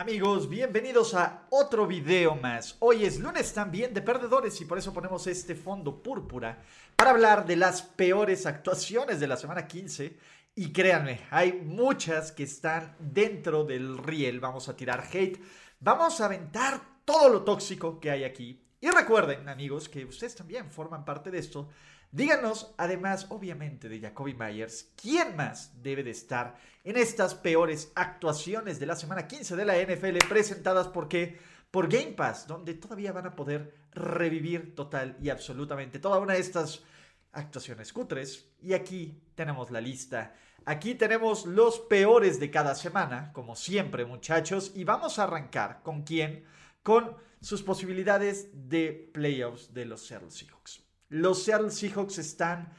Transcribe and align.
Amigos, 0.00 0.48
bienvenidos 0.48 1.12
a 1.12 1.46
otro 1.50 1.86
video 1.86 2.34
más. 2.34 2.74
Hoy 2.78 3.04
es 3.04 3.18
lunes 3.20 3.52
también 3.52 3.92
de 3.92 4.00
perdedores 4.00 4.58
y 4.62 4.64
por 4.64 4.78
eso 4.78 4.94
ponemos 4.94 5.26
este 5.26 5.54
fondo 5.54 6.02
púrpura 6.02 6.62
para 6.96 7.10
hablar 7.10 7.44
de 7.44 7.56
las 7.56 7.82
peores 7.82 8.46
actuaciones 8.46 9.20
de 9.20 9.26
la 9.26 9.36
semana 9.36 9.66
15. 9.66 10.16
Y 10.54 10.72
créanme, 10.72 11.20
hay 11.30 11.52
muchas 11.52 12.32
que 12.32 12.44
están 12.44 12.96
dentro 12.98 13.64
del 13.64 13.98
riel. 13.98 14.40
Vamos 14.40 14.70
a 14.70 14.74
tirar 14.74 15.04
hate, 15.12 15.38
vamos 15.80 16.18
a 16.22 16.24
aventar 16.24 16.80
todo 17.04 17.28
lo 17.28 17.42
tóxico 17.42 18.00
que 18.00 18.10
hay 18.10 18.24
aquí. 18.24 18.64
Y 18.80 18.88
recuerden, 18.88 19.50
amigos, 19.50 19.90
que 19.90 20.06
ustedes 20.06 20.34
también 20.34 20.70
forman 20.70 21.04
parte 21.04 21.30
de 21.30 21.40
esto. 21.40 21.68
Díganos, 22.12 22.74
además, 22.76 23.26
obviamente, 23.28 23.88
de 23.88 24.00
Jacoby 24.00 24.34
Myers, 24.34 24.90
quién 25.00 25.36
más 25.36 25.80
debe 25.80 26.02
de 26.02 26.10
estar 26.10 26.56
en 26.82 26.96
estas 26.96 27.36
peores 27.36 27.92
actuaciones 27.94 28.80
de 28.80 28.86
la 28.86 28.96
semana 28.96 29.28
15 29.28 29.54
de 29.54 29.64
la 29.64 29.76
NFL 29.80 30.18
presentadas 30.28 30.88
por 30.88 31.08
qué? 31.08 31.38
Por 31.70 31.88
Game 31.88 32.12
Pass, 32.12 32.48
donde 32.48 32.74
todavía 32.74 33.12
van 33.12 33.26
a 33.26 33.36
poder 33.36 33.74
revivir 33.92 34.74
total 34.74 35.16
y 35.22 35.28
absolutamente 35.28 36.00
toda 36.00 36.18
una 36.18 36.34
de 36.34 36.40
estas 36.40 36.82
actuaciones 37.30 37.92
cutres. 37.92 38.48
Y 38.60 38.72
aquí 38.72 39.22
tenemos 39.36 39.70
la 39.70 39.80
lista. 39.80 40.34
Aquí 40.64 40.96
tenemos 40.96 41.46
los 41.46 41.78
peores 41.78 42.40
de 42.40 42.50
cada 42.50 42.74
semana, 42.74 43.32
como 43.32 43.54
siempre, 43.54 44.04
muchachos, 44.04 44.72
y 44.74 44.82
vamos 44.82 45.20
a 45.20 45.24
arrancar 45.24 45.80
con 45.84 46.02
quién? 46.02 46.44
Con 46.82 47.14
sus 47.40 47.62
posibilidades 47.62 48.48
de 48.68 49.10
playoffs 49.14 49.72
de 49.72 49.84
los 49.84 50.04
Seattle 50.04 50.32
Seahawks. 50.32 50.89
Los 51.10 51.42
Seattle 51.42 51.70
Seahawks 51.70 52.18
están 52.18 52.72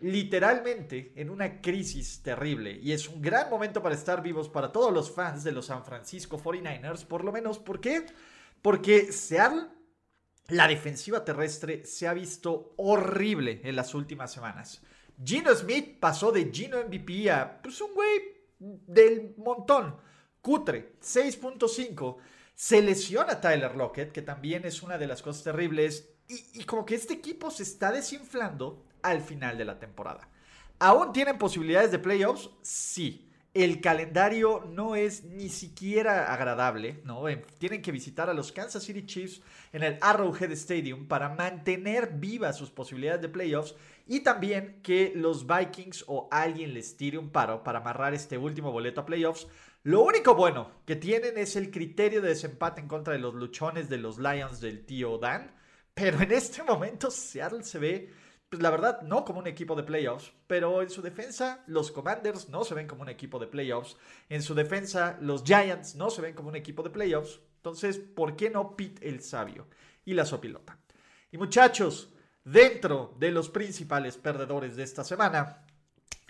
literalmente 0.00 1.12
en 1.16 1.30
una 1.30 1.60
crisis 1.60 2.20
terrible 2.22 2.78
y 2.82 2.92
es 2.92 3.08
un 3.08 3.22
gran 3.22 3.48
momento 3.48 3.82
para 3.82 3.94
estar 3.94 4.22
vivos 4.22 4.48
para 4.48 4.70
todos 4.70 4.92
los 4.92 5.10
fans 5.10 5.42
de 5.42 5.52
los 5.52 5.66
San 5.66 5.84
Francisco 5.84 6.38
49ers, 6.38 7.06
por 7.06 7.24
lo 7.24 7.32
menos, 7.32 7.58
¿por 7.58 7.80
qué? 7.80 8.04
Porque 8.60 9.12
Seattle, 9.12 9.68
la 10.48 10.68
defensiva 10.68 11.24
terrestre 11.24 11.86
se 11.86 12.06
ha 12.06 12.12
visto 12.12 12.74
horrible 12.76 13.60
en 13.64 13.76
las 13.76 13.94
últimas 13.94 14.32
semanas. 14.32 14.82
Gino 15.24 15.54
Smith 15.54 15.98
pasó 15.98 16.30
de 16.30 16.50
Gino 16.52 16.78
MVP 16.84 17.30
a 17.30 17.62
pues, 17.62 17.80
un 17.80 17.94
güey 17.94 18.20
del 18.58 19.34
montón, 19.38 19.96
cutre, 20.42 20.96
6.5. 21.00 22.16
Se 22.54 22.82
lesiona 22.82 23.40
Tyler 23.40 23.76
Lockett, 23.76 24.12
que 24.12 24.22
también 24.22 24.64
es 24.64 24.82
una 24.82 24.98
de 24.98 25.06
las 25.06 25.22
cosas 25.22 25.44
terribles 25.44 26.15
y, 26.28 26.64
como 26.64 26.84
que 26.84 26.94
este 26.94 27.14
equipo 27.14 27.50
se 27.50 27.62
está 27.62 27.92
desinflando 27.92 28.84
al 29.02 29.20
final 29.20 29.56
de 29.58 29.64
la 29.64 29.78
temporada. 29.78 30.28
¿Aún 30.78 31.12
tienen 31.12 31.38
posibilidades 31.38 31.90
de 31.90 31.98
playoffs? 31.98 32.50
Sí. 32.62 33.22
El 33.54 33.80
calendario 33.80 34.68
no 34.70 34.96
es 34.96 35.24
ni 35.24 35.48
siquiera 35.48 36.30
agradable, 36.30 37.00
¿no? 37.04 37.24
Tienen 37.56 37.80
que 37.80 37.90
visitar 37.90 38.28
a 38.28 38.34
los 38.34 38.52
Kansas 38.52 38.82
City 38.82 39.06
Chiefs 39.06 39.40
en 39.72 39.82
el 39.82 39.96
Arrowhead 40.02 40.50
Stadium 40.52 41.08
para 41.08 41.30
mantener 41.30 42.10
vivas 42.16 42.58
sus 42.58 42.70
posibilidades 42.70 43.22
de 43.22 43.30
playoffs 43.30 43.74
y 44.06 44.20
también 44.20 44.80
que 44.82 45.12
los 45.14 45.46
Vikings 45.46 46.04
o 46.06 46.28
alguien 46.30 46.74
les 46.74 46.98
tire 46.98 47.16
un 47.16 47.30
paro 47.30 47.64
para 47.64 47.78
amarrar 47.78 48.12
este 48.12 48.36
último 48.36 48.72
boleto 48.72 49.00
a 49.00 49.06
playoffs. 49.06 49.46
Lo 49.84 50.02
único 50.02 50.34
bueno 50.34 50.70
que 50.84 50.96
tienen 50.96 51.38
es 51.38 51.56
el 51.56 51.70
criterio 51.70 52.20
de 52.20 52.28
desempate 52.28 52.82
en 52.82 52.88
contra 52.88 53.14
de 53.14 53.20
los 53.20 53.34
luchones 53.34 53.88
de 53.88 53.96
los 53.96 54.18
Lions 54.18 54.60
del 54.60 54.84
tío 54.84 55.16
Dan 55.16 55.56
pero 55.96 56.20
en 56.20 56.30
este 56.30 56.62
momento 56.62 57.10
Seattle 57.10 57.62
se 57.62 57.78
ve, 57.78 58.12
pues 58.50 58.60
la 58.60 58.68
verdad, 58.68 59.00
no 59.00 59.24
como 59.24 59.38
un 59.38 59.46
equipo 59.46 59.74
de 59.74 59.82
playoffs, 59.82 60.30
pero 60.46 60.82
en 60.82 60.90
su 60.90 61.00
defensa 61.00 61.64
los 61.68 61.90
Commanders 61.90 62.50
no 62.50 62.64
se 62.64 62.74
ven 62.74 62.86
como 62.86 63.00
un 63.00 63.08
equipo 63.08 63.38
de 63.38 63.46
playoffs. 63.46 63.96
En 64.28 64.42
su 64.42 64.54
defensa 64.54 65.16
los 65.22 65.42
Giants 65.42 65.94
no 65.94 66.10
se 66.10 66.20
ven 66.20 66.34
como 66.34 66.50
un 66.50 66.56
equipo 66.56 66.82
de 66.82 66.90
playoffs. 66.90 67.40
Entonces, 67.56 67.96
¿por 67.96 68.36
qué 68.36 68.50
no 68.50 68.76
Pete 68.76 69.08
el 69.08 69.22
sabio 69.22 69.68
y 70.04 70.12
la 70.12 70.26
sopilota? 70.26 70.78
Y 71.32 71.38
muchachos, 71.38 72.12
dentro 72.44 73.14
de 73.18 73.30
los 73.30 73.48
principales 73.48 74.18
perdedores 74.18 74.76
de 74.76 74.82
esta 74.82 75.02
semana, 75.02 75.64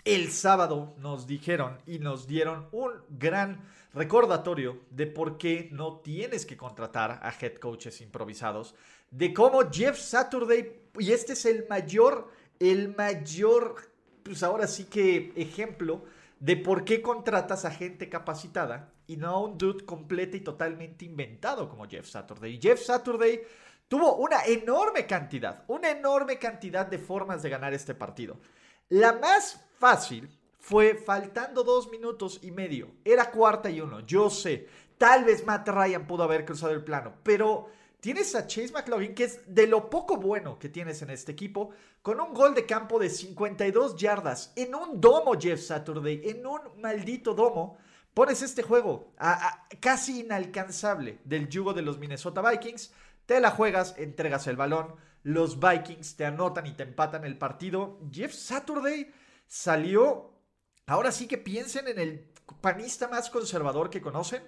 el 0.05 0.31
sábado 0.31 0.95
nos 0.99 1.27
dijeron 1.27 1.77
y 1.85 1.99
nos 1.99 2.25
dieron 2.25 2.69
un 2.71 2.93
gran 3.09 3.67
recordatorio 3.97 4.81
de 4.91 5.07
por 5.07 5.37
qué 5.37 5.69
no 5.71 5.99
tienes 5.99 6.45
que 6.45 6.55
contratar 6.55 7.19
a 7.23 7.33
head 7.39 7.55
coaches 7.55 7.99
improvisados, 8.01 8.75
de 9.09 9.33
cómo 9.33 9.69
Jeff 9.71 9.97
Saturday, 9.97 10.81
y 10.99 11.11
este 11.11 11.33
es 11.33 11.45
el 11.45 11.65
mayor, 11.67 12.31
el 12.59 12.95
mayor, 12.95 13.75
pues 14.23 14.43
ahora 14.43 14.67
sí 14.67 14.85
que 14.85 15.33
ejemplo 15.35 16.03
de 16.39 16.57
por 16.57 16.85
qué 16.85 17.01
contratas 17.01 17.65
a 17.65 17.71
gente 17.71 18.09
capacitada 18.09 18.93
y 19.07 19.17
no 19.17 19.29
a 19.29 19.39
un 19.39 19.57
dude 19.57 19.85
completo 19.85 20.37
y 20.37 20.41
totalmente 20.41 21.05
inventado 21.05 21.67
como 21.67 21.87
Jeff 21.87 22.07
Saturday. 22.07 22.59
Jeff 22.61 22.81
Saturday 22.81 23.41
tuvo 23.87 24.17
una 24.17 24.43
enorme 24.45 25.07
cantidad, 25.07 25.63
una 25.67 25.89
enorme 25.89 26.37
cantidad 26.37 26.85
de 26.85 26.99
formas 26.99 27.41
de 27.41 27.49
ganar 27.49 27.73
este 27.73 27.95
partido. 27.95 28.37
La 28.89 29.13
más 29.13 29.59
fácil 29.79 30.29
fue 30.67 30.95
faltando 30.95 31.63
dos 31.63 31.89
minutos 31.89 32.39
y 32.41 32.51
medio. 32.51 32.91
Era 33.05 33.31
cuarta 33.31 33.69
y 33.69 33.79
uno, 33.79 34.01
yo 34.01 34.29
sé. 34.29 34.67
Tal 34.97 35.23
vez 35.23 35.45
Matt 35.45 35.69
Ryan 35.69 36.05
pudo 36.05 36.23
haber 36.23 36.43
cruzado 36.43 36.73
el 36.73 36.83
plano, 36.83 37.13
pero 37.23 37.69
tienes 38.01 38.35
a 38.35 38.47
Chase 38.47 38.73
McLaughlin, 38.73 39.15
que 39.15 39.23
es 39.23 39.39
de 39.47 39.65
lo 39.65 39.89
poco 39.89 40.17
bueno 40.17 40.59
que 40.59 40.67
tienes 40.67 41.01
en 41.01 41.09
este 41.09 41.31
equipo, 41.31 41.69
con 42.01 42.19
un 42.19 42.33
gol 42.33 42.53
de 42.53 42.65
campo 42.65 42.99
de 42.99 43.09
52 43.09 43.95
yardas 43.95 44.51
en 44.57 44.75
un 44.75 44.99
domo, 44.99 45.39
Jeff 45.39 45.61
Saturday, 45.61 46.23
en 46.25 46.45
un 46.45 46.59
maldito 46.81 47.33
domo. 47.33 47.77
Pones 48.13 48.41
este 48.41 48.61
juego 48.61 49.13
casi 49.79 50.19
inalcanzable 50.19 51.19
del 51.23 51.47
yugo 51.47 51.73
de 51.73 51.83
los 51.83 51.97
Minnesota 51.97 52.41
Vikings, 52.41 52.91
te 53.25 53.39
la 53.39 53.51
juegas, 53.51 53.95
entregas 53.97 54.47
el 54.47 54.57
balón, 54.57 54.95
los 55.23 55.61
Vikings 55.61 56.17
te 56.17 56.25
anotan 56.25 56.67
y 56.67 56.73
te 56.73 56.83
empatan 56.83 57.23
el 57.23 57.37
partido. 57.37 58.01
Jeff 58.11 58.33
Saturday 58.33 59.13
salió 59.47 60.36
Ahora 60.89 61.11
sí 61.11 61.27
que 61.27 61.37
piensen 61.37 61.89
en 61.89 61.99
el 61.99 62.25
panista 62.61 63.09
más 63.09 63.29
conservador 63.29 63.89
que 63.89 64.01
conocen. 64.01 64.41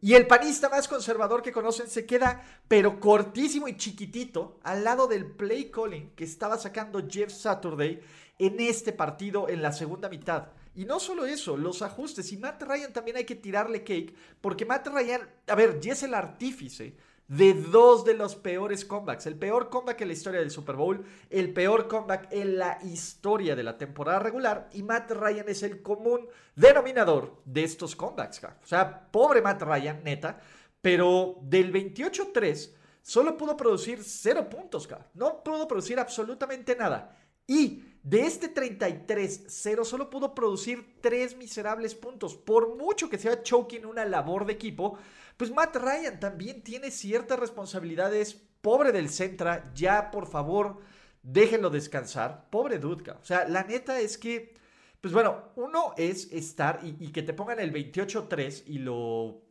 Y 0.00 0.14
el 0.14 0.26
panista 0.26 0.68
más 0.68 0.88
conservador 0.88 1.42
que 1.42 1.52
conocen 1.52 1.88
se 1.88 2.04
queda, 2.04 2.44
pero 2.66 2.98
cortísimo 2.98 3.68
y 3.68 3.76
chiquitito, 3.76 4.58
al 4.64 4.82
lado 4.82 5.06
del 5.06 5.24
play 5.24 5.70
calling 5.70 6.10
que 6.16 6.24
estaba 6.24 6.58
sacando 6.58 7.06
Jeff 7.08 7.32
Saturday 7.32 8.00
en 8.38 8.58
este 8.58 8.92
partido 8.92 9.48
en 9.48 9.62
la 9.62 9.72
segunda 9.72 10.08
mitad. 10.08 10.48
Y 10.74 10.86
no 10.86 10.98
solo 10.98 11.24
eso, 11.24 11.56
los 11.56 11.82
ajustes. 11.82 12.32
Y 12.32 12.36
Matt 12.36 12.64
Ryan 12.64 12.92
también 12.92 13.18
hay 13.18 13.24
que 13.24 13.36
tirarle 13.36 13.84
cake, 13.84 14.12
porque 14.40 14.66
Matt 14.66 14.88
Ryan, 14.88 15.22
a 15.46 15.54
ver, 15.54 15.78
ya 15.78 15.92
es 15.92 16.02
el 16.02 16.14
artífice 16.14 16.96
de 17.28 17.54
dos 17.54 18.04
de 18.04 18.14
los 18.14 18.36
peores 18.36 18.84
comebacks. 18.84 19.26
El 19.26 19.38
peor 19.38 19.68
comeback 19.68 20.00
en 20.00 20.08
la 20.08 20.14
historia 20.14 20.40
del 20.40 20.50
Super 20.50 20.76
Bowl, 20.76 21.04
el 21.30 21.52
peor 21.52 21.88
comeback 21.88 22.28
en 22.30 22.58
la 22.58 22.78
historia 22.82 23.56
de 23.56 23.62
la 23.62 23.76
temporada 23.76 24.18
regular. 24.18 24.68
Y 24.72 24.82
Matt 24.82 25.10
Ryan 25.10 25.48
es 25.48 25.62
el 25.62 25.82
común 25.82 26.28
denominador 26.54 27.42
de 27.44 27.64
estos 27.64 27.96
comebacks. 27.96 28.42
O 28.44 28.66
sea, 28.66 29.10
pobre 29.10 29.42
Matt 29.42 29.62
Ryan, 29.62 30.02
neta. 30.04 30.40
Pero 30.80 31.38
del 31.42 31.72
28-3 31.72 32.72
solo 33.02 33.36
pudo 33.36 33.56
producir 33.56 34.02
0 34.04 34.48
puntos. 34.48 34.88
No 35.14 35.42
pudo 35.42 35.66
producir 35.66 35.98
absolutamente 35.98 36.76
nada. 36.76 37.16
Y 37.46 37.82
de 38.02 38.20
este 38.20 38.52
33-0 38.54 39.84
solo 39.84 40.10
pudo 40.10 40.34
producir 40.34 41.00
3 41.00 41.36
miserables 41.36 41.94
puntos. 41.94 42.36
Por 42.36 42.76
mucho 42.76 43.10
que 43.10 43.18
sea 43.18 43.42
choking 43.42 43.84
una 43.84 44.04
labor 44.04 44.46
de 44.46 44.52
equipo, 44.52 44.96
pues 45.36 45.50
Matt 45.50 45.76
Ryan 45.76 46.18
también 46.18 46.62
tiene 46.62 46.90
ciertas 46.90 47.38
responsabilidades. 47.38 48.42
Pobre 48.60 48.90
del 48.90 49.10
Centra, 49.10 49.70
ya 49.74 50.10
por 50.10 50.26
favor, 50.26 50.80
déjenlo 51.22 51.70
descansar. 51.70 52.48
Pobre 52.50 52.78
Dudka. 52.78 53.18
O 53.20 53.24
sea, 53.24 53.46
la 53.48 53.64
neta 53.64 54.00
es 54.00 54.18
que, 54.18 54.54
pues 55.00 55.12
bueno, 55.12 55.52
uno 55.56 55.92
es 55.96 56.32
estar 56.32 56.80
y, 56.82 57.12
que 57.12 57.22
te 57.22 57.34
pongan 57.34 57.60
el 57.60 57.72
28-3 57.72 58.64
y 58.66 58.78
lo, 58.78 59.42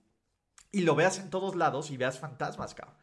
y 0.72 0.82
lo 0.82 0.96
veas 0.96 1.20
en 1.20 1.30
todos 1.30 1.56
lados 1.56 1.92
y 1.92 1.98
veas 1.98 2.20
fantasmas, 2.20 2.74
cabrón. 2.74 2.98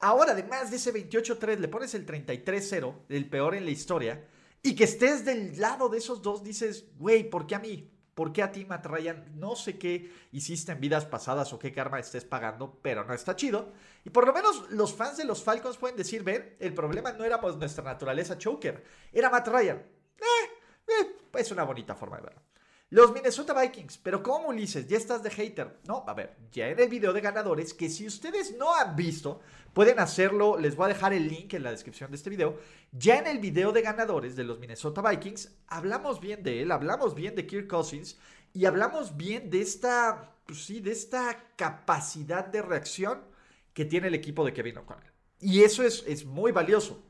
Ahora, 0.00 0.32
además 0.32 0.70
de 0.70 0.76
ese 0.76 0.94
28-3, 0.94 1.58
le 1.58 1.68
pones 1.68 1.92
el 1.94 2.06
33-0, 2.06 3.06
el 3.08 3.28
peor 3.28 3.56
en 3.56 3.64
la 3.64 3.72
historia, 3.72 4.28
y 4.62 4.76
que 4.76 4.84
estés 4.84 5.24
del 5.24 5.60
lado 5.60 5.88
de 5.88 5.98
esos 5.98 6.22
dos, 6.22 6.44
dices, 6.44 6.86
güey, 6.96 7.28
¿por 7.28 7.48
qué 7.48 7.56
a 7.56 7.58
mí? 7.58 7.97
¿Por 8.18 8.32
qué 8.32 8.42
a 8.42 8.50
ti, 8.50 8.64
Matt 8.64 8.84
Ryan? 8.84 9.38
No 9.38 9.54
sé 9.54 9.78
qué 9.78 10.12
hiciste 10.32 10.72
en 10.72 10.80
vidas 10.80 11.06
pasadas 11.06 11.52
o 11.52 11.58
qué 11.60 11.72
karma 11.72 12.00
estés 12.00 12.24
pagando, 12.24 12.80
pero 12.82 13.04
no 13.04 13.14
está 13.14 13.36
chido. 13.36 13.70
Y 14.04 14.10
por 14.10 14.26
lo 14.26 14.32
menos 14.32 14.68
los 14.70 14.92
fans 14.92 15.18
de 15.18 15.24
los 15.24 15.44
Falcons 15.44 15.76
pueden 15.76 15.96
decir, 15.96 16.24
ven, 16.24 16.56
el 16.58 16.74
problema 16.74 17.12
no 17.12 17.22
era 17.22 17.40
pues 17.40 17.54
nuestra 17.54 17.84
naturaleza 17.84 18.36
choker, 18.36 18.82
era 19.12 19.30
Matt 19.30 19.46
Ryan. 19.46 19.76
Eh, 20.18 20.48
eh, 20.88 21.16
es 21.34 21.52
una 21.52 21.62
bonita 21.62 21.94
forma 21.94 22.16
de 22.16 22.22
verlo. 22.24 22.42
Los 22.90 23.12
Minnesota 23.12 23.52
Vikings, 23.52 23.98
pero 23.98 24.22
¿cómo 24.22 24.48
Ulises? 24.48 24.88
Ya 24.88 24.96
estás 24.96 25.22
de 25.22 25.28
hater. 25.28 25.76
No, 25.86 26.04
a 26.06 26.14
ver, 26.14 26.34
ya 26.50 26.68
en 26.68 26.80
el 26.80 26.88
video 26.88 27.12
de 27.12 27.20
ganadores, 27.20 27.74
que 27.74 27.90
si 27.90 28.06
ustedes 28.06 28.56
no 28.56 28.74
han 28.74 28.96
visto, 28.96 29.42
pueden 29.74 29.98
hacerlo, 29.98 30.56
les 30.58 30.74
voy 30.74 30.86
a 30.86 30.94
dejar 30.94 31.12
el 31.12 31.28
link 31.28 31.52
en 31.52 31.64
la 31.64 31.70
descripción 31.70 32.10
de 32.10 32.16
este 32.16 32.30
video. 32.30 32.58
Ya 32.92 33.18
en 33.18 33.26
el 33.26 33.40
video 33.40 33.72
de 33.72 33.82
ganadores 33.82 34.36
de 34.36 34.44
los 34.44 34.58
Minnesota 34.58 35.02
Vikings, 35.02 35.52
hablamos 35.66 36.18
bien 36.18 36.42
de 36.42 36.62
él, 36.62 36.72
hablamos 36.72 37.14
bien 37.14 37.34
de 37.34 37.46
Kirk 37.46 37.66
Cousins 37.66 38.16
y 38.54 38.64
hablamos 38.64 39.18
bien 39.18 39.50
de 39.50 39.60
esta, 39.60 40.32
pues 40.46 40.64
sí, 40.64 40.80
de 40.80 40.92
esta 40.92 41.44
capacidad 41.56 42.46
de 42.46 42.62
reacción 42.62 43.20
que 43.74 43.84
tiene 43.84 44.06
el 44.06 44.14
equipo 44.14 44.46
de 44.46 44.54
Kevin 44.54 44.78
O'Connell. 44.78 45.12
Y 45.40 45.62
eso 45.62 45.82
es, 45.82 46.04
es 46.06 46.24
muy 46.24 46.52
valioso. 46.52 47.04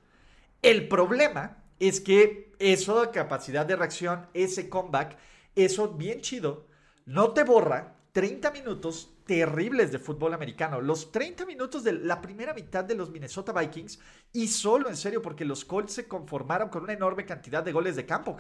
El 0.61 0.89
problema 0.89 1.63
es 1.79 2.01
que 2.01 2.53
esa 2.59 3.13
capacidad 3.13 3.65
de 3.65 3.77
reacción, 3.77 4.27
ese 4.35 4.69
comeback, 4.69 5.17
eso 5.65 5.89
bien 5.89 6.21
chido, 6.21 6.67
no 7.07 7.33
te 7.33 7.45
borra 7.45 7.97
30 8.13 8.51
minutos 8.51 9.15
terribles 9.27 9.93
de 9.93 9.99
fútbol 9.99 10.35
americano. 10.35 10.81
Los 10.81 11.13
30 11.13 11.47
minutos 11.47 11.85
de 11.85 11.93
la 11.93 12.21
primera 12.21 12.55
mitad 12.55 12.83
de 12.83 12.95
los 12.95 13.11
Minnesota 13.11 13.53
Vikings 13.53 14.01
y 14.33 14.49
solo 14.49 14.89
en 14.89 14.97
serio 14.97 15.23
porque 15.23 15.45
los 15.45 15.65
Colts 15.65 15.93
se 15.93 16.09
conformaron 16.09 16.69
con 16.69 16.83
una 16.83 16.95
enorme 16.95 17.27
cantidad 17.27 17.63
de 17.63 17.73
goles 17.73 17.95
de 17.95 18.07
campo, 18.07 18.37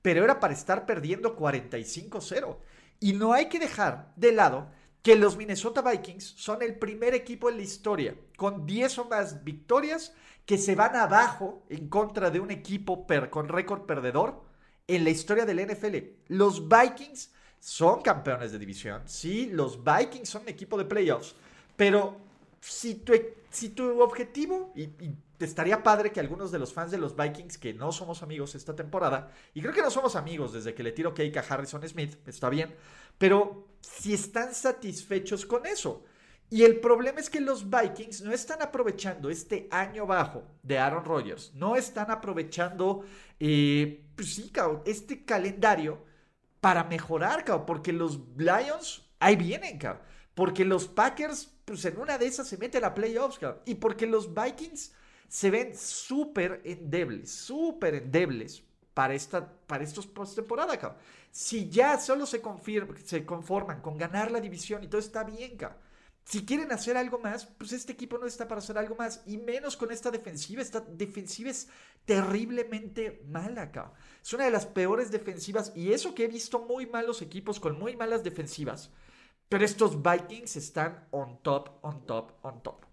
pero 0.00 0.24
era 0.24 0.40
para 0.40 0.54
estar 0.54 0.86
perdiendo 0.86 1.36
45-0. 1.36 2.56
Y 3.00 3.12
no 3.12 3.32
hay 3.32 3.48
que 3.48 3.58
dejar 3.58 4.12
de 4.16 4.32
lado 4.32 4.70
que 5.02 5.16
los 5.16 5.36
Minnesota 5.36 5.82
Vikings 5.82 6.24
son 6.24 6.62
el 6.62 6.78
primer 6.78 7.14
equipo 7.14 7.50
en 7.50 7.56
la 7.56 7.62
historia 7.62 8.14
con 8.36 8.64
10 8.64 8.98
o 8.98 9.04
más 9.06 9.44
victorias 9.44 10.14
que 10.46 10.58
se 10.58 10.74
van 10.74 10.96
abajo 10.96 11.64
en 11.68 11.88
contra 11.88 12.30
de 12.30 12.40
un 12.40 12.50
equipo 12.50 13.06
con 13.30 13.48
récord 13.48 13.86
perdedor 13.86 14.47
en 14.88 15.04
la 15.04 15.10
historia 15.10 15.46
del 15.46 15.64
NFL. 15.64 15.96
Los 16.28 16.68
Vikings 16.68 17.30
son 17.60 18.02
campeones 18.02 18.50
de 18.50 18.58
división, 18.58 19.02
sí, 19.06 19.50
los 19.52 19.78
Vikings 19.84 20.28
son 20.28 20.48
equipo 20.48 20.78
de 20.78 20.84
playoffs, 20.84 21.34
pero 21.76 22.16
si 22.60 22.96
tu, 22.96 23.12
tu 23.74 24.00
objetivo, 24.00 24.72
y, 24.74 24.88
estaría 25.38 25.82
padre 25.82 26.10
que 26.10 26.20
algunos 26.20 26.50
de 26.50 26.58
los 26.58 26.72
fans 26.72 26.90
de 26.90 26.98
los 26.98 27.14
Vikings, 27.16 27.58
que 27.58 27.74
no 27.74 27.92
somos 27.92 28.22
amigos 28.22 28.54
esta 28.54 28.74
temporada, 28.74 29.30
y 29.54 29.60
creo 29.60 29.72
que 29.72 29.82
no 29.82 29.90
somos 29.90 30.16
amigos 30.16 30.52
desde 30.52 30.74
que 30.74 30.82
le 30.82 30.92
tiro 30.92 31.14
cake 31.14 31.36
a 31.36 31.40
Harrison 31.40 31.86
Smith, 31.88 32.16
está 32.26 32.48
bien, 32.48 32.74
pero 33.18 33.68
si 33.80 34.14
están 34.14 34.54
satisfechos 34.54 35.46
con 35.46 35.66
eso. 35.66 36.04
Y 36.50 36.62
el 36.62 36.80
problema 36.80 37.20
es 37.20 37.28
que 37.28 37.40
los 37.40 37.68
Vikings 37.68 38.22
no 38.22 38.32
están 38.32 38.62
aprovechando 38.62 39.28
este 39.28 39.68
año 39.70 40.06
bajo 40.06 40.44
de 40.62 40.78
Aaron 40.78 41.04
Rodgers, 41.04 41.52
no 41.54 41.76
están 41.76 42.10
aprovechando, 42.10 43.04
eh, 43.38 44.02
pues 44.18 44.34
sí, 44.34 44.50
este 44.84 45.24
calendario 45.24 46.04
para 46.60 46.82
mejorar, 46.82 47.44
porque 47.64 47.92
los 47.92 48.18
Lions 48.36 49.08
ahí 49.20 49.36
vienen, 49.36 49.78
porque 50.34 50.64
los 50.64 50.88
Packers, 50.88 51.54
pues 51.64 51.84
en 51.84 51.98
una 52.00 52.18
de 52.18 52.26
esas 52.26 52.48
se 52.48 52.58
meten 52.58 52.84
a 52.84 52.94
playoffs, 52.94 53.38
y 53.64 53.76
porque 53.76 54.08
los 54.08 54.34
Vikings 54.34 54.92
se 55.28 55.50
ven 55.52 55.76
súper 55.76 56.60
endebles, 56.64 57.30
súper 57.30 57.94
endebles 57.94 58.64
para, 58.92 59.14
esta, 59.14 59.52
para 59.68 59.84
estos 59.84 60.08
postemporada, 60.08 60.96
Si 61.30 61.68
ya 61.68 61.96
solo 62.00 62.26
se, 62.26 62.40
conforman 63.24 63.80
con 63.80 63.96
ganar 63.96 64.32
la 64.32 64.40
división 64.40 64.82
y 64.82 64.88
todo 64.88 65.00
está 65.00 65.22
bien, 65.22 65.56
cabrón 65.56 65.87
si 66.28 66.44
quieren 66.44 66.70
hacer 66.72 66.98
algo 66.98 67.18
más, 67.18 67.46
pues 67.46 67.72
este 67.72 67.92
equipo 67.92 68.18
no 68.18 68.26
está 68.26 68.46
para 68.46 68.58
hacer 68.58 68.76
algo 68.76 68.94
más. 68.94 69.22
Y 69.24 69.38
menos 69.38 69.78
con 69.78 69.90
esta 69.90 70.10
defensiva. 70.10 70.60
Esta 70.60 70.80
defensiva 70.80 71.48
es 71.48 71.68
terriblemente 72.04 73.22
mala 73.26 73.62
acá. 73.62 73.94
Es 74.22 74.34
una 74.34 74.44
de 74.44 74.50
las 74.50 74.66
peores 74.66 75.10
defensivas. 75.10 75.72
Y 75.74 75.90
eso 75.94 76.14
que 76.14 76.24
he 76.24 76.28
visto 76.28 76.58
muy 76.58 76.84
malos 76.84 77.22
equipos 77.22 77.58
con 77.58 77.78
muy 77.78 77.96
malas 77.96 78.22
defensivas. 78.22 78.90
Pero 79.48 79.64
estos 79.64 80.02
Vikings 80.02 80.56
están 80.56 81.08
on 81.12 81.42
top, 81.42 81.70
on 81.80 82.04
top, 82.04 82.32
on 82.42 82.62
top. 82.62 82.84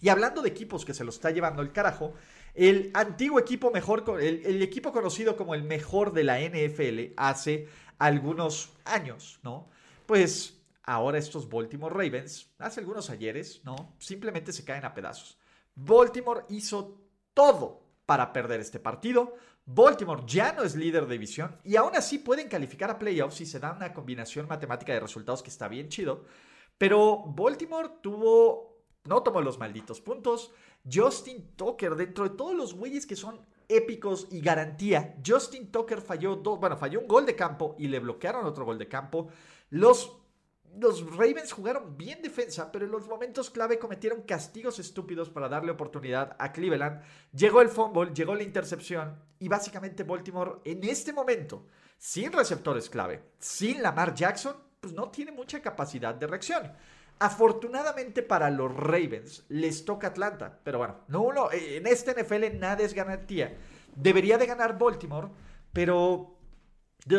Y 0.00 0.08
hablando 0.08 0.40
de 0.40 0.48
equipos 0.48 0.86
que 0.86 0.94
se 0.94 1.04
lo 1.04 1.10
está 1.10 1.30
llevando 1.30 1.60
el 1.60 1.70
carajo, 1.70 2.14
el 2.54 2.90
antiguo 2.94 3.38
equipo 3.38 3.72
mejor, 3.72 4.04
el, 4.22 4.46
el 4.46 4.62
equipo 4.62 4.90
conocido 4.90 5.36
como 5.36 5.54
el 5.54 5.64
mejor 5.64 6.14
de 6.14 6.24
la 6.24 6.40
NFL 6.40 7.12
hace 7.18 7.68
algunos 7.98 8.72
años, 8.86 9.38
¿no? 9.42 9.68
Pues 10.06 10.63
Ahora 10.86 11.18
estos 11.18 11.48
Baltimore 11.48 11.94
Ravens, 11.94 12.52
hace 12.58 12.80
algunos 12.80 13.08
ayeres, 13.08 13.62
¿no? 13.64 13.94
Simplemente 13.98 14.52
se 14.52 14.64
caen 14.64 14.84
a 14.84 14.92
pedazos. 14.92 15.38
Baltimore 15.74 16.44
hizo 16.50 17.00
todo 17.32 17.82
para 18.04 18.32
perder 18.32 18.60
este 18.60 18.78
partido. 18.78 19.34
Baltimore 19.66 20.22
ya 20.26 20.52
no 20.52 20.62
es 20.62 20.76
líder 20.76 21.06
de 21.06 21.14
división 21.14 21.58
y 21.64 21.76
aún 21.76 21.96
así 21.96 22.18
pueden 22.18 22.48
calificar 22.48 22.90
a 22.90 22.98
playoffs 22.98 23.36
si 23.36 23.46
se 23.46 23.58
da 23.58 23.72
una 23.72 23.94
combinación 23.94 24.46
matemática 24.46 24.92
de 24.92 25.00
resultados 25.00 25.42
que 25.42 25.48
está 25.50 25.68
bien 25.68 25.88
chido. 25.88 26.24
Pero 26.76 27.24
Baltimore 27.28 27.88
tuvo, 28.02 28.84
no 29.04 29.22
tomó 29.22 29.40
los 29.40 29.58
malditos 29.58 30.02
puntos. 30.02 30.52
Justin 30.90 31.56
Tucker, 31.56 31.94
dentro 31.94 32.28
de 32.28 32.36
todos 32.36 32.54
los 32.54 32.74
güeyes 32.74 33.06
que 33.06 33.16
son 33.16 33.40
épicos 33.68 34.28
y 34.30 34.42
garantía, 34.42 35.16
Justin 35.26 35.72
Tucker 35.72 36.02
falló 36.02 36.36
dos, 36.36 36.60
bueno, 36.60 36.76
falló 36.76 37.00
un 37.00 37.08
gol 37.08 37.24
de 37.24 37.34
campo 37.34 37.74
y 37.78 37.88
le 37.88 38.00
bloquearon 38.00 38.44
otro 38.44 38.66
gol 38.66 38.78
de 38.78 38.88
campo. 38.88 39.28
Los 39.70 40.23
los 40.78 41.04
Ravens 41.16 41.52
jugaron 41.52 41.96
bien 41.96 42.22
defensa, 42.22 42.70
pero 42.70 42.84
en 42.84 42.90
los 42.90 43.06
momentos 43.06 43.50
clave 43.50 43.78
cometieron 43.78 44.22
castigos 44.22 44.78
estúpidos 44.78 45.30
para 45.30 45.48
darle 45.48 45.72
oportunidad 45.72 46.36
a 46.38 46.52
Cleveland. 46.52 47.02
Llegó 47.32 47.60
el 47.60 47.68
fumble, 47.68 48.12
llegó 48.14 48.34
la 48.34 48.42
intercepción 48.42 49.18
y 49.38 49.48
básicamente 49.48 50.04
Baltimore 50.04 50.60
en 50.64 50.82
este 50.84 51.12
momento, 51.12 51.66
sin 51.98 52.32
receptores 52.32 52.88
clave, 52.90 53.22
sin 53.38 53.82
Lamar 53.82 54.14
Jackson, 54.14 54.56
pues 54.80 54.92
no 54.92 55.10
tiene 55.10 55.32
mucha 55.32 55.60
capacidad 55.62 56.14
de 56.14 56.26
reacción. 56.26 56.72
Afortunadamente 57.18 58.22
para 58.22 58.50
los 58.50 58.74
Ravens 58.74 59.44
les 59.48 59.84
toca 59.84 60.08
Atlanta, 60.08 60.60
pero 60.64 60.78
bueno, 60.78 60.96
no, 61.08 61.52
en 61.52 61.86
este 61.86 62.12
NFL 62.20 62.58
nada 62.58 62.82
es 62.82 62.92
garantía. 62.92 63.56
Debería 63.94 64.36
de 64.36 64.46
ganar 64.46 64.76
Baltimore, 64.76 65.28
pero 65.72 66.36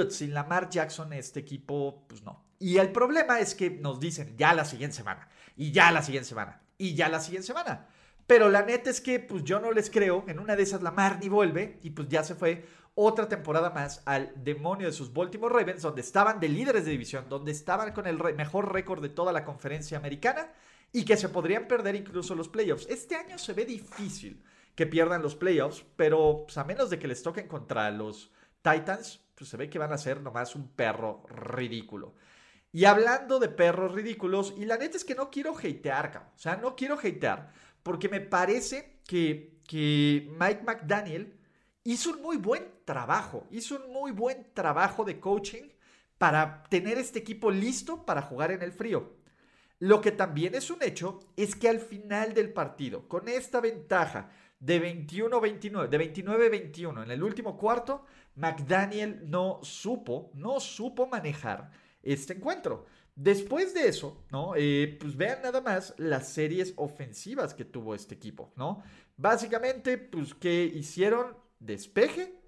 sin 0.09 0.33
Lamar 0.33 0.69
Jackson 0.69 1.13
este 1.13 1.39
equipo, 1.39 2.05
pues 2.07 2.23
no. 2.23 2.44
Y 2.59 2.77
el 2.77 2.91
problema 2.91 3.39
es 3.39 3.55
que 3.55 3.69
nos 3.69 3.99
dicen 3.99 4.35
ya 4.37 4.53
la 4.53 4.65
siguiente 4.65 4.95
semana, 4.95 5.27
y 5.55 5.71
ya 5.71 5.91
la 5.91 6.01
siguiente 6.01 6.29
semana, 6.29 6.61
y 6.77 6.95
ya 6.95 7.09
la 7.09 7.19
siguiente 7.19 7.47
semana. 7.47 7.87
Pero 8.27 8.49
la 8.49 8.63
neta 8.63 8.89
es 8.89 9.01
que 9.01 9.19
pues 9.19 9.43
yo 9.43 9.59
no 9.59 9.71
les 9.71 9.89
creo, 9.89 10.23
en 10.27 10.39
una 10.39 10.55
de 10.55 10.63
esas 10.63 10.81
la 10.81 10.91
Mar 10.91 11.19
ni 11.21 11.29
vuelve 11.29 11.79
y 11.83 11.91
pues 11.91 12.07
ya 12.07 12.23
se 12.23 12.35
fue 12.35 12.65
otra 12.95 13.27
temporada 13.27 13.69
más 13.69 14.01
al 14.05 14.31
demonio 14.35 14.87
de 14.87 14.93
sus 14.93 15.13
Baltimore 15.13 15.53
Ravens, 15.53 15.81
donde 15.81 16.01
estaban 16.01 16.39
de 16.39 16.49
líderes 16.49 16.85
de 16.85 16.91
división, 16.91 17.25
donde 17.29 17.51
estaban 17.51 17.91
con 17.91 18.07
el 18.07 18.17
mejor 18.35 18.71
récord 18.71 19.01
de 19.01 19.09
toda 19.09 19.33
la 19.33 19.43
conferencia 19.43 19.97
americana 19.97 20.49
y 20.91 21.03
que 21.03 21.17
se 21.17 21.29
podrían 21.29 21.67
perder 21.67 21.95
incluso 21.95 22.35
los 22.35 22.47
playoffs. 22.47 22.87
Este 22.89 23.15
año 23.15 23.37
se 23.37 23.53
ve 23.53 23.65
difícil 23.65 24.41
que 24.75 24.87
pierdan 24.87 25.21
los 25.21 25.35
playoffs, 25.35 25.85
pero 25.95 26.43
pues, 26.45 26.57
a 26.57 26.63
menos 26.63 26.89
de 26.89 26.97
que 26.97 27.07
les 27.07 27.21
toquen 27.21 27.47
contra 27.47 27.91
los 27.91 28.31
Titans, 28.61 29.21
pues 29.35 29.49
se 29.49 29.57
ve 29.57 29.69
que 29.69 29.77
van 29.77 29.93
a 29.93 29.97
ser 29.97 30.21
nomás 30.21 30.55
un 30.55 30.69
perro 30.69 31.23
ridículo. 31.27 32.15
Y 32.75 32.83
hablando 32.83 33.39
de 33.39 33.47
perros 33.47 33.93
ridículos, 33.93 34.53
y 34.57 34.65
la 34.65 34.75
neta 34.75 34.97
es 34.97 35.05
que 35.05 35.15
no 35.15 35.31
quiero 35.31 35.57
hatear, 35.57 36.33
o 36.35 36.37
sea, 36.37 36.57
no 36.57 36.75
quiero 36.75 36.99
hatear, 36.99 37.53
porque 37.81 38.09
me 38.09 38.19
parece 38.19 38.99
que, 39.07 39.61
que 39.65 40.29
Mike 40.37 40.63
McDaniel 40.65 41.39
hizo 41.85 42.09
un 42.09 42.21
muy 42.21 42.35
buen 42.35 42.67
trabajo, 42.83 43.47
hizo 43.49 43.77
un 43.77 43.93
muy 43.93 44.11
buen 44.11 44.47
trabajo 44.53 45.05
de 45.05 45.21
coaching 45.21 45.69
para 46.17 46.63
tener 46.63 46.97
este 46.97 47.19
equipo 47.19 47.49
listo 47.49 48.05
para 48.05 48.21
jugar 48.21 48.51
en 48.51 48.61
el 48.61 48.73
frío. 48.73 49.13
Lo 49.79 50.01
que 50.01 50.11
también 50.11 50.53
es 50.53 50.69
un 50.69 50.83
hecho 50.83 51.21
es 51.37 51.55
que 51.55 51.69
al 51.69 51.79
final 51.79 52.33
del 52.33 52.51
partido, 52.51 53.07
con 53.07 53.29
esta 53.29 53.61
ventaja 53.61 54.31
de 54.59 55.07
21-29, 55.07 55.87
de 55.87 56.13
29-21 56.13 57.03
en 57.03 57.11
el 57.11 57.23
último 57.23 57.55
cuarto, 57.55 58.03
McDaniel 58.35 59.21
no 59.29 59.61
supo, 59.63 60.29
no 60.33 60.59
supo 60.59 61.07
manejar 61.07 61.84
este 62.05 62.33
encuentro. 62.33 62.85
Después 63.15 63.73
de 63.73 63.87
eso, 63.87 64.25
¿no? 64.31 64.53
Eh, 64.55 64.97
pues 64.99 65.15
vean 65.15 65.41
nada 65.41 65.61
más 65.61 65.93
las 65.97 66.29
series 66.29 66.73
ofensivas 66.75 67.53
que 67.53 67.65
tuvo 67.65 67.95
este 67.95 68.15
equipo, 68.15 68.51
¿no? 68.55 68.83
Básicamente, 69.17 69.97
pues 69.97 70.33
que 70.33 70.65
hicieron 70.65 71.37
despeje 71.59 72.39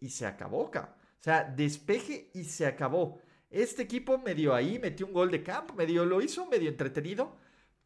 y 0.00 0.10
se 0.10 0.26
acabó, 0.26 0.66
acá. 0.66 0.96
O 1.20 1.22
sea, 1.22 1.44
despeje 1.44 2.30
y 2.34 2.44
se 2.44 2.66
acabó. 2.66 3.20
Este 3.50 3.82
equipo 3.82 4.18
medio 4.18 4.54
ahí, 4.54 4.78
metió 4.78 5.06
un 5.06 5.12
gol 5.12 5.30
de 5.30 5.42
campo, 5.42 5.74
medio 5.74 6.04
lo 6.04 6.20
hizo, 6.20 6.46
medio 6.46 6.68
entretenido, 6.68 7.36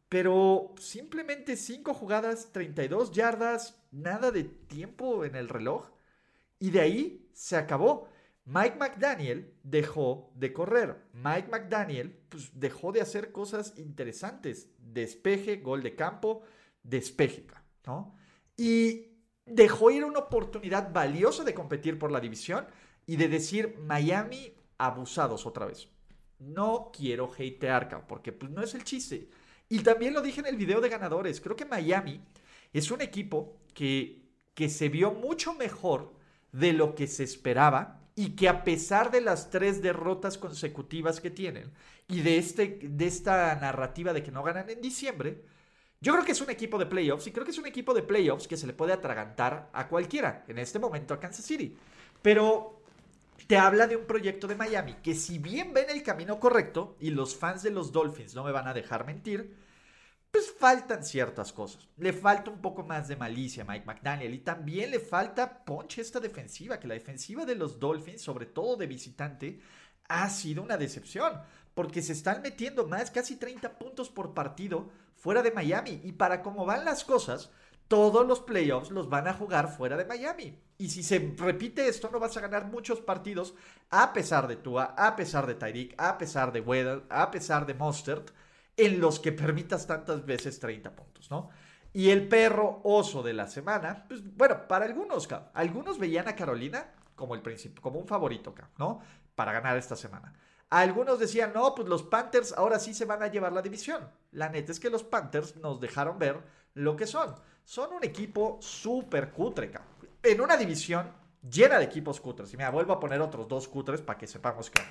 pero 0.09 0.73
simplemente 0.79 1.55
5 1.55 1.93
jugadas, 1.93 2.49
32 2.51 3.11
yardas, 3.11 3.79
nada 3.91 4.31
de 4.31 4.43
tiempo 4.43 5.23
en 5.25 5.35
el 5.35 5.47
reloj. 5.47 5.89
Y 6.59 6.71
de 6.71 6.81
ahí 6.81 7.29
se 7.33 7.55
acabó. 7.55 8.09
Mike 8.45 8.77
McDaniel 8.77 9.53
dejó 9.63 10.31
de 10.35 10.51
correr. 10.51 11.03
Mike 11.13 11.49
McDaniel 11.49 12.17
pues, 12.29 12.51
dejó 12.59 12.91
de 12.91 13.01
hacer 13.01 13.31
cosas 13.31 13.73
interesantes. 13.77 14.69
Despeje, 14.79 15.57
gol 15.57 15.83
de 15.83 15.95
campo, 15.95 16.41
despeje, 16.83 17.45
¿no? 17.85 18.15
Y 18.57 19.11
dejó 19.45 19.91
ir 19.91 20.03
una 20.03 20.19
oportunidad 20.19 20.91
valiosa 20.91 21.43
de 21.43 21.53
competir 21.53 21.99
por 21.99 22.11
la 22.11 22.19
división 22.19 22.65
y 23.05 23.15
de 23.15 23.27
decir 23.27 23.77
Miami 23.79 24.53
abusados 24.77 25.45
otra 25.45 25.65
vez. 25.65 25.89
No 26.39 26.91
quiero 26.91 27.31
hatear, 27.31 28.07
porque 28.07 28.31
pues 28.31 28.51
no 28.51 28.63
es 28.63 28.73
el 28.73 28.83
chiste. 28.83 29.29
Y 29.69 29.79
también 29.79 30.13
lo 30.13 30.21
dije 30.21 30.39
en 30.39 30.47
el 30.47 30.57
video 30.57 30.81
de 30.81 30.89
ganadores. 30.89 31.39
Creo 31.39 31.55
que 31.55 31.65
Miami 31.65 32.21
es 32.73 32.89
un 32.89 33.01
equipo 33.01 33.59
que, 33.73 34.23
que 34.55 34.67
se 34.67 34.89
vio 34.89 35.11
mucho 35.11 35.53
mejor 35.53 36.13
de 36.51 36.73
lo 36.73 36.95
que 36.95 37.07
se 37.07 37.23
esperaba 37.23 38.00
y 38.15 38.35
que 38.35 38.49
a 38.49 38.63
pesar 38.63 39.11
de 39.11 39.21
las 39.21 39.49
tres 39.49 39.81
derrotas 39.81 40.37
consecutivas 40.37 41.21
que 41.21 41.29
tienen 41.29 41.71
y 42.07 42.21
de, 42.21 42.37
este, 42.37 42.79
de 42.81 43.07
esta 43.07 43.55
narrativa 43.55 44.13
de 44.13 44.23
que 44.23 44.31
no 44.31 44.43
ganan 44.43 44.69
en 44.69 44.81
diciembre, 44.81 45.43
yo 46.01 46.13
creo 46.13 46.25
que 46.25 46.31
es 46.31 46.41
un 46.41 46.49
equipo 46.49 46.77
de 46.77 46.87
playoffs 46.87 47.27
y 47.27 47.31
creo 47.31 47.45
que 47.45 47.51
es 47.51 47.57
un 47.57 47.67
equipo 47.67 47.93
de 47.93 48.03
playoffs 48.03 48.47
que 48.47 48.57
se 48.57 48.67
le 48.67 48.73
puede 48.73 48.93
atragantar 48.93 49.69
a 49.71 49.87
cualquiera, 49.87 50.43
en 50.47 50.57
este 50.57 50.79
momento 50.79 51.13
a 51.13 51.19
Kansas 51.19 51.45
City. 51.45 51.77
Pero 52.21 52.81
te 53.47 53.57
habla 53.57 53.87
de 53.87 53.97
un 53.97 54.05
proyecto 54.05 54.47
de 54.47 54.55
Miami 54.55 54.95
que 55.03 55.13
si 55.13 55.37
bien 55.37 55.73
ven 55.73 55.89
el 55.89 56.03
camino 56.03 56.39
correcto 56.39 56.95
y 56.99 57.11
los 57.11 57.35
fans 57.35 57.63
de 57.63 57.71
los 57.71 57.91
Dolphins 57.91 58.35
no 58.35 58.43
me 58.43 58.51
van 58.51 58.67
a 58.67 58.73
dejar 58.73 59.05
mentir, 59.05 59.55
pues 60.31 60.51
faltan 60.57 61.03
ciertas 61.03 61.51
cosas. 61.51 61.87
Le 61.97 62.13
falta 62.13 62.49
un 62.49 62.61
poco 62.61 62.83
más 62.83 63.07
de 63.07 63.17
malicia 63.17 63.63
a 63.63 63.65
Mike 63.65 63.85
McDaniel 63.85 64.33
y 64.33 64.39
también 64.39 64.91
le 64.91 64.99
falta 64.99 65.65
ponche 65.65 66.01
esta 66.01 66.19
defensiva, 66.19 66.79
que 66.79 66.87
la 66.87 66.93
defensiva 66.93 67.45
de 67.45 67.55
los 67.55 67.79
Dolphins, 67.79 68.21
sobre 68.21 68.45
todo 68.45 68.77
de 68.77 68.87
visitante, 68.87 69.59
ha 70.07 70.29
sido 70.29 70.63
una 70.63 70.77
decepción, 70.77 71.41
porque 71.73 72.01
se 72.01 72.13
están 72.13 72.41
metiendo 72.41 72.87
más, 72.87 73.11
casi 73.11 73.35
30 73.35 73.77
puntos 73.77 74.09
por 74.09 74.33
partido 74.33 74.89
fuera 75.15 75.43
de 75.43 75.51
Miami. 75.51 76.01
Y 76.03 76.13
para 76.13 76.41
cómo 76.41 76.65
van 76.65 76.85
las 76.85 77.03
cosas, 77.03 77.51
todos 77.87 78.25
los 78.25 78.39
playoffs 78.39 78.89
los 78.89 79.09
van 79.09 79.27
a 79.27 79.33
jugar 79.33 79.75
fuera 79.75 79.97
de 79.97 80.05
Miami. 80.05 80.57
Y 80.77 80.89
si 80.89 81.03
se 81.03 81.33
repite 81.37 81.87
esto, 81.87 82.09
no 82.09 82.19
vas 82.19 82.37
a 82.37 82.41
ganar 82.41 82.65
muchos 82.67 83.01
partidos 83.01 83.53
a 83.89 84.13
pesar 84.13 84.47
de 84.47 84.55
Tua, 84.55 84.95
a 84.97 85.15
pesar 85.15 85.45
de 85.45 85.55
Tyreek, 85.55 85.95
a 85.97 86.17
pesar 86.17 86.53
de 86.53 86.61
Weddle, 86.61 87.03
a 87.09 87.29
pesar 87.31 87.65
de 87.65 87.73
Mostert 87.73 88.31
en 88.85 88.99
los 88.99 89.19
que 89.19 89.31
permitas 89.31 89.85
tantas 89.85 90.25
veces 90.25 90.59
30 90.59 90.95
puntos, 90.95 91.29
¿no? 91.29 91.49
Y 91.93 92.09
el 92.09 92.27
perro 92.27 92.81
oso 92.83 93.21
de 93.21 93.33
la 93.33 93.47
semana, 93.47 94.05
pues 94.07 94.21
bueno, 94.35 94.67
para 94.67 94.85
algunos, 94.85 95.27
algunos 95.53 95.99
veían 95.99 96.27
a 96.27 96.35
Carolina 96.35 96.93
como 97.15 97.35
el 97.35 97.41
principio, 97.41 97.81
como 97.81 97.99
un 97.99 98.07
favorito, 98.07 98.55
¿no? 98.77 99.01
Para 99.35 99.51
ganar 99.51 99.77
esta 99.77 99.95
semana. 99.95 100.33
Algunos 100.69 101.19
decían, 101.19 101.51
no, 101.53 101.75
pues 101.75 101.87
los 101.87 102.01
Panthers 102.01 102.53
ahora 102.53 102.79
sí 102.79 102.93
se 102.93 103.05
van 103.05 103.21
a 103.21 103.27
llevar 103.27 103.51
la 103.51 103.61
división. 103.61 104.09
La 104.31 104.49
neta 104.49 104.71
es 104.71 104.79
que 104.79 104.89
los 104.89 105.03
Panthers 105.03 105.57
nos 105.57 105.81
dejaron 105.81 106.17
ver 106.17 106.39
lo 106.73 106.95
que 106.95 107.05
son. 107.05 107.35
Son 107.65 107.93
un 107.93 108.03
equipo 108.03 108.57
súper 108.61 109.31
cutre, 109.31 109.71
En 110.23 110.41
una 110.41 110.55
división 110.55 111.11
llena 111.47 111.77
de 111.77 111.85
equipos 111.85 112.21
cutres. 112.21 112.53
Y 112.53 112.57
me 112.57 112.69
vuelvo 112.69 112.93
a 112.93 112.99
poner 112.99 113.21
otros 113.21 113.47
dos 113.47 113.67
cutres 113.67 114.01
para 114.01 114.17
que 114.17 114.27
sepamos 114.27 114.69
que 114.69 114.81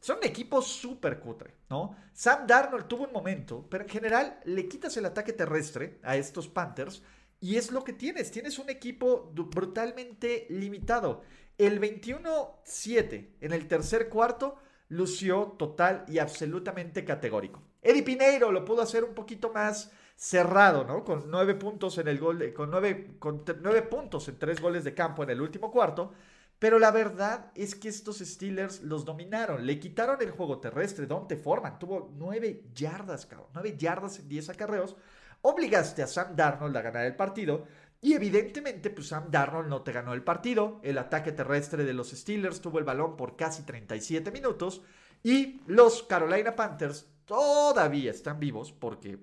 son 0.00 0.18
un 0.18 0.24
equipo 0.24 0.62
súper 0.62 1.20
cutre, 1.20 1.54
¿no? 1.68 1.96
Sam 2.12 2.46
Darnold 2.46 2.88
tuvo 2.88 3.04
un 3.04 3.12
momento, 3.12 3.66
pero 3.70 3.84
en 3.84 3.90
general 3.90 4.40
le 4.44 4.66
quitas 4.66 4.96
el 4.96 5.04
ataque 5.04 5.32
terrestre 5.32 6.00
a 6.02 6.16
estos 6.16 6.48
Panthers 6.48 7.02
y 7.38 7.56
es 7.56 7.70
lo 7.70 7.84
que 7.84 7.92
tienes. 7.92 8.30
Tienes 8.30 8.58
un 8.58 8.70
equipo 8.70 9.30
brutalmente 9.34 10.46
limitado. 10.50 11.22
El 11.58 11.80
21-7 11.80 13.36
en 13.40 13.52
el 13.52 13.68
tercer 13.68 14.08
cuarto 14.08 14.56
lució 14.88 15.54
total 15.58 16.04
y 16.08 16.18
absolutamente 16.18 17.04
categórico. 17.04 17.62
Eddie 17.82 18.02
Pineiro 18.02 18.52
lo 18.52 18.64
pudo 18.64 18.82
hacer 18.82 19.04
un 19.04 19.14
poquito 19.14 19.52
más 19.52 19.90
cerrado, 20.16 20.84
¿no? 20.84 21.04
Con 21.04 21.30
nueve 21.30 21.54
puntos 21.54 21.96
en 21.98 22.08
el 22.08 22.18
gol, 22.18 22.52
con 22.52 22.70
nueve, 22.70 23.16
con 23.18 23.42
nueve 23.62 23.82
puntos 23.82 24.28
en 24.28 24.38
tres 24.38 24.60
goles 24.60 24.84
de 24.84 24.94
campo 24.94 25.22
en 25.22 25.30
el 25.30 25.40
último 25.40 25.70
cuarto. 25.70 26.12
Pero 26.60 26.78
la 26.78 26.90
verdad 26.90 27.50
es 27.54 27.74
que 27.74 27.88
estos 27.88 28.18
Steelers 28.18 28.82
los 28.82 29.06
dominaron. 29.06 29.64
Le 29.66 29.80
quitaron 29.80 30.20
el 30.20 30.30
juego 30.30 30.60
terrestre. 30.60 31.06
Dante 31.06 31.38
Forman 31.38 31.78
tuvo 31.78 32.12
9 32.14 32.66
yardas, 32.74 33.24
cabrón. 33.24 33.48
9 33.54 33.76
yardas 33.78 34.18
en 34.18 34.28
10 34.28 34.50
acarreos. 34.50 34.94
Obligaste 35.40 36.02
a 36.02 36.06
Sam 36.06 36.36
Darnold 36.36 36.76
a 36.76 36.82
ganar 36.82 37.06
el 37.06 37.16
partido. 37.16 37.64
Y 38.02 38.12
evidentemente, 38.12 38.90
pues 38.90 39.08
Sam 39.08 39.30
Darnold 39.30 39.70
no 39.70 39.80
te 39.80 39.92
ganó 39.92 40.12
el 40.12 40.22
partido. 40.22 40.80
El 40.82 40.98
ataque 40.98 41.32
terrestre 41.32 41.84
de 41.84 41.94
los 41.94 42.10
Steelers 42.10 42.60
tuvo 42.60 42.78
el 42.78 42.84
balón 42.84 43.16
por 43.16 43.36
casi 43.36 43.62
37 43.62 44.30
minutos. 44.30 44.82
Y 45.22 45.62
los 45.66 46.02
Carolina 46.02 46.54
Panthers 46.54 47.06
todavía 47.24 48.10
están 48.10 48.38
vivos 48.38 48.70
porque 48.70 49.18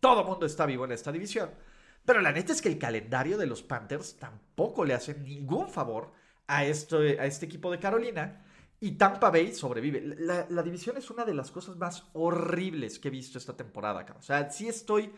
todo 0.00 0.24
mundo 0.24 0.46
está 0.46 0.64
vivo 0.64 0.86
en 0.86 0.92
esta 0.92 1.12
división. 1.12 1.50
Pero 2.06 2.22
la 2.22 2.32
neta 2.32 2.54
es 2.54 2.62
que 2.62 2.70
el 2.70 2.78
calendario 2.78 3.36
de 3.36 3.46
los 3.46 3.62
Panthers 3.62 4.16
tampoco 4.16 4.86
le 4.86 4.94
hace 4.94 5.12
ningún 5.12 5.68
favor 5.68 6.23
a, 6.46 6.64
esto, 6.64 6.98
a 6.98 7.26
este 7.26 7.46
equipo 7.46 7.70
de 7.70 7.78
Carolina. 7.78 8.44
Y 8.80 8.92
Tampa 8.92 9.30
Bay 9.30 9.54
sobrevive. 9.54 10.00
La, 10.18 10.62
división 10.62 10.96
es 10.96 11.10
una 11.10 11.24
de 11.24 11.34
las 11.34 11.50
cosas 11.50 11.76
más 11.76 12.04
horribles 12.12 12.98
que 12.98 13.08
he 13.08 13.10
visto 13.10 13.38
esta 13.38 13.56
temporada, 13.56 14.04
O 14.18 14.22
sea, 14.22 14.50
sí 14.50 14.68
estoy 14.68 15.10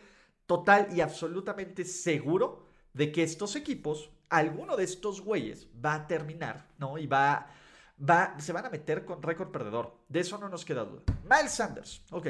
total 0.45 0.87
y 0.95 1.01
absolutamente 1.01 1.83
seguro 1.83 2.67
de 2.93 3.11
que 3.11 3.23
estos 3.23 3.55
equipos, 3.55 4.09
alguno 4.29 4.77
de 4.77 4.85
estos 4.85 5.21
güeyes 5.21 5.67
va 5.83 5.95
a 5.95 6.07
terminar, 6.07 6.69
¿no? 6.77 6.97
Y 6.97 7.07
va, 7.07 7.47
va, 8.09 8.39
se 8.39 8.53
van 8.53 8.65
a 8.65 8.69
meter 8.69 9.03
con 9.03 9.21
récord 9.21 9.51
perdedor. 9.51 9.97
De 10.07 10.21
eso 10.21 10.37
no 10.37 10.47
nos 10.47 10.63
queda 10.63 10.85
duda. 10.85 11.03
Miles 11.29 11.51
Sanders, 11.51 12.03
ok. 12.11 12.27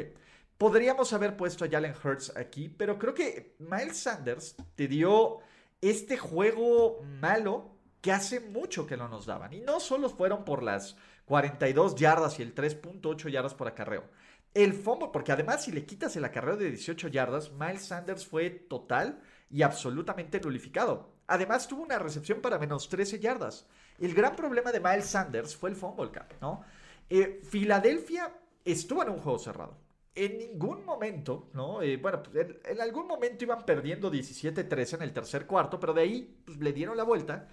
Podríamos 0.58 1.14
haber 1.14 1.38
puesto 1.38 1.66
a 1.66 1.70
Jalen 1.70 1.94
Hurts 2.04 2.36
aquí, 2.36 2.68
pero 2.68 2.98
creo 2.98 3.14
que 3.14 3.56
Miles 3.60 3.98
Sanders 3.98 4.56
te 4.74 4.88
dio 4.88 5.38
este 5.82 6.18
juego 6.18 7.04
malo 7.04 7.77
que 8.02 8.12
hace 8.12 8.40
mucho 8.40 8.86
que 8.86 8.98
no 8.98 9.08
nos 9.08 9.26
daban. 9.26 9.54
Y 9.54 9.62
no 9.62 9.80
solo 9.80 10.10
fueron 10.10 10.46
por 10.46 10.64
las 10.64 10.96
42 11.26 11.96
yardas 11.96 12.40
y 12.40 12.44
el 12.44 12.56
3.8 12.56 13.30
yardas 13.30 13.54
por 13.54 13.68
acarreo. 13.68 14.06
El 14.54 14.74
fumble, 14.74 15.10
porque 15.12 15.32
además 15.32 15.64
si 15.64 15.72
le 15.72 15.86
quitas 15.86 16.16
el 16.16 16.26
acarreo 16.26 16.58
de 16.58 16.70
18 16.70 17.10
yardas, 17.10 17.52
Miles 17.52 17.86
Sanders 17.86 18.26
fue 18.26 18.50
total 18.50 19.22
y 19.50 19.62
absolutamente 19.62 20.40
nulificado. 20.40 21.12
Además 21.28 21.68
tuvo 21.68 21.84
una 21.84 22.00
recepción 22.00 22.42
para 22.42 22.58
menos 22.58 22.88
13 22.90 23.20
yardas. 23.20 23.68
El 24.00 24.14
gran 24.14 24.36
problema 24.36 24.72
de 24.72 24.80
Miles 24.80 25.06
Sanders 25.06 25.56
fue 25.56 25.70
el 25.70 25.76
fumble 25.76 26.12
cap, 26.12 26.34
¿no? 26.42 26.64
Eh, 27.10 27.42
Filadelfia 27.44 28.34
estuvo 28.64 29.04
en 29.04 29.10
un 29.10 29.20
juego 29.20 29.40
cerrado. 29.40 29.78
En 30.16 30.38
ningún 30.38 30.84
momento, 30.86 31.50
¿no? 31.54 31.82
Eh, 31.82 31.98
bueno, 31.98 32.24
pues, 32.24 32.48
en, 32.64 32.82
algún 32.82 33.08
momento 33.08 33.44
iban 33.44 33.66
perdiendo 33.66 34.12
17-13 34.12 34.96
en 34.96 35.02
el 35.04 35.14
tercer 35.14 35.46
cuarto, 35.46 35.80
pero 35.80 35.94
de 35.94 36.02
ahí 36.02 36.42
pues, 36.46 36.58
le 36.58 36.74
dieron 36.74 36.98
la 36.98 37.04
vuelta 37.04 37.48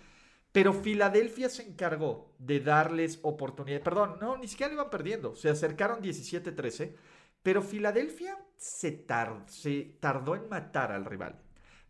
pero 0.55 0.73
Filadelfia 0.73 1.49
se 1.49 1.65
encargó 1.65 2.33
de 2.39 2.61
darles 2.61 3.19
oportunidad. 3.23 3.83
Perdón, 3.83 4.19
no, 4.21 4.37
ni 4.37 4.47
siquiera 4.47 4.73
lo 4.73 4.83
iban 4.83 4.91
perdiendo. 4.91 5.35
Se 5.35 5.49
acercaron 5.49 6.01
17-13. 6.01 6.95
Pero 7.43 7.61
Filadelfia 7.61 8.39
se, 8.57 8.93
tardó 8.93 10.37
en 10.37 10.49
matar 10.49 10.93
al 10.93 11.07
rival. 11.07 11.43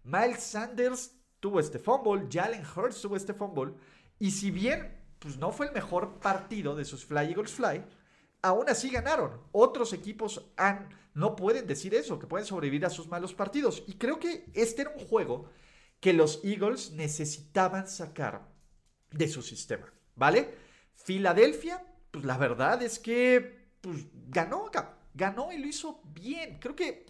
Miles 0.02 0.42
Sanders 0.42 1.14
tuvo 1.40 1.60
este 1.60 1.78
fumble. 1.78 2.26
Jalen 2.32 2.64
Hurts 2.64 3.02
tuvo 3.02 3.16
este 3.16 3.34
fumble. 3.34 3.74
Y 4.18 4.30
si 4.30 4.50
bien 4.50 4.98
pues 5.18 5.36
no 5.36 5.52
fue 5.52 5.66
el 5.66 5.72
mejor 5.74 6.18
partido 6.20 6.74
de 6.74 6.86
sus 6.86 7.04
Fly 7.04 7.32
Eagles 7.32 7.52
Fly, 7.52 7.84
aún 8.40 8.70
así 8.70 8.88
ganaron. 8.88 9.42
Otros 9.52 9.92
equipos 9.92 10.50
no 11.12 11.36
pueden 11.36 11.66
decir 11.66 11.94
eso, 11.94 12.18
que 12.18 12.26
pueden 12.26 12.46
sobrevivir 12.46 12.86
a 12.86 12.90
sus 12.90 13.08
malos 13.08 13.34
partidos. 13.34 13.84
Y 13.86 13.98
creo 13.98 14.18
que 14.18 14.46
este 14.54 14.80
era 14.80 14.94
un 14.96 15.06
juego 15.06 15.50
que 16.00 16.14
los 16.14 16.42
Eagles 16.44 16.92
necesitaban 16.92 17.88
sacar 17.88 18.53
de 19.14 19.28
su 19.28 19.42
sistema, 19.42 19.92
¿vale? 20.16 20.54
Filadelfia, 20.94 21.84
pues 22.10 22.24
la 22.24 22.36
verdad 22.36 22.82
es 22.82 22.98
que 22.98 23.68
pues, 23.80 24.06
ganó, 24.28 24.70
ganó 25.14 25.52
y 25.52 25.58
lo 25.58 25.66
hizo 25.66 26.00
bien. 26.04 26.58
Creo 26.60 26.74
que, 26.74 27.06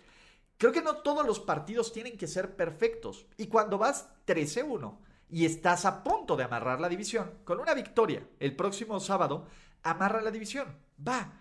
creo 0.59 0.73
que 0.73 0.83
no 0.83 0.99
todos 0.99 1.27
los 1.27 1.41
partidos 1.41 1.93
tienen 1.93 2.17
que 2.17 2.27
ser 2.27 2.57
perfectos. 2.57 3.27
Y 3.37 3.47
cuando 3.47 3.79
vas 3.79 4.09
13-1 4.27 4.99
y 5.31 5.47
estás 5.47 5.85
a 5.85 6.05
punto 6.05 6.37
de 6.37 6.45
amarrar 6.45 6.81
la 6.81 6.89
división, 6.89 7.39
con 7.45 7.61
una 7.61 7.75
victoria 7.75 8.27
el 8.39 8.55
próximo 8.55 9.01
sábado, 9.01 9.47
amarra 9.83 10.21
la 10.21 10.31
división. 10.31 10.77
Va. 11.07 11.41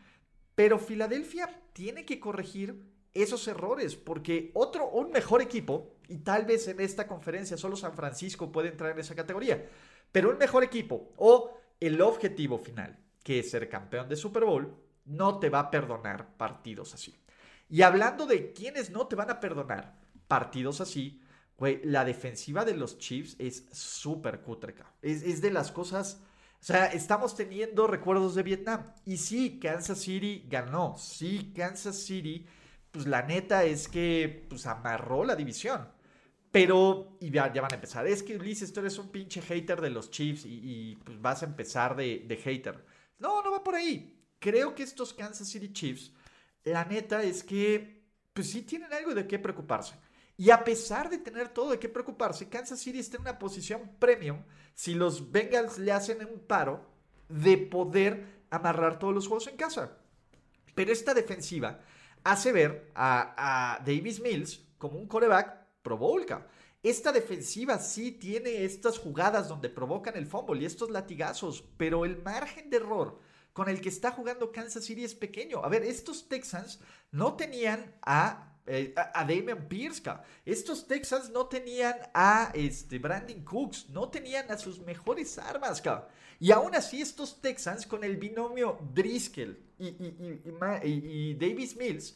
Pero 0.56 0.80
Filadelfia 0.80 1.62
tiene 1.74 2.06
que 2.06 2.20
corregir 2.20 2.94
esos 3.14 3.48
errores, 3.48 3.96
porque 3.96 4.52
otro, 4.56 4.90
un 4.90 5.12
mejor 5.12 5.42
equipo, 5.42 5.98
y 6.08 6.20
tal 6.20 6.46
vez 6.46 6.68
en 6.68 6.80
esta 6.80 7.08
conferencia 7.08 7.58
solo 7.58 7.76
San 7.76 7.94
Francisco 7.94 8.52
puede 8.52 8.70
entrar 8.70 8.92
en 8.92 9.00
esa 9.00 9.16
categoría, 9.16 9.70
pero 10.14 10.30
un 10.30 10.38
mejor 10.38 10.64
equipo 10.64 11.12
o 11.18 11.60
el 11.82 12.00
objetivo 12.00 12.58
final, 12.58 12.98
que 13.22 13.40
es 13.40 13.52
ser 13.52 13.68
campeón 13.68 14.08
de 14.08 14.16
Super 14.16 14.46
Bowl, 14.46 14.74
no 15.06 15.40
te 15.40 15.50
va 15.50 15.60
a 15.60 15.72
perdonar 15.72 16.38
partidos 16.38 16.94
así. 16.94 17.14
Y 17.68 17.82
hablando 17.82 18.26
de 18.26 18.54
quienes 18.54 18.92
no 18.92 19.08
te 19.08 19.16
van 19.16 19.32
a 19.32 19.40
perdonar 19.40 20.00
partidos 20.28 20.80
así, 20.80 21.22
güey, 21.58 21.82
la 21.84 22.06
defensiva 22.06 22.64
de 22.64 22.78
los 22.78 23.00
Chiefs 23.00 23.36
es 23.40 23.66
súper 23.72 24.42
cutreca. 24.42 24.94
Es, 25.02 25.24
es, 25.24 25.42
de 25.42 25.52
las 25.52 25.72
cosas 25.72 26.22
O 26.62 26.64
sea, 26.66 26.86
estamos 26.86 27.36
teniendo 27.36 27.88
recuerdos 27.88 28.36
de 28.36 28.44
Vietnam. 28.44 28.94
Y 29.06 29.18
sí, 29.18 29.60
Kansas 29.60 30.00
City 30.00 30.46
ganó. 30.48 30.96
Sí, 30.98 31.52
Kansas 31.56 31.98
City, 31.98 32.46
pues 32.92 33.08
la 33.08 33.24
neta 33.24 33.64
es 33.64 33.88
que 33.88 34.46
pues 34.48 34.68
amarró 34.68 35.26
la 35.26 35.36
división. 35.36 35.88
Pero, 36.54 37.18
y 37.20 37.32
ya, 37.32 37.50
van 37.50 37.72
a 37.72 37.74
empezar. 37.74 38.06
Es 38.06 38.22
que 38.22 38.36
Ulises, 38.36 38.72
tú 38.72 38.82
eres 38.82 39.00
un 39.00 39.10
pinche 39.10 39.42
hater 39.42 39.82
de 39.82 39.90
los 39.90 40.12
Chiefs 40.12 40.46
y, 40.46 40.96
pues 41.04 41.20
vas 41.20 41.42
a 41.42 41.48
empezar 41.48 41.96
de, 41.96 42.40
hater. 42.44 42.86
No, 43.18 43.42
no 43.42 43.52
va 43.52 43.64
por 43.64 43.74
ahí. 43.74 44.24
Creo 44.38 44.76
que 44.76 44.84
estos 44.84 45.16
Kansas 45.16 45.48
City 45.48 45.74
Chiefs, 45.74 46.12
la 46.64 46.86
neta 46.86 47.24
es 47.24 47.44
que, 47.44 48.04
pues 48.34 48.52
sí 48.52 48.62
tienen 48.62 48.94
algo 48.94 49.16
de 49.16 49.26
qué 49.26 49.40
preocuparse. 49.40 49.96
Y 50.38 50.52
a 50.52 50.64
pesar 50.64 51.10
de 51.10 51.18
tener 51.18 51.50
todo 51.50 51.72
de 51.72 51.80
qué 51.80 51.90
preocuparse, 51.90 52.50
Kansas 52.50 52.80
City 52.80 53.00
está 53.00 53.18
en 53.18 53.22
una 53.22 53.40
posición 53.40 53.90
premium 53.98 54.44
si 54.76 54.94
los 54.94 55.32
Bengals 55.32 55.80
le 55.80 55.92
hacen 55.92 56.24
un 56.24 56.38
paro 56.38 56.86
de 57.30 57.58
poder 57.58 58.44
amarrar 58.52 59.00
todos 59.00 59.16
los 59.16 59.28
juegos 59.28 59.48
en 59.48 59.58
casa. 59.58 59.98
Pero 60.76 60.92
esta 60.92 61.16
defensiva 61.16 61.80
hace 62.24 62.52
ver 62.52 62.92
a, 62.94 63.74
a 63.76 63.80
Davis 63.80 64.20
Mills 64.20 64.62
como 64.78 65.00
un 65.00 65.08
coreback 65.08 65.63
Pro. 65.84 66.00
Esta 66.82 67.12
defensiva 67.12 67.78
sí 67.78 68.12
tiene 68.12 68.66
estas 68.66 68.98
jugadas 68.98 69.48
donde 69.48 69.70
provocan 69.70 70.18
el 70.18 70.26
fumble 70.26 70.62
y 70.62 70.66
estos 70.66 70.90
latigazos, 70.90 71.64
pero 71.78 72.04
el 72.04 72.22
margen 72.22 72.70
de 72.70 72.78
error 72.78 73.20
con 73.54 73.70
el 73.70 73.80
que 73.80 73.90
está 73.90 74.12
jugando 74.12 74.52
Kansas 74.52 74.84
City 74.84 75.04
es 75.04 75.14
pequeño. 75.14 75.64
A 75.64 75.70
ver, 75.70 75.84
estos 75.84 76.28
Texans 76.28 76.80
no 77.12 77.36
tenían 77.36 77.96
a 78.02 78.50
eh, 78.66 78.94
a, 78.96 79.26
Damian 79.26 79.68
Pierce, 79.68 80.02
Estos 80.46 80.88
Texans 80.88 81.30
no 81.30 81.48
tenían 81.48 81.96
a 82.14 82.50
este, 82.54 82.98
Brandon 82.98 83.44
Cooks, 83.44 83.90
no 83.90 84.08
tenían 84.08 84.50
a 84.50 84.58
sus 84.58 84.80
mejores 84.80 85.38
armas, 85.38 85.84
Y 86.40 86.52
aún 86.52 86.74
así, 86.74 87.02
estos 87.02 87.42
Texans 87.42 87.86
con 87.86 88.06
el 88.06 88.16
binomio 88.16 88.80
Driscoll 88.94 89.60
y 89.80 91.34
Davis 91.34 91.76
Mills 91.76 92.16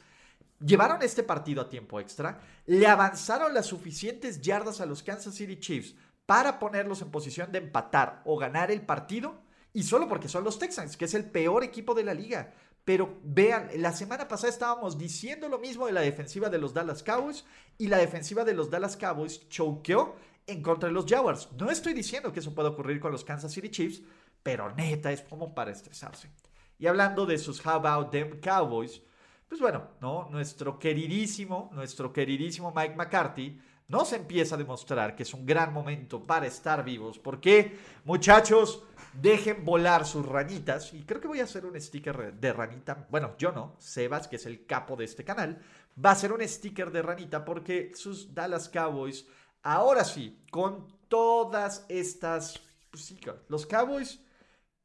llevaron 0.59 1.01
este 1.01 1.23
partido 1.23 1.61
a 1.61 1.69
tiempo 1.69 1.99
extra, 1.99 2.39
le 2.65 2.87
avanzaron 2.87 3.53
las 3.53 3.67
suficientes 3.67 4.41
yardas 4.41 4.81
a 4.81 4.85
los 4.85 5.03
Kansas 5.03 5.35
City 5.35 5.57
Chiefs 5.59 5.95
para 6.25 6.59
ponerlos 6.59 7.01
en 7.01 7.11
posición 7.11 7.51
de 7.51 7.59
empatar 7.59 8.21
o 8.25 8.37
ganar 8.37 8.69
el 8.69 8.81
partido, 8.81 9.41
y 9.73 9.83
solo 9.83 10.07
porque 10.07 10.27
son 10.27 10.43
los 10.43 10.59
Texans, 10.59 10.97
que 10.97 11.05
es 11.05 11.13
el 11.13 11.25
peor 11.25 11.63
equipo 11.63 11.93
de 11.93 12.03
la 12.03 12.13
liga. 12.13 12.53
Pero 12.83 13.19
vean, 13.23 13.69
la 13.75 13.91
semana 13.91 14.27
pasada 14.27 14.49
estábamos 14.49 14.97
diciendo 14.97 15.49
lo 15.49 15.59
mismo 15.59 15.85
de 15.85 15.91
la 15.91 16.01
defensiva 16.01 16.49
de 16.49 16.57
los 16.57 16.73
Dallas 16.73 17.03
Cowboys 17.03 17.45
y 17.77 17.87
la 17.87 17.97
defensiva 17.97 18.43
de 18.43 18.53
los 18.53 18.69
Dallas 18.69 18.97
Cowboys 18.97 19.47
choqueó 19.49 20.15
en 20.47 20.63
contra 20.63 20.87
de 20.87 20.93
los 20.93 21.05
Jaguars. 21.05 21.49
No 21.59 21.69
estoy 21.69 21.93
diciendo 21.93 22.31
que 22.31 22.39
eso 22.39 22.55
pueda 22.55 22.69
ocurrir 22.69 22.99
con 22.99 23.11
los 23.11 23.25
Kansas 23.25 23.51
City 23.51 23.69
Chiefs, 23.69 24.01
pero 24.41 24.73
neta 24.73 25.11
es 25.11 25.21
como 25.21 25.53
para 25.53 25.71
estresarse. 25.71 26.29
Y 26.79 26.87
hablando 26.87 27.25
de 27.25 27.37
sus 27.37 27.63
How 27.65 27.73
About 27.73 28.11
Them 28.11 28.39
Cowboys, 28.39 29.01
pues 29.47 29.61
bueno, 29.61 29.87
¿no? 30.01 30.27
Nuestro 30.29 30.77
queridísimo, 30.77 31.69
nuestro 31.73 32.11
queridísimo 32.11 32.73
Mike 32.75 32.95
McCarthy 32.95 33.59
nos 33.87 34.11
empieza 34.11 34.55
a 34.55 34.57
demostrar 34.57 35.15
que 35.15 35.23
es 35.23 35.33
un 35.33 35.45
gran 35.45 35.71
momento 35.71 36.21
para 36.21 36.45
estar 36.45 36.83
vivos. 36.83 37.19
Porque, 37.19 37.77
muchachos, 38.03 38.83
dejen 39.13 39.63
volar 39.63 40.05
sus 40.05 40.25
ranitas. 40.25 40.93
Y 40.93 41.03
creo 41.03 41.21
que 41.21 41.27
voy 41.27 41.39
a 41.39 41.45
hacer 41.45 41.65
un 41.65 41.79
sticker 41.79 42.33
de 42.33 42.53
ranita. 42.53 43.07
Bueno, 43.09 43.35
yo 43.37 43.51
no. 43.51 43.75
Sebas, 43.79 44.27
que 44.27 44.35
es 44.35 44.45
el 44.45 44.65
capo 44.65 44.95
de 44.95 45.05
este 45.05 45.23
canal, 45.23 45.61
va 46.03 46.09
a 46.09 46.13
hacer 46.13 46.33
un 46.33 46.45
sticker 46.45 46.91
de 46.91 47.01
ranita 47.01 47.45
porque 47.45 47.91
sus 47.95 48.33
Dallas 48.33 48.67
Cowboys, 48.67 49.25
ahora 49.63 50.03
sí, 50.03 50.43
con 50.51 50.87
todas 51.07 51.85
estas... 51.87 52.59
Pues 52.91 53.05
sí, 53.05 53.19
los 53.47 53.65
Cowboys, 53.65 54.19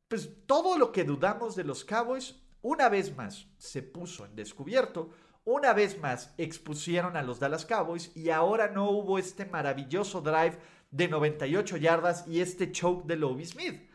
pues 0.06 0.28
todo 0.46 0.78
lo 0.78 0.92
que 0.92 1.04
dudamos 1.04 1.56
de 1.56 1.64
los 1.64 1.84
Cowboys 1.84 2.36
una 2.62 2.88
vez 2.88 3.14
más 3.16 3.46
se 3.58 3.82
puso 3.82 4.24
en 4.24 4.34
descubierto, 4.34 5.10
una 5.44 5.72
vez 5.72 5.98
más 5.98 6.32
expusieron 6.38 7.16
a 7.16 7.22
los 7.22 7.40
Dallas 7.40 7.66
Cowboys 7.66 8.16
y 8.16 8.30
ahora 8.30 8.68
no 8.68 8.90
hubo 8.90 9.18
este 9.18 9.44
maravilloso 9.44 10.20
drive 10.20 10.58
de 10.90 11.08
98 11.08 11.76
yardas 11.78 12.24
y 12.28 12.40
este 12.40 12.70
choke 12.70 13.06
de 13.06 13.16
Lovie 13.16 13.46
Smith. 13.46 13.90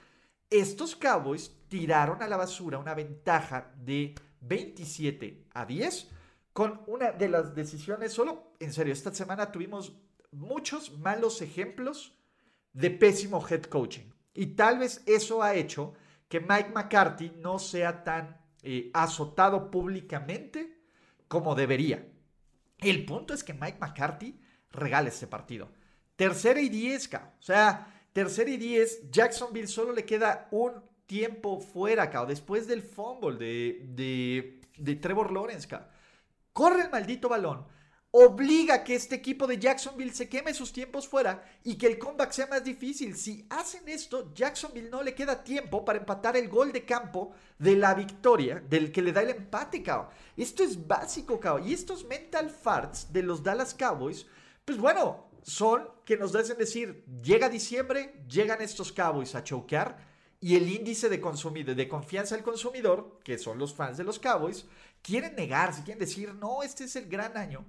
Estos 0.50 0.96
Cowboys 0.96 1.52
tiraron 1.70 2.22
a 2.22 2.28
la 2.28 2.38
basura 2.38 2.80
una 2.80 2.94
ventaja 2.94 3.72
de 3.78 4.16
27 4.42 5.48
a 5.54 5.66
10 5.66 6.10
con 6.52 6.82
una 6.88 7.12
de 7.12 7.30
las 7.30 7.54
decisiones, 7.54 8.14
solo 8.14 8.54
en 8.60 8.74
serio, 8.74 8.92
esta 8.92 9.14
semana 9.14 9.52
tuvimos 9.52 9.94
muchos 10.32 10.98
malos 10.98 11.42
ejemplos 11.42 12.18
de 12.74 12.90
pésimo 12.92 13.46
head 13.48 13.64
coaching. 13.64 14.10
Y 14.34 14.48
tal 14.48 14.80
vez 14.80 15.04
eso 15.06 15.44
ha 15.44 15.56
hecho 15.56 15.94
que 16.28 16.40
Mike 16.40 16.72
McCarthy 16.74 17.32
no 17.38 17.60
sea 17.60 18.04
tan 18.04 18.38
eh, 18.64 18.90
azotado 18.94 19.70
públicamente 19.72 20.78
como 21.28 21.56
debería. 21.56 22.08
El 22.80 23.06
punto 23.06 23.34
es 23.34 23.44
que 23.44 23.54
Mike 23.54 23.78
McCarthy 23.80 24.40
regala 24.72 25.10
este 25.10 25.28
partido. 25.28 25.70
Tercera 26.16 26.62
y 26.62 26.70
diez, 26.70 27.10
O 27.14 27.42
sea, 27.42 27.94
tercera 28.14 28.50
y 28.50 28.58
diez, 28.58 29.10
Jacksonville 29.12 29.68
solo 29.68 29.94
le 29.94 30.06
queda 30.06 30.48
un 30.52 30.74
tiempo 31.06 31.60
fuera, 31.60 32.10
cao, 32.10 32.26
después 32.26 32.68
del 32.68 32.82
fumble 32.82 33.38
de, 33.38 33.86
de, 33.90 34.62
de 34.78 34.96
Trevor 34.96 35.32
Lawrence, 35.32 35.68
Corre 36.54 36.82
el 36.82 36.90
maldito 36.90 37.30
balón 37.30 37.66
obliga 38.20 38.74
a 38.74 38.84
que 38.84 38.96
este 38.96 39.14
equipo 39.14 39.46
de 39.46 39.60
Jacksonville 39.60 40.12
se 40.12 40.28
queme 40.28 40.52
sus 40.52 40.74
tiempos 40.74 41.08
fuera 41.08 41.44
y 41.64 41.76
que 41.76 41.86
el 41.86 42.00
comeback 42.00 42.32
sea 42.32 42.48
más 42.48 42.64
difícil. 42.64 43.16
Si 43.16 43.46
hacen 43.48 43.88
esto, 43.88 44.34
Jacksonville 44.34 44.90
no 44.90 45.04
le 45.04 45.14
queda 45.14 45.44
tiempo 45.44 45.86
para 45.86 46.00
empatar 46.00 46.36
el 46.36 46.50
gol 46.50 46.72
de 46.72 46.84
campo 46.84 47.34
de 47.60 47.76
la 47.76 47.94
victoria, 47.94 48.60
del 48.68 48.92
que 48.92 49.04
le 49.04 49.14
da 49.14 49.22
el 49.22 49.30
empate, 49.30 49.84
cao. 49.84 50.10
Esto 50.36 50.64
es 50.64 50.88
básico, 50.88 51.40
cao. 51.40 51.60
Y 51.60 51.74
estos 51.74 52.06
mental 52.06 52.50
farts 52.50 53.14
de 53.14 53.22
los 53.22 53.44
Dallas 53.44 53.76
Cowboys, 53.76 54.26
pues 54.66 54.80
bueno, 54.80 55.30
son 55.44 55.88
que 56.04 56.18
nos 56.18 56.34
hacen 56.34 56.58
decir, 56.58 57.06
llega 57.22 57.50
diciembre, 57.50 58.24
llegan 58.28 58.64
estos 58.64 58.92
Cowboys 58.92 59.36
a 59.36 59.44
choquear 59.44 59.96
y 60.42 60.56
el 60.56 60.68
índice 60.68 61.08
de, 61.08 61.18
de 61.20 61.88
confianza 61.88 62.34
del 62.34 62.44
consumidor, 62.44 63.20
que 63.24 63.38
son 63.38 63.60
los 63.60 63.76
fans 63.76 63.96
de 63.98 64.04
los 64.04 64.18
Cowboys, 64.18 64.66
quieren 65.04 65.36
negarse, 65.36 65.84
quieren 65.84 66.00
decir, 66.00 66.34
no, 66.34 66.64
este 66.64 66.86
es 66.86 66.96
el 66.96 67.08
gran 67.08 67.38
año 67.38 67.64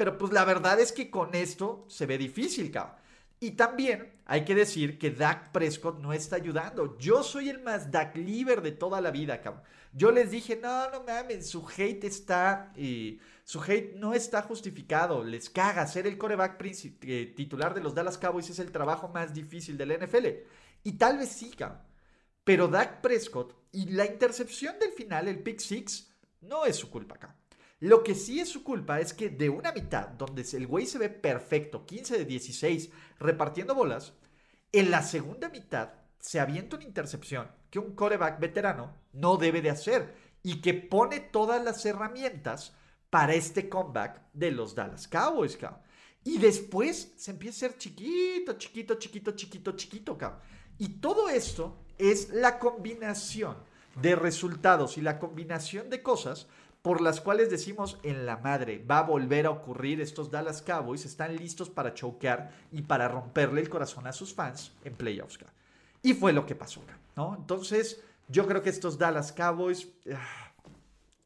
pero 0.00 0.16
pues 0.16 0.32
la 0.32 0.46
verdad 0.46 0.80
es 0.80 0.92
que 0.92 1.10
con 1.10 1.34
esto 1.34 1.84
se 1.86 2.06
ve 2.06 2.16
difícil, 2.16 2.70
cabrón. 2.70 2.96
Y 3.38 3.50
también 3.50 4.14
hay 4.24 4.46
que 4.46 4.54
decir 4.54 4.98
que 4.98 5.10
Dak 5.10 5.52
Prescott 5.52 6.00
no 6.00 6.14
está 6.14 6.36
ayudando. 6.36 6.96
Yo 6.96 7.22
soy 7.22 7.50
el 7.50 7.60
más 7.62 7.90
Dak 7.90 8.16
Liver 8.16 8.62
de 8.62 8.72
toda 8.72 9.02
la 9.02 9.10
vida, 9.10 9.42
cabrón. 9.42 9.62
Yo 9.92 10.10
les 10.10 10.30
dije, 10.30 10.56
no, 10.56 10.90
no 10.90 11.04
mames, 11.04 11.50
su 11.50 11.68
hate 11.68 12.04
está. 12.04 12.72
y 12.78 13.20
su 13.44 13.60
hate 13.60 13.94
no 13.96 14.14
está 14.14 14.40
justificado. 14.40 15.22
Les 15.22 15.50
caga. 15.50 15.86
Ser 15.86 16.06
el 16.06 16.16
coreback 16.16 16.58
eh, 17.02 17.34
titular 17.36 17.74
de 17.74 17.82
los 17.82 17.94
Dallas 17.94 18.16
Cowboys 18.16 18.48
es 18.48 18.58
el 18.58 18.72
trabajo 18.72 19.08
más 19.08 19.34
difícil 19.34 19.76
del 19.76 20.02
NFL. 20.02 20.28
Y 20.82 20.92
tal 20.92 21.18
vez 21.18 21.28
sí, 21.28 21.50
cabrón. 21.50 21.82
Pero 22.42 22.68
Dak 22.68 23.02
Prescott 23.02 23.54
y 23.70 23.84
la 23.90 24.06
intercepción 24.06 24.78
del 24.78 24.92
final, 24.92 25.28
el 25.28 25.42
pick 25.42 25.60
six, 25.60 26.10
no 26.40 26.64
es 26.64 26.76
su 26.76 26.90
culpa, 26.90 27.18
cabrón. 27.18 27.39
Lo 27.80 28.02
que 28.02 28.14
sí 28.14 28.40
es 28.40 28.50
su 28.50 28.62
culpa 28.62 29.00
es 29.00 29.14
que 29.14 29.30
de 29.30 29.48
una 29.48 29.72
mitad, 29.72 30.08
donde 30.08 30.44
el 30.52 30.66
güey 30.66 30.86
se 30.86 30.98
ve 30.98 31.08
perfecto, 31.08 31.86
15 31.86 32.18
de 32.18 32.24
16, 32.26 32.90
repartiendo 33.18 33.74
bolas, 33.74 34.12
en 34.70 34.90
la 34.90 35.02
segunda 35.02 35.48
mitad 35.48 35.94
se 36.18 36.38
avienta 36.40 36.76
una 36.76 36.84
intercepción 36.84 37.50
que 37.70 37.78
un 37.78 37.94
coreback 37.94 38.38
veterano 38.38 38.94
no 39.14 39.38
debe 39.38 39.62
de 39.62 39.70
hacer 39.70 40.14
y 40.42 40.60
que 40.60 40.74
pone 40.74 41.20
todas 41.20 41.64
las 41.64 41.84
herramientas 41.86 42.74
para 43.08 43.34
este 43.34 43.70
comeback 43.70 44.20
de 44.34 44.50
los 44.50 44.74
Dallas 44.74 45.08
Cowboys, 45.08 45.56
cabrón. 45.56 45.80
Y 46.22 46.36
después 46.36 47.14
se 47.16 47.30
empieza 47.30 47.66
a 47.66 47.70
ser 47.70 47.78
chiquito, 47.78 48.58
chiquito, 48.58 48.96
chiquito, 48.96 49.32
chiquito, 49.32 49.72
chiquito, 49.72 50.18
cabrón. 50.18 50.40
Y 50.76 51.00
todo 51.00 51.30
esto 51.30 51.78
es 51.96 52.28
la 52.28 52.58
combinación 52.58 53.56
de 54.00 54.14
resultados 54.14 54.98
y 54.98 55.00
la 55.00 55.18
combinación 55.18 55.88
de 55.90 56.02
cosas 56.02 56.46
por 56.82 57.00
las 57.00 57.20
cuales 57.20 57.50
decimos 57.50 57.98
en 58.02 58.24
la 58.24 58.38
madre, 58.38 58.84
va 58.84 59.00
a 59.00 59.02
volver 59.02 59.46
a 59.46 59.50
ocurrir, 59.50 60.00
estos 60.00 60.30
Dallas 60.30 60.62
Cowboys 60.62 61.04
están 61.04 61.36
listos 61.36 61.68
para 61.68 61.92
choquear 61.92 62.52
y 62.72 62.82
para 62.82 63.08
romperle 63.08 63.60
el 63.60 63.68
corazón 63.68 64.06
a 64.06 64.12
sus 64.12 64.32
fans 64.32 64.72
en 64.84 64.94
playoffs. 64.94 65.38
Y 66.02 66.14
fue 66.14 66.32
lo 66.32 66.46
que 66.46 66.54
pasó, 66.54 66.82
¿no? 67.16 67.36
Entonces, 67.36 68.02
yo 68.28 68.46
creo 68.46 68.62
que 68.62 68.70
estos 68.70 68.96
Dallas 68.96 69.32
Cowboys... 69.32 69.88
Ah, 70.12 70.52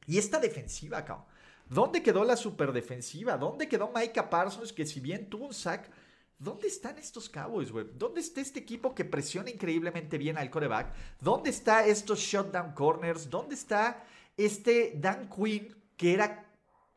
y 0.07 0.19
esta 0.19 0.39
defensiva, 0.39 1.05
cabrón. 1.05 1.27
¿Dónde 1.69 2.03
quedó 2.03 2.25
la 2.25 2.37
superdefensiva? 2.37 3.39
¿Dónde 3.39 3.69
quedó 3.69 3.91
Micah 3.95 4.29
Parsons 4.29 4.73
que 4.73 4.87
si 4.87 5.01
bien 5.01 5.31
tuvo 5.31 5.47
un 5.47 5.55
sack... 5.55 5.91
¿Dónde 6.37 6.67
están 6.67 6.99
estos 6.99 7.31
Cowboys, 7.31 7.71
güey? 7.71 7.87
¿Dónde 7.95 8.21
está 8.21 8.41
este 8.41 8.59
equipo 8.59 8.93
que 8.93 9.05
presiona 9.05 9.51
increíblemente 9.51 10.19
bien 10.19 10.37
al 10.37 10.51
coreback? 10.51 10.93
¿Dónde 11.21 11.49
está 11.49 11.87
estos 11.87 12.19
shutdown 12.19 12.73
corners? 12.73 13.31
¿Dónde 13.31 13.55
está 13.55 14.05
este 14.37 14.93
Dan 14.97 15.29
Quinn, 15.29 15.75
que 15.97 16.15
era, 16.15 16.47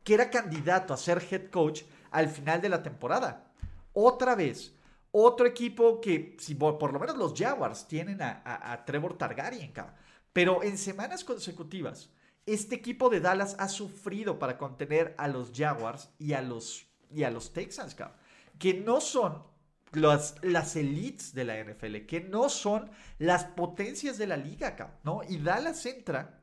que 0.03 0.13
era 0.13 0.29
candidato 0.29 0.93
a 0.93 0.97
ser 0.97 1.23
head 1.29 1.49
coach 1.49 1.83
al 2.11 2.29
final 2.29 2.61
de 2.61 2.69
la 2.69 2.83
temporada. 2.83 3.51
Otra 3.93 4.35
vez, 4.35 4.73
Otro 5.11 5.47
equipo 5.47 5.99
que, 5.99 6.35
si 6.39 6.53
por 6.53 6.93
lo 6.93 6.99
menos 6.99 7.17
los 7.17 7.33
Jaguars 7.33 7.87
tienen 7.87 8.21
a, 8.21 8.83
Trevor 8.85 9.17
Targaryen, 9.17 9.73
pero 10.31 10.61
en 10.63 10.77
semanas 10.77 11.23
consecutivas, 11.23 12.09
este 12.45 12.75
equipo 12.75 13.09
de 13.09 13.19
Dallas 13.19 13.55
ha 13.57 13.67
sufrido 13.67 14.37
para 14.37 14.57
contener 14.57 15.15
a 15.17 15.27
los 15.27 15.51
Jaguars 15.55 16.11
y 16.19 16.33
a 16.33 16.41
los, 16.41 16.85
y 17.09 17.23
a 17.23 17.31
los 17.31 17.51
Texans, 17.51 17.95
que 18.59 18.73
no 18.75 19.01
son 19.01 19.43
las, 19.93 20.35
las 20.43 20.75
elites 20.75 21.33
de 21.33 21.45
la 21.45 21.63
NFL, 21.63 22.05
que 22.05 22.21
no 22.21 22.49
son 22.49 22.89
las 23.17 23.45
potencias 23.45 24.17
de 24.17 24.27
la 24.27 24.37
liga, 24.37 24.99
¿no? 25.03 25.21
Y 25.27 25.37
Dallas 25.37 25.85
entra 25.85 26.39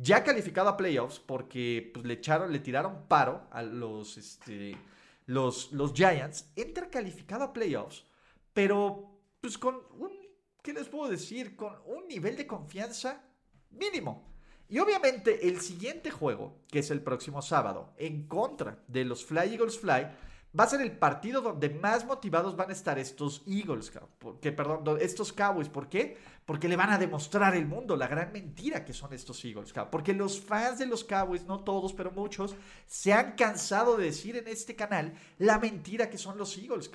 ya 0.00 0.22
calificado 0.22 0.68
a 0.68 0.76
playoffs 0.76 1.18
porque 1.18 1.90
pues, 1.92 2.06
le, 2.06 2.14
echaron, 2.14 2.52
le 2.52 2.60
tiraron 2.60 3.06
paro 3.08 3.48
a 3.50 3.62
los, 3.62 4.16
este, 4.16 4.76
los, 5.26 5.72
los 5.72 5.92
Giants, 5.92 6.50
entra 6.56 6.88
calificado 6.88 7.44
a 7.44 7.52
playoffs, 7.52 8.04
pero 8.52 9.20
pues 9.40 9.58
con 9.58 9.76
un, 9.98 10.12
¿qué 10.62 10.72
les 10.72 10.88
puedo 10.88 11.10
decir? 11.10 11.56
Con 11.56 11.74
un 11.86 12.06
nivel 12.08 12.36
de 12.36 12.46
confianza 12.46 13.24
mínimo. 13.70 14.28
Y 14.68 14.78
obviamente 14.78 15.48
el 15.48 15.60
siguiente 15.60 16.10
juego, 16.10 16.60
que 16.70 16.80
es 16.80 16.90
el 16.90 17.02
próximo 17.02 17.40
sábado, 17.40 17.94
en 17.96 18.28
contra 18.28 18.82
de 18.86 19.04
los 19.04 19.24
Fly 19.24 19.54
Eagles 19.54 19.78
Fly, 19.78 20.08
va 20.58 20.64
a 20.64 20.68
ser 20.68 20.80
el 20.80 20.92
partido 20.92 21.40
donde 21.40 21.70
más 21.70 22.04
motivados 22.04 22.56
van 22.56 22.70
a 22.70 22.72
estar 22.72 22.98
estos 22.98 23.42
Eagles, 23.46 23.92
porque, 24.18 24.50
perdón, 24.50 24.98
estos 25.00 25.32
Cowboys. 25.32 25.68
¿Por 25.68 25.88
qué? 25.88 26.16
Porque 26.44 26.68
le 26.68 26.76
van 26.76 26.90
a 26.90 26.98
demostrar 26.98 27.54
al 27.54 27.66
mundo 27.66 27.96
la 27.96 28.08
gran 28.08 28.32
mentira 28.32 28.84
que 28.84 28.92
son 28.92 29.12
estos 29.12 29.44
Eagles, 29.44 29.72
porque 29.90 30.14
los 30.14 30.40
fans 30.40 30.78
de 30.78 30.86
los 30.86 31.04
Cowboys, 31.04 31.44
no 31.44 31.60
todos, 31.60 31.92
pero 31.92 32.10
muchos, 32.10 32.56
se 32.86 33.12
han 33.12 33.32
cansado 33.36 33.96
de 33.96 34.06
decir 34.06 34.36
en 34.36 34.48
este 34.48 34.74
canal 34.74 35.14
la 35.38 35.58
mentira 35.58 36.10
que 36.10 36.18
son 36.18 36.36
los 36.38 36.56
Eagles, 36.58 36.90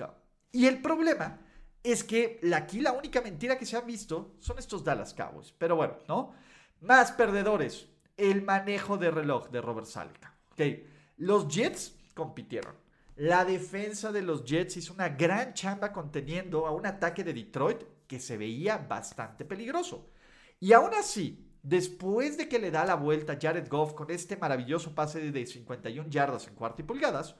Y 0.52 0.66
el 0.66 0.82
problema 0.82 1.40
es 1.82 2.04
que 2.04 2.40
aquí 2.54 2.80
la 2.80 2.92
única 2.92 3.20
mentira 3.20 3.58
que 3.58 3.66
se 3.66 3.76
ha 3.76 3.80
visto 3.80 4.34
son 4.40 4.58
estos 4.58 4.84
Dallas 4.84 5.14
Cowboys. 5.14 5.52
Pero 5.56 5.76
bueno, 5.76 5.98
¿no? 6.08 6.34
Más 6.80 7.12
perdedores. 7.12 7.88
El 8.16 8.42
manejo 8.42 8.96
de 8.96 9.10
reloj 9.10 9.50
de 9.50 9.60
Robert 9.60 9.86
Salka. 9.86 10.34
Okay. 10.52 10.88
Los 11.16 11.48
Jets 11.48 11.96
compitieron 12.14 12.83
la 13.16 13.44
defensa 13.44 14.10
de 14.10 14.22
los 14.22 14.44
Jets 14.44 14.76
hizo 14.76 14.92
una 14.92 15.08
gran 15.08 15.54
chamba 15.54 15.92
conteniendo 15.92 16.66
a 16.66 16.72
un 16.72 16.86
ataque 16.86 17.22
de 17.22 17.32
Detroit 17.32 17.82
que 18.06 18.18
se 18.18 18.36
veía 18.36 18.78
bastante 18.78 19.44
peligroso. 19.44 20.10
Y 20.58 20.72
aún 20.72 20.92
así, 20.94 21.48
después 21.62 22.36
de 22.36 22.48
que 22.48 22.58
le 22.58 22.70
da 22.70 22.84
la 22.84 22.96
vuelta 22.96 23.38
Jared 23.40 23.68
Goff 23.68 23.94
con 23.94 24.10
este 24.10 24.36
maravilloso 24.36 24.94
pase 24.94 25.30
de 25.30 25.46
51 25.46 26.08
yardas 26.10 26.48
en 26.48 26.54
cuarto 26.54 26.82
y 26.82 26.84
pulgadas, 26.84 27.36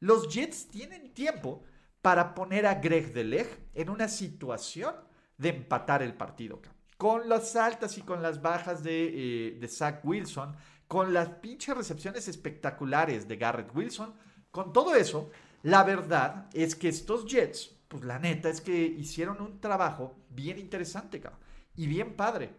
los 0.00 0.32
Jets 0.32 0.68
tienen 0.68 1.12
tiempo 1.12 1.62
para 2.00 2.34
poner 2.34 2.66
a 2.66 2.76
Greg 2.76 3.12
Deleg 3.12 3.48
en 3.74 3.90
una 3.90 4.08
situación 4.08 4.94
de 5.36 5.50
empatar 5.50 6.02
el 6.02 6.14
partido. 6.14 6.62
Con 6.96 7.28
las 7.28 7.54
altas 7.54 7.98
y 7.98 8.02
con 8.02 8.22
las 8.22 8.40
bajas 8.40 8.82
de, 8.82 9.48
eh, 9.48 9.58
de 9.58 9.68
Zach 9.68 10.04
Wilson, 10.04 10.56
con 10.86 11.12
las 11.12 11.28
pinches 11.28 11.76
recepciones 11.76 12.28
espectaculares 12.28 13.28
de 13.28 13.36
Garrett 13.36 13.74
Wilson, 13.74 14.14
con 14.50 14.72
todo 14.72 14.94
eso, 14.94 15.30
la 15.62 15.84
verdad 15.84 16.48
es 16.52 16.74
que 16.74 16.88
estos 16.88 17.26
Jets, 17.26 17.76
pues 17.88 18.04
la 18.04 18.18
neta 18.18 18.48
es 18.48 18.60
que 18.60 18.76
hicieron 18.76 19.40
un 19.40 19.60
trabajo 19.60 20.16
bien 20.30 20.58
interesante, 20.58 21.20
cabrón, 21.20 21.40
y 21.76 21.86
bien 21.86 22.14
padre. 22.14 22.50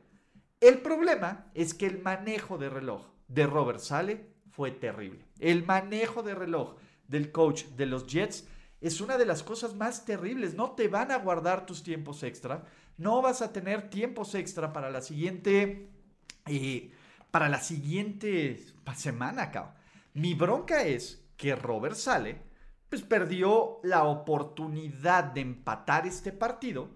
El 0.59 0.79
problema 0.79 1.45
es 1.53 1.73
que 1.73 1.85
el 1.85 2.01
manejo 2.01 2.57
de 2.57 2.69
reloj 2.69 3.05
de 3.27 3.47
Robert 3.47 3.79
Sale 3.79 4.25
fue 4.51 4.71
terrible. 4.71 5.25
El 5.39 5.65
manejo 5.65 6.23
de 6.23 6.35
reloj 6.35 6.75
del 7.07 7.31
coach 7.31 7.63
de 7.77 7.85
los 7.85 8.07
Jets 8.07 8.45
es 8.81 9.01
una 9.01 9.17
de 9.17 9.25
las 9.25 9.43
cosas 9.43 9.75
más 9.75 10.05
terribles. 10.05 10.55
No 10.55 10.71
te 10.71 10.87
van 10.87 11.11
a 11.11 11.17
guardar 11.17 11.65
tus 11.65 11.83
tiempos 11.83 12.23
extra. 12.23 12.65
No 12.97 13.21
vas 13.21 13.41
a 13.41 13.53
tener 13.53 13.89
tiempos 13.89 14.35
extra 14.35 14.73
para 14.73 14.89
la 14.89 15.01
siguiente. 15.01 15.89
Eh, 16.47 16.91
para 17.31 17.47
la 17.47 17.61
siguiente 17.61 18.65
semana, 18.95 19.51
cabrón. 19.51 19.73
Mi 20.13 20.33
bronca 20.33 20.83
es 20.83 21.18
que 21.39 21.55
Robert 21.55 21.95
Sale, 21.95 22.41
pues 22.89 23.01
perdió 23.01 23.79
la 23.83 24.03
oportunidad 24.03 25.23
de 25.23 25.39
empatar 25.39 26.05
este 26.05 26.33
partido 26.33 26.89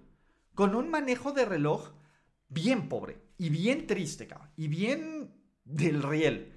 con 0.53 0.75
un 0.75 0.89
manejo 0.89 1.31
de 1.31 1.45
reloj 1.45 1.93
bien 2.49 2.89
pobre 2.89 3.21
y 3.37 3.49
bien 3.49 3.87
triste, 3.87 4.27
cabrón, 4.27 4.49
y 4.57 4.67
bien 4.67 5.33
del 5.63 6.03
riel. 6.03 6.51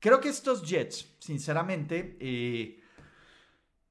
Creo 0.00 0.20
que 0.20 0.30
estos 0.30 0.68
Jets, 0.68 1.16
sinceramente, 1.20 2.16
eh, 2.18 2.82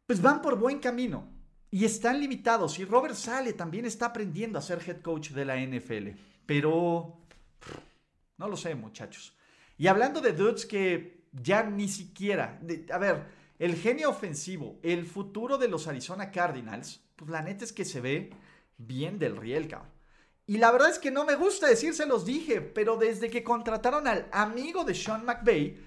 pues 0.05 0.21
van 0.21 0.41
por 0.41 0.59
buen 0.59 0.79
camino 0.79 1.31
y 1.71 1.85
están 1.85 2.19
limitados. 2.19 2.77
Y 2.79 2.85
Robert 2.85 3.15
Sale 3.15 3.53
también 3.53 3.85
está 3.85 4.07
aprendiendo 4.07 4.59
a 4.59 4.61
ser 4.61 4.81
head 4.85 5.01
coach 5.01 5.29
de 5.29 5.45
la 5.45 5.55
NFL. 5.55 6.09
Pero 6.45 7.21
no 8.37 8.49
lo 8.49 8.57
sé, 8.57 8.75
muchachos. 8.75 9.37
Y 9.77 9.87
hablando 9.87 10.19
de 10.19 10.33
dudes 10.33 10.65
que 10.65 11.17
ya 11.31 11.63
ni 11.63 11.87
siquiera, 11.87 12.59
a 12.91 12.97
ver, 12.97 13.36
el 13.59 13.75
genio 13.75 14.09
ofensivo, 14.09 14.79
el 14.83 15.05
futuro 15.05 15.57
de 15.57 15.67
los 15.67 15.87
Arizona 15.87 16.31
Cardinals, 16.31 17.01
pues 17.15 17.31
la 17.31 17.41
neta 17.41 17.65
es 17.65 17.73
que 17.73 17.85
se 17.85 18.01
ve 18.01 18.31
bien 18.77 19.19
del 19.19 19.37
riel, 19.37 19.67
cabrón. 19.67 19.91
Y 20.45 20.59
la 20.59 20.71
verdad 20.71 20.89
es 20.89 20.99
que 20.99 21.11
no 21.11 21.25
me 21.25 21.35
gusta 21.35 21.67
decir, 21.67 21.93
se 21.93 22.05
los 22.05 22.25
dije, 22.25 22.61
pero 22.61 22.95
desde 22.95 23.29
que 23.29 23.43
contrataron 23.43 24.07
al 24.07 24.29
amigo 24.31 24.85
de 24.85 24.95
Sean 24.95 25.25
McVay, 25.25 25.77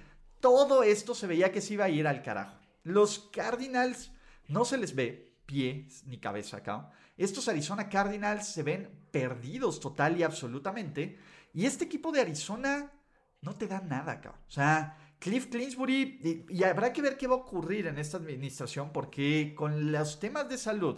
todo 0.41 0.83
esto 0.83 1.15
se 1.15 1.27
veía 1.27 1.51
que 1.51 1.63
se 1.63 1.75
iba 1.75 1.87
a 1.87 1.89
ir 1.89 2.07
al 2.07 2.23
carajo. 2.23 2.59
Los 2.83 3.31
Cardinals 3.33 4.11
no 4.49 4.65
se 4.65 4.77
les 4.77 4.95
ve 4.95 5.35
pies 5.47 6.05
ni 6.05 6.19
cabeza 6.19 6.59
acá. 6.59 6.91
Estos 7.17 7.49
Arizona 7.49 7.89
Cardinals 7.89 8.49
se 8.49 8.63
ven 8.63 9.07
perdidos 9.11 9.81
total 9.81 10.19
y 10.19 10.23
absolutamente. 10.23 11.19
Y 11.55 11.67
este 11.67 11.85
equipo 11.85 12.13
de 12.13 12.21
Arizona 12.21 12.93
no 13.41 13.55
te 13.57 13.67
da 13.67 13.81
nada, 13.81 14.13
acá. 14.13 14.35
O 14.47 14.51
sea, 14.51 14.99
Cliff 15.21 15.49
Clinsbury, 15.49 16.47
y, 16.49 16.65
habrá 16.65 16.93
que 16.93 17.03
ver 17.03 17.19
qué 17.19 17.27
va 17.27 17.35
a 17.35 17.39
ocurrir 17.39 17.87
en 17.87 17.99
esta 17.99 18.17
administración, 18.17 18.91
porque 18.91 19.55
con 19.55 19.93
los 19.93 20.19
temas 20.19 20.49
de 20.49 20.57
salud 20.57 20.97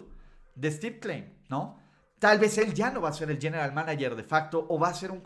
de 0.55 0.71
Steve 0.71 1.01
Klein, 1.01 1.35
¿no? 1.51 1.79
Tal 2.21 2.39
vez 2.39 2.57
él 2.57 2.73
ya 2.73 2.93
no 2.93 3.01
va 3.01 3.09
a 3.09 3.13
ser 3.13 3.33
el 3.33 3.41
general 3.41 3.73
manager 3.73 4.15
de 4.15 4.23
facto 4.23 4.65
o 4.69 4.79
va 4.79 4.91
a 4.91 4.95
ser 4.95 5.11
un, 5.11 5.23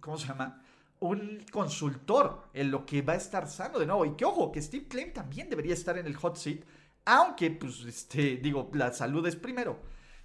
¿cómo 0.00 0.16
se 0.16 0.28
llama? 0.28 0.64
Un 1.00 1.44
consultor 1.50 2.48
en 2.54 2.70
lo 2.70 2.86
que 2.86 3.02
va 3.02 3.12
a 3.12 3.16
estar 3.16 3.46
sano 3.46 3.78
de 3.78 3.84
nuevo. 3.84 4.06
Y 4.06 4.16
que 4.16 4.24
ojo, 4.24 4.50
que 4.50 4.62
Steve 4.62 4.88
Klein 4.88 5.12
también 5.12 5.50
debería 5.50 5.74
estar 5.74 5.98
en 5.98 6.06
el 6.06 6.16
hot 6.16 6.36
seat, 6.36 6.60
aunque, 7.04 7.50
pues, 7.50 7.84
este, 7.84 8.38
digo, 8.38 8.70
la 8.72 8.94
salud 8.94 9.26
es 9.26 9.36
primero. 9.36 9.78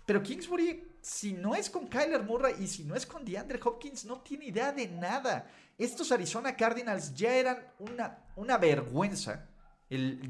Pero 0.06 0.24
Kingsbury, 0.24 0.96
si 1.02 1.34
no 1.34 1.56
es 1.56 1.70
con 1.70 1.88
Kyler 1.88 2.24
Murray 2.24 2.56
y 2.60 2.68
si 2.68 2.86
no 2.86 2.96
es 2.96 3.06
con 3.06 3.26
DeAndre 3.26 3.60
Hopkins, 3.62 4.06
no 4.06 4.22
tiene 4.22 4.46
idea 4.46 4.72
de 4.72 4.88
nada. 4.88 5.46
Estos 5.78 6.12
Arizona 6.12 6.56
Cardinals 6.56 7.14
ya 7.14 7.36
eran 7.36 7.58
una, 7.80 8.26
una 8.36 8.58
vergüenza 8.58 9.48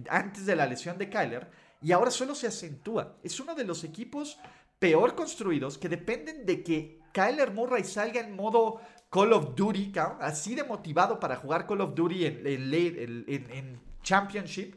antes 0.10 0.46
de 0.46 0.56
la 0.56 0.66
lesión 0.66 0.98
de 0.98 1.10
Kyler 1.10 1.50
y 1.82 1.92
ahora 1.92 2.12
solo 2.12 2.36
se 2.36 2.48
acentúa. 2.48 3.18
Es 3.24 3.40
uno 3.40 3.56
de 3.56 3.64
los 3.64 3.84
equipos 3.84 4.38
peor 4.80 5.16
construidos 5.16 5.78
que 5.78 5.90
dependen 5.90 6.46
de 6.46 6.64
que 6.64 7.00
Kyler 7.14 7.52
Murray 7.52 7.84
salga 7.84 8.20
en 8.20 8.36
modo 8.36 8.82
Call 9.10 9.34
of 9.34 9.56
Duty, 9.56 9.94
así 10.20 10.54
de 10.54 10.64
motivado 10.64 11.20
para 11.20 11.38
jugar 11.38 11.66
Call 11.66 11.82
of 11.82 11.96
Duty 11.96 12.26
en, 12.26 12.46
en, 12.46 13.88
Championship, 14.04 14.76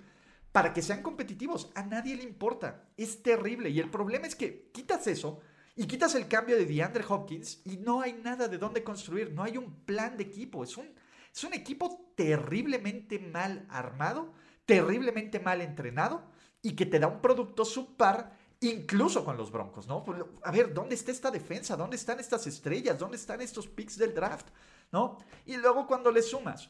para 0.52 0.72
que 0.72 0.83
sean 0.83 1.02
competitivos. 1.02 1.70
A 1.74 1.83
nadie 1.83 2.16
le 2.16 2.22
importa. 2.22 2.88
Es 2.96 3.22
terrible. 3.22 3.70
Y 3.70 3.78
el 3.78 3.90
problema 3.90 4.26
es 4.26 4.35
que 4.35 4.70
quitas 4.72 5.06
eso 5.06 5.40
y 5.76 5.87
quitas 5.87 6.14
el 6.14 6.28
cambio 6.28 6.56
de 6.56 6.66
DeAndre 6.66 7.04
Hopkins 7.09 7.62
y 7.64 7.78
no 7.78 8.00
hay 8.00 8.12
nada 8.14 8.48
de 8.48 8.59
dónde 8.59 8.85
construir, 8.85 9.33
no 9.33 9.42
hay 9.42 9.56
un 9.56 9.85
plan 9.85 10.16
de 10.16 10.24
equipo. 10.24 10.64
Es 10.64 10.76
un, 10.76 10.88
es 11.33 11.44
un 11.44 11.54
equipo 11.54 12.12
terriblemente 12.16 13.18
mal 13.18 13.66
armado, 13.70 14.33
terriblemente 14.66 15.40
mal 15.40 15.61
entrenado 15.61 16.24
y 16.62 16.76
que 16.76 16.87
te 16.87 16.98
da 16.98 17.06
un 17.06 17.20
producto 17.20 17.64
subpar 17.64 18.38
incluso 18.61 19.24
con 19.24 19.37
los 19.37 19.50
Broncos, 19.50 19.87
¿no? 19.87 20.04
A 20.42 20.52
ver, 20.52 20.74
¿dónde 20.74 20.94
está 20.94 21.11
esta 21.11 21.30
defensa? 21.30 21.76
¿Dónde 21.76 21.96
están 21.96 22.20
estas 22.20 22.46
estrellas? 22.46 22.98
¿Dónde 22.98 23.16
están 23.16 23.40
estos 23.40 23.66
picks 23.66 23.96
del 23.96 24.14
draft? 24.14 24.48
¿No? 24.92 25.18
Y 25.46 25.56
luego 25.56 25.87
cuando 25.87 26.11
le 26.11 26.20
sumas 26.20 26.68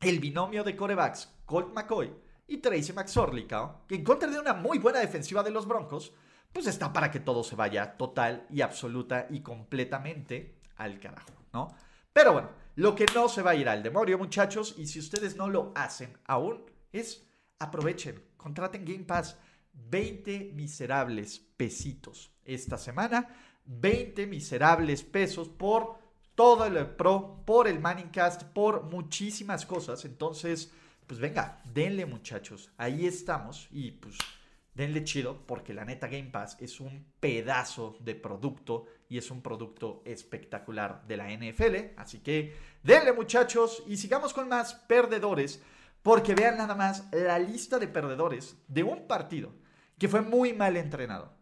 el 0.00 0.18
binomio 0.18 0.64
de 0.64 0.76
corebacks, 0.76 1.32
Colt 1.44 1.72
McCoy 1.72 2.12
y 2.48 2.58
Tracy 2.58 2.92
McSorley, 2.92 3.46
que 3.46 3.94
en 3.94 4.04
contra 4.04 4.28
de 4.28 4.38
una 4.38 4.54
muy 4.54 4.78
buena 4.78 4.98
defensiva 4.98 5.42
de 5.42 5.50
los 5.50 5.66
Broncos, 5.66 6.12
pues 6.54 6.68
está 6.68 6.92
para 6.92 7.10
que 7.10 7.18
todo 7.20 7.42
se 7.42 7.56
vaya 7.56 7.96
total 7.96 8.46
y 8.48 8.60
absoluta 8.60 9.26
y 9.28 9.40
completamente 9.40 10.60
al 10.76 11.00
carajo, 11.00 11.32
¿no? 11.52 11.74
Pero 12.12 12.32
bueno, 12.32 12.50
lo 12.76 12.94
que 12.94 13.06
no 13.12 13.28
se 13.28 13.42
va 13.42 13.50
a 13.50 13.54
ir 13.56 13.68
al 13.68 13.82
demonio, 13.82 14.16
muchachos, 14.18 14.76
y 14.78 14.86
si 14.86 15.00
ustedes 15.00 15.36
no 15.36 15.48
lo 15.48 15.72
hacen 15.74 16.16
aún, 16.26 16.64
es 16.92 17.26
aprovechen, 17.58 18.22
contraten 18.36 18.84
Game 18.84 19.02
Pass 19.04 19.36
20 19.72 20.52
miserables 20.54 21.40
pesitos 21.56 22.30
esta 22.44 22.78
semana, 22.78 23.28
20 23.64 24.28
miserables 24.28 25.02
pesos 25.02 25.48
por 25.48 25.98
todo 26.36 26.66
el 26.66 26.86
Pro, 26.86 27.42
por 27.44 27.66
el 27.66 27.80
Manningcast, 27.80 28.44
por 28.44 28.84
muchísimas 28.84 29.66
cosas. 29.66 30.04
Entonces, 30.04 30.72
pues 31.06 31.18
venga, 31.18 31.62
denle 31.64 32.06
muchachos, 32.06 32.70
ahí 32.76 33.06
estamos 33.06 33.66
y 33.72 33.90
pues 33.90 34.18
denle 34.74 35.04
chido 35.04 35.46
porque 35.46 35.72
la 35.72 35.84
neta 35.84 36.08
Game 36.08 36.30
Pass 36.30 36.56
es 36.60 36.80
un 36.80 37.06
pedazo 37.20 37.96
de 38.00 38.14
producto 38.14 38.86
y 39.08 39.18
es 39.18 39.30
un 39.30 39.40
producto 39.40 40.02
espectacular 40.04 41.06
de 41.06 41.16
la 41.16 41.30
NFL. 41.30 41.96
Así 41.96 42.18
que 42.18 42.56
denle 42.82 43.12
muchachos 43.12 43.82
y 43.86 43.96
sigamos 43.96 44.34
con 44.34 44.48
más 44.48 44.74
perdedores 44.74 45.62
porque 46.02 46.34
vean 46.34 46.58
nada 46.58 46.74
más 46.74 47.08
la 47.12 47.38
lista 47.38 47.78
de 47.78 47.88
perdedores 47.88 48.56
de 48.68 48.82
un 48.82 49.06
partido 49.06 49.54
que 49.98 50.08
fue 50.08 50.20
muy 50.20 50.52
mal 50.52 50.76
entrenado, 50.76 51.32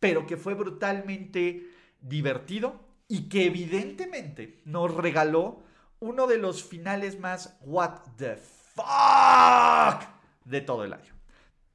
pero 0.00 0.26
que 0.26 0.36
fue 0.36 0.54
brutalmente 0.54 1.70
divertido 2.00 2.80
y 3.08 3.28
que 3.28 3.46
evidentemente 3.46 4.60
nos 4.64 4.92
regaló 4.94 5.62
uno 6.00 6.26
de 6.26 6.38
los 6.38 6.64
finales 6.64 7.18
más 7.20 7.56
what 7.60 8.00
the 8.16 8.36
fuck 8.36 10.02
de 10.44 10.60
todo 10.60 10.84
el 10.84 10.92
año. 10.92 11.14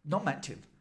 No 0.03 0.19
manchen. 0.19 0.76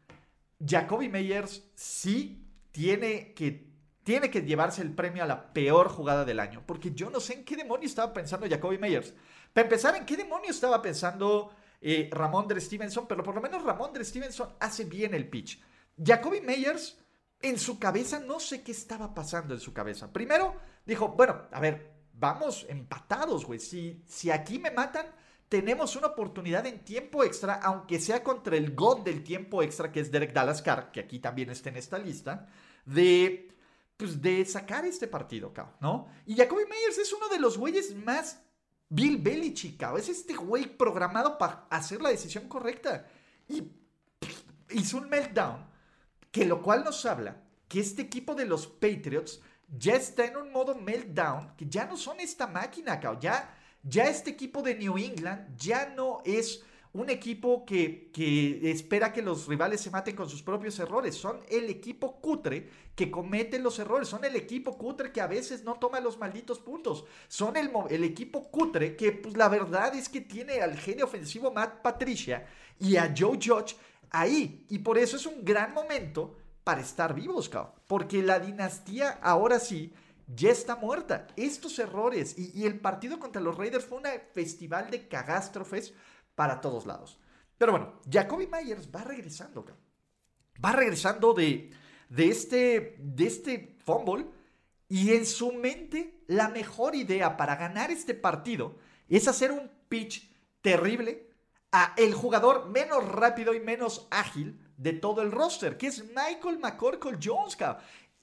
Jacoby 0.65 1.09
Meyers 1.09 1.63
sí 1.75 2.47
tiene 2.71 3.33
que, 3.33 3.71
tiene 4.03 4.29
que 4.29 4.41
llevarse 4.41 4.81
el 4.81 4.93
premio 4.93 5.23
a 5.23 5.27
la 5.27 5.53
peor 5.53 5.89
jugada 5.89 6.25
del 6.25 6.39
año. 6.39 6.63
Porque 6.65 6.91
yo 6.91 7.09
no 7.09 7.19
sé 7.19 7.33
en 7.33 7.45
qué 7.45 7.55
demonio 7.55 7.87
estaba 7.87 8.13
pensando 8.13 8.47
Jacoby 8.49 8.77
Meyers. 8.77 9.13
Para 9.53 9.65
empezar, 9.65 9.95
en 9.95 10.05
qué 10.05 10.17
demonio 10.17 10.49
estaba 10.49 10.81
pensando 10.81 11.51
eh, 11.81 12.09
Ramón 12.11 12.47
de 12.47 12.59
Stevenson. 12.59 13.07
Pero 13.07 13.23
por 13.23 13.35
lo 13.35 13.41
menos 13.41 13.63
Ramón 13.63 13.93
de 13.93 14.03
Stevenson 14.03 14.49
hace 14.59 14.85
bien 14.85 15.13
el 15.13 15.29
pitch. 15.29 15.61
Jacoby 16.03 16.41
Meyers, 16.41 16.99
en 17.41 17.57
su 17.57 17.79
cabeza, 17.79 18.19
no 18.19 18.39
sé 18.39 18.63
qué 18.63 18.71
estaba 18.71 19.13
pasando 19.13 19.53
en 19.53 19.59
su 19.59 19.73
cabeza. 19.73 20.11
Primero, 20.11 20.55
dijo, 20.85 21.09
bueno, 21.09 21.47
a 21.51 21.59
ver, 21.59 21.93
vamos 22.13 22.65
empatados, 22.69 23.45
güey. 23.45 23.59
Si, 23.59 24.03
si 24.05 24.31
aquí 24.31 24.59
me 24.59 24.71
matan 24.71 25.07
tenemos 25.49 25.95
una 25.95 26.07
oportunidad 26.07 26.65
en 26.65 26.83
tiempo 26.83 27.23
extra, 27.23 27.55
aunque 27.55 27.99
sea 27.99 28.23
contra 28.23 28.57
el 28.57 28.75
God 28.75 29.01
del 29.01 29.23
tiempo 29.23 29.63
extra, 29.63 29.91
que 29.91 30.01
es 30.01 30.11
Derek 30.11 30.33
Dallas 30.33 30.61
Carr, 30.61 30.91
que 30.91 30.99
aquí 30.99 31.19
también 31.19 31.49
está 31.49 31.69
en 31.69 31.77
esta 31.77 31.97
lista, 31.97 32.47
de, 32.85 33.55
pues, 33.95 34.21
de 34.21 34.43
sacar 34.45 34.85
este 34.85 35.07
partido, 35.07 35.53
¿no? 35.79 36.07
Y 36.25 36.35
Jacoby 36.35 36.65
Meyers 36.65 36.97
es 36.97 37.13
uno 37.13 37.29
de 37.29 37.39
los 37.39 37.57
güeyes 37.57 37.95
más 37.95 38.41
Bill 38.89 39.17
Belichick, 39.17 39.81
Es 39.97 40.09
este 40.09 40.33
güey 40.33 40.65
programado 40.65 41.37
para 41.37 41.67
hacer 41.69 42.01
la 42.01 42.09
decisión 42.09 42.47
correcta. 42.47 43.07
Y 43.47 43.71
hizo 44.71 44.97
un 44.97 45.09
meltdown, 45.09 45.65
que 46.31 46.45
lo 46.45 46.61
cual 46.61 46.83
nos 46.83 47.05
habla 47.05 47.43
que 47.67 47.79
este 47.79 48.01
equipo 48.01 48.33
de 48.33 48.45
los 48.45 48.67
Patriots 48.67 49.41
ya 49.67 49.95
está 49.95 50.25
en 50.25 50.37
un 50.37 50.51
modo 50.51 50.75
meltdown, 50.75 51.55
que 51.57 51.67
ya 51.67 51.85
no 51.85 51.97
son 51.97 52.19
esta 52.21 52.47
máquina, 52.47 52.99
cabrón. 52.99 53.21
Ya 53.21 53.56
ya 53.83 54.05
este 54.05 54.31
equipo 54.31 54.61
de 54.61 54.75
New 54.75 54.97
England 54.97 55.57
ya 55.57 55.93
no 55.95 56.21
es 56.25 56.63
un 56.93 57.09
equipo 57.11 57.63
que, 57.65 58.09
espera 58.63 59.13
que 59.13 59.21
los 59.21 59.47
rivales 59.47 59.81
se 59.81 59.91
maten 59.91 60.15
con 60.15 60.29
sus 60.29 60.41
propios 60.41 60.79
errores. 60.79 61.15
Son 61.15 61.39
el 61.49 61.69
equipo 61.69 62.19
cutre 62.19 62.69
que 62.95 63.11
comete 63.11 63.59
los 63.59 63.77
errores. 63.77 64.07
Son 64.07 64.25
el 64.25 64.35
equipo 64.35 64.77
cutre 64.77 65.11
que 65.11 65.21
a 65.21 65.27
veces 65.27 65.63
no 65.63 65.75
toma 65.75 65.99
los 65.99 66.17
malditos 66.17 66.59
puntos. 66.59 67.05
Son 67.27 67.55
el, 67.55 67.69
el 67.89 68.03
equipo 68.03 68.49
cutre 68.49 68.95
que, 68.95 69.11
pues 69.11 69.37
la 69.37 69.47
verdad 69.47 69.93
es 69.95 70.09
que 70.09 70.21
tiene 70.21 70.61
al 70.61 70.75
genio 70.75 71.05
ofensivo 71.05 71.51
Matt 71.51 71.81
Patricia 71.81 72.47
y 72.79 72.95
a 72.95 73.13
Joe 73.15 73.37
Judge 73.41 73.75
ahí. 74.09 74.65
Y 74.69 74.79
por 74.79 74.97
eso 74.97 75.17
es 75.17 75.25
un 75.27 75.45
gran 75.45 75.73
momento 75.73 76.35
para 76.63 76.81
estar 76.81 77.13
vivos, 77.13 77.47
cabrón. 77.47 77.73
Porque 77.85 78.23
la 78.23 78.39
dinastía 78.39 79.19
ahora 79.21 79.59
sí 79.59 79.93
ya 80.27 80.51
está 80.51 80.75
muerta. 80.75 81.27
Estos 81.35 81.79
errores 81.79 82.37
y, 82.37 82.65
el 82.65 82.79
partido 82.79 83.19
contra 83.19 83.41
los 83.41 83.57
Raiders 83.57 83.85
fue 83.85 83.99
un 83.99 84.05
festival 84.33 84.89
de 84.91 85.07
cagástrofes 85.07 85.93
para 86.35 86.61
todos 86.61 86.85
lados. 86.85 87.19
Pero 87.57 87.71
bueno, 87.71 87.99
Jacoby 88.09 88.47
Myers 88.47 88.89
va 88.93 89.03
regresando. 89.03 89.65
Va 90.63 90.71
regresando 90.71 91.33
de, 91.33 91.71
de, 92.09 92.29
este, 92.29 92.95
de 92.99 93.25
este 93.25 93.77
fumble 93.83 94.25
y 94.89 95.13
en 95.13 95.25
su 95.25 95.51
mente 95.51 96.21
la 96.27 96.49
mejor 96.49 96.95
idea 96.95 97.35
para 97.35 97.55
ganar 97.55 97.91
este 97.91 98.13
partido 98.13 98.77
es 99.09 99.27
hacer 99.27 99.51
un 99.51 99.69
pitch 99.89 100.31
terrible 100.61 101.29
a 101.71 101.93
el 101.97 102.13
jugador 102.13 102.69
menos 102.69 103.07
rápido 103.07 103.53
y 103.53 103.59
menos 103.59 104.07
ágil 104.09 104.59
de 104.77 104.93
todo 104.93 105.21
el 105.21 105.31
roster, 105.31 105.77
que 105.77 105.87
es 105.87 106.05
Michael 106.05 106.59
McCorkle 106.59 107.17
Jones. 107.21 107.57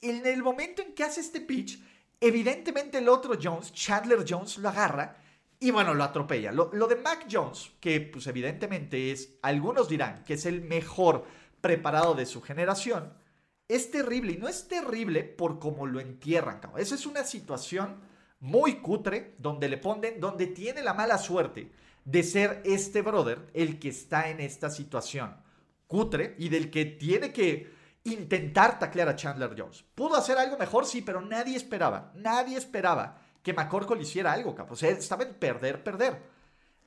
En 0.01 0.25
el 0.25 0.41
momento 0.41 0.81
en 0.81 0.93
que 0.93 1.03
hace 1.03 1.21
este 1.21 1.41
pitch, 1.41 1.81
Evidentemente 2.25 2.97
el 2.97 3.07
otro 3.07 3.37
Jones, 3.39 3.71
Chandler 3.71 4.25
Jones, 4.27 4.57
lo 4.57 4.69
agarra 4.69 5.15
y 5.59 5.69
bueno, 5.69 5.93
lo 5.93 6.03
atropella. 6.03 6.51
Lo, 6.51 6.87
de 6.87 6.95
Mac 6.95 7.27
Jones, 7.31 7.69
que 7.79 8.01
pues 8.01 8.25
evidentemente 8.25 9.11
es, 9.11 9.37
algunos 9.43 9.87
dirán 9.87 10.23
que 10.23 10.33
es 10.33 10.47
el 10.47 10.61
mejor 10.61 11.23
preparado 11.61 12.15
de 12.15 12.25
su 12.25 12.41
generación, 12.41 13.13
es 13.67 13.91
terrible 13.91 14.31
y 14.31 14.37
no 14.37 14.47
es 14.47 14.67
terrible 14.67 15.23
por 15.23 15.59
cómo 15.59 15.85
lo 15.85 15.99
entierran. 15.99 16.59
Cabrón. 16.61 16.81
Esa 16.81 16.95
es 16.95 17.05
una 17.05 17.23
situación 17.25 17.97
muy 18.39 18.77
cutre 18.77 19.35
donde 19.37 19.69
le 19.69 19.77
ponen, 19.77 20.19
donde 20.19 20.47
tiene 20.47 20.81
la 20.81 20.95
mala 20.95 21.19
suerte 21.19 21.71
de 22.05 22.23
ser 22.23 22.63
este 22.65 23.03
brother 23.03 23.51
el 23.53 23.77
que 23.77 23.89
está 23.89 24.31
en 24.31 24.39
esta 24.39 24.71
situación 24.71 25.35
cutre 25.85 26.33
y 26.39 26.49
del 26.49 26.71
que 26.71 26.85
tiene 26.85 27.31
que 27.31 27.71
intentar 28.05 28.79
taclear 28.79 29.09
a 29.09 29.15
Chandler 29.15 29.55
Jones. 29.57 29.83
¿Pudo 29.93 30.15
hacer 30.15 30.37
algo 30.37 30.57
mejor? 30.57 30.85
Sí, 30.85 31.01
pero 31.01 31.21
nadie 31.21 31.57
esperaba, 31.57 32.11
nadie 32.15 32.57
esperaba 32.57 33.21
que 33.43 33.53
McCorkle 33.53 34.01
hiciera 34.01 34.33
algo, 34.33 34.55
capo. 34.55 34.73
O 34.73 34.77
sea, 34.77 34.89
estaba 34.89 35.23
en 35.23 35.33
perder, 35.33 35.83
perder. 35.83 36.21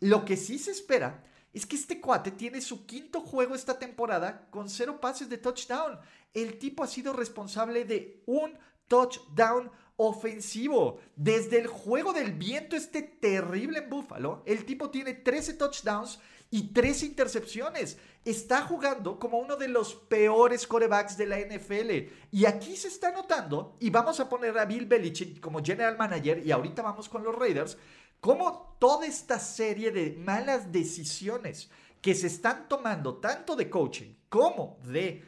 Lo 0.00 0.24
que 0.24 0.36
sí 0.36 0.58
se 0.58 0.70
espera 0.70 1.24
es 1.52 1.66
que 1.66 1.76
este 1.76 2.00
cuate 2.00 2.30
tiene 2.30 2.60
su 2.60 2.86
quinto 2.86 3.20
juego 3.20 3.54
esta 3.54 3.78
temporada 3.78 4.48
con 4.50 4.68
cero 4.68 5.00
pases 5.00 5.28
de 5.28 5.38
touchdown. 5.38 5.98
El 6.34 6.58
tipo 6.58 6.84
ha 6.84 6.86
sido 6.86 7.12
responsable 7.12 7.84
de 7.84 8.22
un 8.26 8.56
touchdown 8.86 9.70
ofensivo. 9.96 11.00
Desde 11.16 11.58
el 11.58 11.66
juego 11.66 12.12
del 12.12 12.32
viento 12.32 12.76
este 12.76 13.02
terrible 13.02 13.80
en 13.80 13.90
Buffalo, 13.90 14.42
el 14.46 14.64
tipo 14.64 14.90
tiene 14.90 15.14
13 15.14 15.54
touchdowns 15.54 16.20
y 16.50 16.72
tres 16.72 17.02
intercepciones. 17.02 17.98
Está 18.24 18.62
jugando 18.62 19.18
como 19.18 19.38
uno 19.38 19.56
de 19.56 19.68
los 19.68 19.94
peores 19.94 20.66
corebacks 20.66 21.16
de 21.16 21.26
la 21.26 21.38
NFL. 21.38 22.12
Y 22.30 22.46
aquí 22.46 22.76
se 22.76 22.88
está 22.88 23.12
notando, 23.12 23.76
y 23.80 23.90
vamos 23.90 24.20
a 24.20 24.28
poner 24.28 24.58
a 24.58 24.64
Bill 24.64 24.86
Belichick 24.86 25.40
como 25.40 25.62
general 25.62 25.96
manager, 25.96 26.44
y 26.44 26.50
ahorita 26.50 26.82
vamos 26.82 27.08
con 27.08 27.22
los 27.22 27.34
Raiders, 27.34 27.78
como 28.20 28.76
toda 28.78 29.06
esta 29.06 29.38
serie 29.38 29.90
de 29.90 30.10
malas 30.18 30.72
decisiones 30.72 31.70
que 32.00 32.14
se 32.14 32.26
están 32.26 32.68
tomando, 32.68 33.16
tanto 33.16 33.56
de 33.56 33.70
coaching 33.70 34.14
como 34.28 34.78
de 34.84 35.24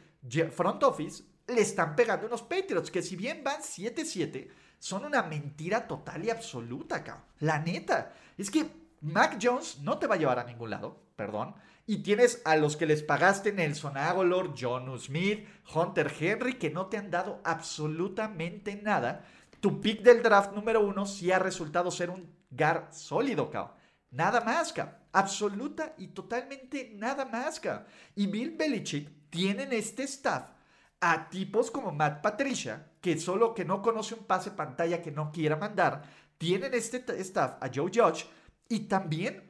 front 0.52 0.82
office, 0.82 1.24
le 1.48 1.60
están 1.62 1.96
pegando 1.96 2.26
unos 2.26 2.42
Patriots, 2.42 2.90
que 2.90 3.02
si 3.02 3.16
bien 3.16 3.42
van 3.42 3.60
7-7, 3.60 4.48
son 4.78 5.04
una 5.04 5.22
mentira 5.22 5.86
total 5.86 6.24
y 6.24 6.30
absoluta, 6.30 7.02
cabrón. 7.02 7.24
La 7.40 7.58
neta. 7.58 8.14
Es 8.38 8.50
que 8.50 8.66
Mac 9.00 9.38
Jones 9.40 9.78
no 9.80 9.98
te 9.98 10.06
va 10.06 10.14
a 10.14 10.18
llevar 10.18 10.38
a 10.38 10.44
ningún 10.44 10.70
lado 10.70 11.09
perdón. 11.20 11.54
Y 11.86 11.98
tienes 11.98 12.40
a 12.46 12.56
los 12.56 12.78
que 12.78 12.86
les 12.86 13.02
pagaste 13.02 13.52
Nelson 13.52 13.98
Aguilar, 13.98 14.54
John 14.58 14.98
Smith, 14.98 15.46
Hunter 15.74 16.10
Henry, 16.18 16.54
que 16.54 16.70
no 16.70 16.86
te 16.86 16.96
han 16.96 17.10
dado 17.10 17.42
absolutamente 17.44 18.74
nada. 18.76 19.26
Tu 19.60 19.82
pick 19.82 20.00
del 20.00 20.22
draft 20.22 20.54
número 20.54 20.80
uno 20.80 21.04
sí 21.04 21.30
ha 21.30 21.38
resultado 21.38 21.90
ser 21.90 22.08
un 22.08 22.34
gar 22.50 22.88
sólido, 22.90 23.50
cao. 23.50 23.76
Nada 24.10 24.40
más, 24.40 24.72
cao. 24.72 24.94
Absoluta 25.12 25.94
y 25.98 26.06
totalmente 26.08 26.90
nada 26.94 27.26
más, 27.26 27.60
cao. 27.60 27.84
Y 28.14 28.28
Bill 28.28 28.56
Belichick 28.56 29.28
tienen 29.28 29.74
este 29.74 30.04
staff 30.04 30.52
a 31.02 31.28
tipos 31.28 31.70
como 31.70 31.92
Matt 31.92 32.22
Patricia, 32.22 32.92
que 33.02 33.18
solo 33.18 33.52
que 33.54 33.66
no 33.66 33.82
conoce 33.82 34.14
un 34.14 34.24
pase 34.24 34.52
pantalla 34.52 35.02
que 35.02 35.10
no 35.10 35.30
quiera 35.30 35.56
mandar. 35.56 36.02
Tienen 36.38 36.72
este 36.72 37.04
staff 37.20 37.58
a 37.60 37.68
Joe 37.68 37.90
Judge 37.94 38.24
y 38.70 38.80
también 38.80 39.49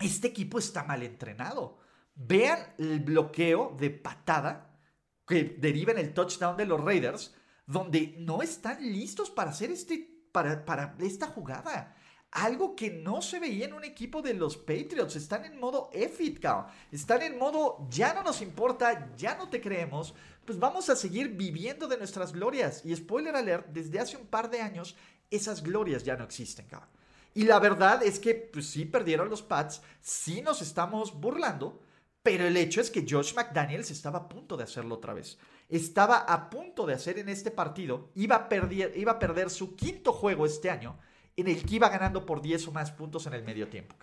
este 0.00 0.28
equipo 0.28 0.58
está 0.58 0.84
mal 0.84 1.02
entrenado. 1.02 1.78
Vean 2.14 2.74
el 2.78 3.00
bloqueo 3.00 3.76
de 3.78 3.90
patada 3.90 4.78
que 5.26 5.56
deriva 5.58 5.92
en 5.92 5.98
el 5.98 6.12
touchdown 6.12 6.56
de 6.56 6.66
los 6.66 6.80
Raiders, 6.80 7.34
donde 7.66 8.16
no 8.18 8.42
están 8.42 8.82
listos 8.82 9.30
para 9.30 9.50
hacer 9.50 9.70
este, 9.70 10.26
para, 10.32 10.64
para 10.64 10.96
esta 10.98 11.28
jugada. 11.28 11.96
Algo 12.32 12.76
que 12.76 12.90
no 12.90 13.22
se 13.22 13.40
veía 13.40 13.66
en 13.66 13.72
un 13.72 13.84
equipo 13.84 14.22
de 14.22 14.34
los 14.34 14.56
Patriots. 14.56 15.16
Están 15.16 15.44
en 15.44 15.58
modo 15.58 15.90
EFIT, 15.92 16.44
Están 16.92 17.22
en 17.22 17.38
modo 17.38 17.86
ya 17.90 18.14
no 18.14 18.22
nos 18.22 18.40
importa, 18.40 19.14
ya 19.16 19.36
no 19.36 19.48
te 19.48 19.60
creemos. 19.60 20.14
Pues 20.44 20.58
vamos 20.58 20.88
a 20.88 20.96
seguir 20.96 21.30
viviendo 21.36 21.86
de 21.88 21.98
nuestras 21.98 22.32
glorias. 22.32 22.84
Y 22.84 22.94
spoiler 22.94 23.34
alert, 23.34 23.68
desde 23.68 23.98
hace 23.98 24.16
un 24.16 24.26
par 24.26 24.48
de 24.50 24.60
años, 24.60 24.96
esas 25.30 25.62
glorias 25.62 26.04
ya 26.04 26.16
no 26.16 26.24
existen, 26.24 26.66
cabrón. 26.66 26.99
Y 27.34 27.44
la 27.44 27.58
verdad 27.58 28.02
es 28.02 28.18
que 28.18 28.34
pues, 28.34 28.66
sí 28.66 28.84
perdieron 28.84 29.28
los 29.28 29.42
Pats, 29.42 29.82
sí 30.00 30.42
nos 30.42 30.62
estamos 30.62 31.18
burlando, 31.20 31.80
pero 32.22 32.46
el 32.46 32.56
hecho 32.56 32.80
es 32.80 32.90
que 32.90 33.06
Josh 33.08 33.34
McDaniels 33.34 33.90
estaba 33.90 34.20
a 34.20 34.28
punto 34.28 34.56
de 34.56 34.64
hacerlo 34.64 34.96
otra 34.96 35.14
vez. 35.14 35.38
Estaba 35.68 36.18
a 36.18 36.50
punto 36.50 36.84
de 36.86 36.94
hacer 36.94 37.18
en 37.18 37.28
este 37.28 37.50
partido, 37.50 38.10
iba 38.14 38.36
a, 38.36 38.48
perder, 38.48 38.92
iba 38.96 39.12
a 39.12 39.18
perder 39.18 39.50
su 39.50 39.76
quinto 39.76 40.12
juego 40.12 40.44
este 40.44 40.70
año, 40.70 40.98
en 41.36 41.48
el 41.48 41.64
que 41.64 41.76
iba 41.76 41.88
ganando 41.88 42.26
por 42.26 42.42
10 42.42 42.68
o 42.68 42.72
más 42.72 42.90
puntos 42.90 43.26
en 43.26 43.34
el 43.34 43.44
medio 43.44 43.68
tiempo. 43.68 43.94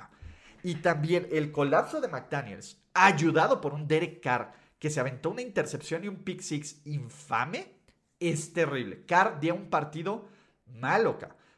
Y 0.64 0.76
también 0.76 1.28
el 1.32 1.52
colapso 1.52 2.02
de 2.02 2.08
McDaniels, 2.08 2.82
ayudado 2.94 3.62
por 3.62 3.74
un 3.74 3.88
Derek 3.88 4.22
Carr 4.22 4.54
que 4.80 4.90
se 4.90 5.00
aventó 5.00 5.30
una 5.30 5.42
intercepción 5.42 6.04
y 6.04 6.08
un 6.08 6.24
pick 6.24 6.42
six 6.42 6.82
infame, 6.86 7.76
es 8.20 8.54
terrible. 8.54 9.06
Carr 9.06 9.40
dio 9.40 9.56
un 9.56 9.70
partido 9.70 10.28
malo, 10.66 11.18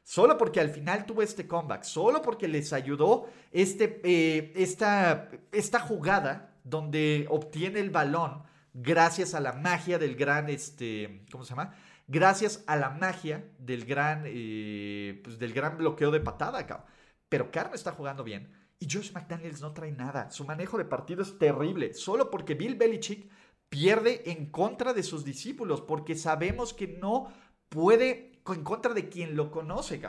Solo 0.10 0.40
porque 0.40 0.60
al 0.60 0.72
final 0.72 1.06
tuvo 1.06 1.22
este 1.22 1.46
comeback, 1.46 1.84
solo 1.84 2.24
porque 2.24 2.48
les 2.48 2.74
ayudó 2.74 3.30
este, 3.52 4.02
eh, 4.04 4.54
esta, 4.56 5.30
esta 5.52 5.80
jugada 5.80 6.56
donde 6.64 7.28
obtiene 7.30 7.80
el 7.80 7.92
balón 7.92 8.42
gracias 8.74 9.36
a 9.36 9.40
la 9.40 9.54
magia 9.54 10.00
del 10.00 10.16
gran, 10.16 10.50
este, 10.50 11.28
¿cómo 11.32 11.44
se 11.44 11.52
llama? 11.52 11.76
Gracias 12.08 12.64
a 12.66 12.76
la 12.76 12.90
magia 12.90 13.52
del 13.60 13.86
gran, 13.86 14.24
eh, 14.26 15.22
pues 15.24 15.38
del 15.38 15.54
gran 15.54 15.78
bloqueo 15.78 16.10
de 16.10 16.22
patada, 16.22 16.66
cabrón. 16.66 16.88
Pero 17.30 17.52
Carr 17.52 17.70
está 17.76 17.92
jugando 17.92 18.24
bien 18.24 18.52
y 18.80 18.88
Josh 18.92 19.12
McDaniels 19.12 19.62
no 19.62 19.74
trae 19.74 19.92
nada. 19.92 20.32
Su 20.32 20.44
manejo 20.44 20.80
de 20.80 20.86
partido 20.86 21.22
es 21.22 21.38
terrible, 21.38 21.94
solo 21.94 22.32
porque 22.32 22.56
Bill 22.56 22.74
Belichick 22.74 23.30
pierde 23.70 24.32
en 24.32 24.48
contra 24.48 24.92
de 24.94 25.04
sus 25.04 25.24
discípulos, 25.24 25.82
porque 25.82 26.16
sabemos 26.16 26.74
que 26.74 26.88
no 26.88 27.32
puede 27.70 28.29
en 28.54 28.64
contra 28.64 28.94
de 28.94 29.10
quien 29.10 29.36
lo 29.36 29.52
conoce. 29.52 30.02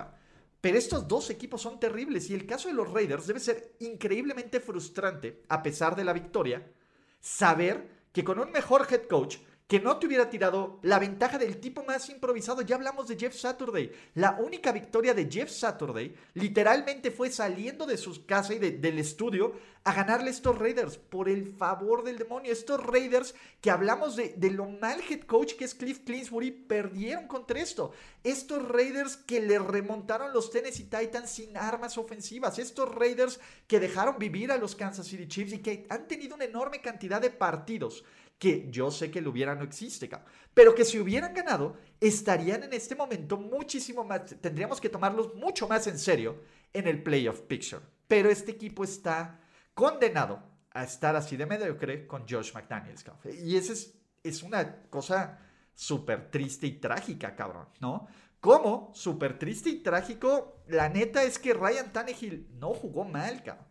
Pero 0.61 0.79
estos 0.79 1.09
dos 1.09 1.31
equipos 1.31 1.63
son 1.63 1.81
terribles 1.81 2.29
y 2.31 2.35
el 2.35 2.47
caso 2.47 2.69
de 2.69 2.75
los 2.75 2.91
Raiders 2.93 3.27
debe 3.27 3.41
ser 3.41 3.77
increíblemente 3.81 4.61
frustrante, 4.61 5.43
a 5.49 5.63
pesar 5.63 5.97
de 5.97 6.05
la 6.05 6.13
victoria, 6.13 6.71
saber 7.19 8.01
que 8.13 8.25
con 8.25 8.39
un 8.39 8.51
mejor 8.51 8.87
head 8.91 9.07
coach 9.09 9.39
que 9.71 9.79
no 9.79 9.99
te 9.99 10.09
hubiera 10.09 10.29
tirado 10.29 10.81
la 10.83 10.99
ventaja 10.99 11.39
del 11.39 11.59
tipo 11.59 11.85
más 11.85 12.09
improvisado. 12.09 12.61
Ya 12.63 12.75
hablamos 12.75 13.07
de 13.07 13.17
Jeff 13.17 13.37
Saturday. 13.37 13.93
La 14.17 14.33
única 14.33 14.73
victoria 14.73 15.15
de 15.15 15.31
Jeff 15.31 15.49
Saturday 15.49 16.13
literalmente 16.35 17.13
fue 17.13 17.31
saliendo 17.31 17.87
de 17.87 17.97
su 17.97 18.27
casa 18.27 18.53
y 18.53 18.59
del 18.59 18.99
estudio 18.99 19.53
a 19.85 19.93
ganarle 19.93 20.31
estos 20.33 20.59
Raiders. 20.59 20.99
Por 20.99 21.29
el 21.29 21.55
favor 21.55 22.03
del 22.03 22.19
demonio. 22.19 22.51
Estos 22.51 22.85
Raiders 22.85 23.33
que 23.61 23.71
hablamos 23.71 24.17
de, 24.17 24.35
de 24.37 24.51
lo 24.51 24.67
mal 24.67 25.01
head 25.09 25.21
coach 25.21 25.55
que 25.55 25.67
es 25.67 25.77
Cliff 25.77 26.01
Clinsbury 26.01 26.51
perdieron 26.51 27.29
contra 27.29 27.61
esto. 27.61 27.93
Estos 28.25 28.69
Raiders 28.69 29.19
que 29.19 29.41
le 29.41 29.61
remontaron 29.61 30.33
los 30.33 30.51
Tennessee 30.51 30.91
Titans 30.91 31.31
sin 31.31 31.57
armas 31.57 31.97
ofensivas. 31.97 32.59
Estos 32.59 32.93
Raiders 32.93 33.39
que 33.69 33.79
dejaron 33.79 34.19
vivir 34.19 34.51
a 34.51 34.59
los 34.59 34.75
Kansas 34.75 35.07
City 35.07 35.29
Chiefs 35.29 35.53
y 35.53 35.59
que 35.59 35.87
han 35.91 36.09
tenido 36.09 36.35
una 36.35 36.47
enorme 36.47 36.81
cantidad 36.81 37.21
de 37.21 37.31
partidos 37.31 38.03
que 38.41 38.69
yo 38.71 38.91
sé 38.91 39.11
que 39.11 39.19
el 39.19 39.29
hubiera 39.29 39.55
no 39.55 39.63
existe, 39.63 40.09
pero 40.55 40.75
que 40.75 40.87
si 40.87 40.99
hubieran 40.99 41.35
ganado, 41.35 41.77
estarían 42.01 42.63
en 42.63 42.73
este 42.73 42.97
momento 42.97 43.37
muchísimo 43.37 44.03
más, 44.03 44.35
tendríamos 44.41 44.81
que 44.81 44.89
tomarlos 44.89 45.35
mucho 45.35 45.69
más 45.69 45.87
en 45.87 45.99
serio 45.99 46.41
en 46.73 46.89
el 46.89 47.03
playoff 47.03 47.43
picture. 47.43 47.83
Pero 48.09 48.31
este 48.31 48.53
equipo 48.53 48.83
está 48.83 49.39
condenado 49.75 50.43
a 50.71 50.85
estar 50.85 51.15
así 51.17 51.37
de 51.37 51.45
mediocre 51.45 52.07
con 52.07 52.27
Josh 52.27 52.55
McDaniels, 52.55 53.05
Y 53.45 53.57
esa 53.57 53.75
es, 53.75 53.95
es 54.25 54.43
una 54.43 54.85
cosa 54.89 55.39
súper 55.75 56.31
triste 56.31 56.67
y 56.67 56.81
trágica, 56.81 57.37
cabrón, 57.37 57.69
¿no? 57.79 58.09
Como 58.41 58.91
súper 58.95 59.39
triste 59.39 59.69
y 59.69 59.83
trágico, 59.83 60.63
la 60.67 60.89
neta 60.89 61.25
es 61.25 61.39
que 61.39 61.53
Ryan 61.53 61.93
Tannehill 61.93 62.49
no 62.59 62.73
jugó 62.73 63.05
mal, 63.05 63.43
cabrón. 63.43 63.67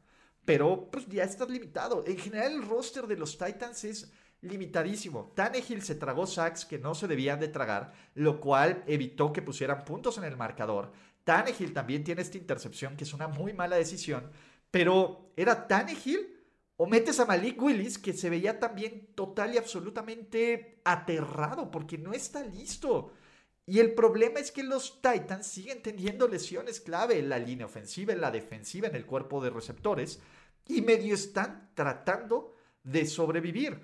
Pero 0.46 0.92
pues 0.92 1.08
ya 1.08 1.24
estás 1.24 1.50
limitado. 1.50 2.04
En 2.06 2.18
general 2.18 2.52
el 2.52 2.68
roster 2.68 3.08
de 3.08 3.18
los 3.18 3.36
Titans 3.36 3.84
es 3.84 4.12
limitadísimo. 4.42 5.32
Tannehill 5.36 5.82
se 5.82 5.96
tragó 5.96 6.26
sacks 6.26 6.66
que 6.66 6.80
no 6.80 6.96
se 6.96 7.08
debían 7.08 7.40
de 7.40 7.48
tragar, 7.48 7.94
lo 8.16 8.40
cual 8.40 8.84
evitó 8.88 9.34
que 9.34 9.42
pusieran 9.42 9.86
puntos 9.86 10.18
en 10.18 10.24
el 10.24 10.38
marcador. 10.38 10.92
Tannehill 11.24 11.74
también 11.74 12.04
tiene 12.04 12.22
esta 12.22 12.38
intercepción, 12.38 12.96
que 12.96 13.04
es 13.04 13.14
una 13.14 13.28
muy 13.28 13.54
mala 13.54 13.76
decisión, 13.76 14.32
pero 14.72 15.32
¿era 15.36 15.68
Tannehill 15.68 16.38
o 16.78 16.88
metes 16.88 17.20
a 17.20 17.26
Malik 17.26 17.62
Willis, 17.62 17.98
que 17.98 18.14
se 18.14 18.30
veía 18.30 18.60
también 18.60 19.10
total 19.14 19.54
y 19.54 19.58
absolutamente 19.58 20.82
aterrado 20.86 21.70
porque 21.70 21.98
no 21.98 22.14
está 22.14 22.44
listo? 22.44 23.12
Y 23.66 23.80
el 23.80 23.94
problema 23.94 24.40
es 24.40 24.52
que 24.52 24.64
los 24.64 25.00
Titans 25.02 25.46
siguen 25.46 25.84
teniendo 25.84 26.28
lesiones 26.28 26.80
clave 26.80 27.20
en 27.20 27.30
la 27.30 27.38
línea 27.38 27.68
ofensiva, 27.68 28.14
en 28.14 28.22
la 28.22 28.32
defensiva, 28.32 28.88
en 28.88 28.96
el 28.96 29.06
cuerpo 29.06 29.44
de 29.44 29.52
receptores, 29.52 30.20
y 30.66 30.82
medio 30.82 31.14
están 31.14 31.70
tratando 31.76 32.56
de 32.84 33.06
sobrevivir. 33.06 33.80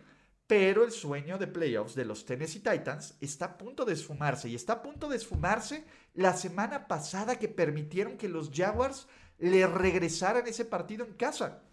Pero 0.48 0.84
el 0.84 0.92
sueño 0.92 1.38
de 1.38 1.48
playoffs 1.48 1.96
de 1.96 2.06
los 2.06 2.26
Tennessee 2.26 2.60
Titans 2.60 3.16
está 3.20 3.46
a 3.46 3.58
punto 3.58 3.84
de 3.84 3.94
esfumarse. 3.94 4.48
Y 4.48 4.56
está 4.56 4.74
a 4.74 4.82
punto 4.84 5.10
de 5.10 5.18
esfumarse 5.18 5.86
la 6.14 6.34
semana 6.34 6.88
pasada 6.88 7.40
que 7.40 7.48
permitieron 7.48 8.18
que 8.18 8.30
los 8.30 8.52
Jaguars 8.54 9.08
le 9.40 9.66
regresaran 9.66 10.46
ese 10.48 10.66
partido 10.66 11.04
en 11.06 11.14
casa. 11.14 11.64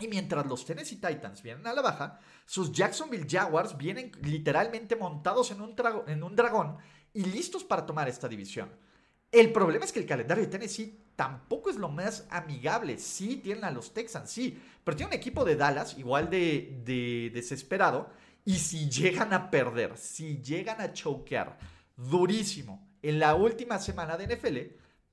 Y 0.00 0.08
mientras 0.08 0.46
los 0.46 0.64
Tennessee 0.64 0.96
Titans 0.96 1.42
vienen 1.42 1.66
a 1.66 1.72
la 1.72 1.82
baja, 1.82 2.20
sus 2.44 2.72
Jacksonville 2.72 3.26
Jaguars 3.28 3.76
vienen 3.76 4.12
literalmente 4.22 4.96
montados 4.96 5.50
en 5.50 5.60
un, 5.60 5.74
en 6.06 6.22
un 6.22 6.36
dragón 6.36 6.76
y 7.12 7.24
listos 7.24 7.64
para 7.64 7.86
tomar 7.86 8.08
esta 8.08 8.28
división. 8.28 8.70
El 9.30 9.52
problema 9.52 9.84
es 9.84 9.92
que 9.92 9.98
el 9.98 10.06
calendario 10.06 10.44
de 10.44 10.50
Tennessee 10.50 10.98
tampoco 11.18 11.68
es 11.68 11.74
lo 11.74 11.88
más 11.88 12.28
amigable. 12.30 12.96
Sí, 12.96 13.38
tienen 13.38 13.64
a 13.64 13.72
los 13.72 13.92
Texans, 13.92 14.30
sí, 14.30 14.56
pero 14.84 14.96
tiene 14.96 15.08
un 15.08 15.18
equipo 15.18 15.44
de 15.44 15.56
Dallas 15.56 15.98
igual 15.98 16.30
de, 16.30 17.30
desesperado. 17.34 18.08
Y 18.44 18.54
si 18.58 18.88
llegan 18.88 19.32
a 19.32 19.50
perder, 19.50 19.96
si 19.96 20.40
llegan 20.40 20.80
a 20.80 20.92
choquear 20.92 21.58
durísimo 21.96 22.88
en 23.02 23.18
la 23.18 23.34
última 23.34 23.80
semana 23.80 24.16
de 24.16 24.36
NFL, 24.36 24.58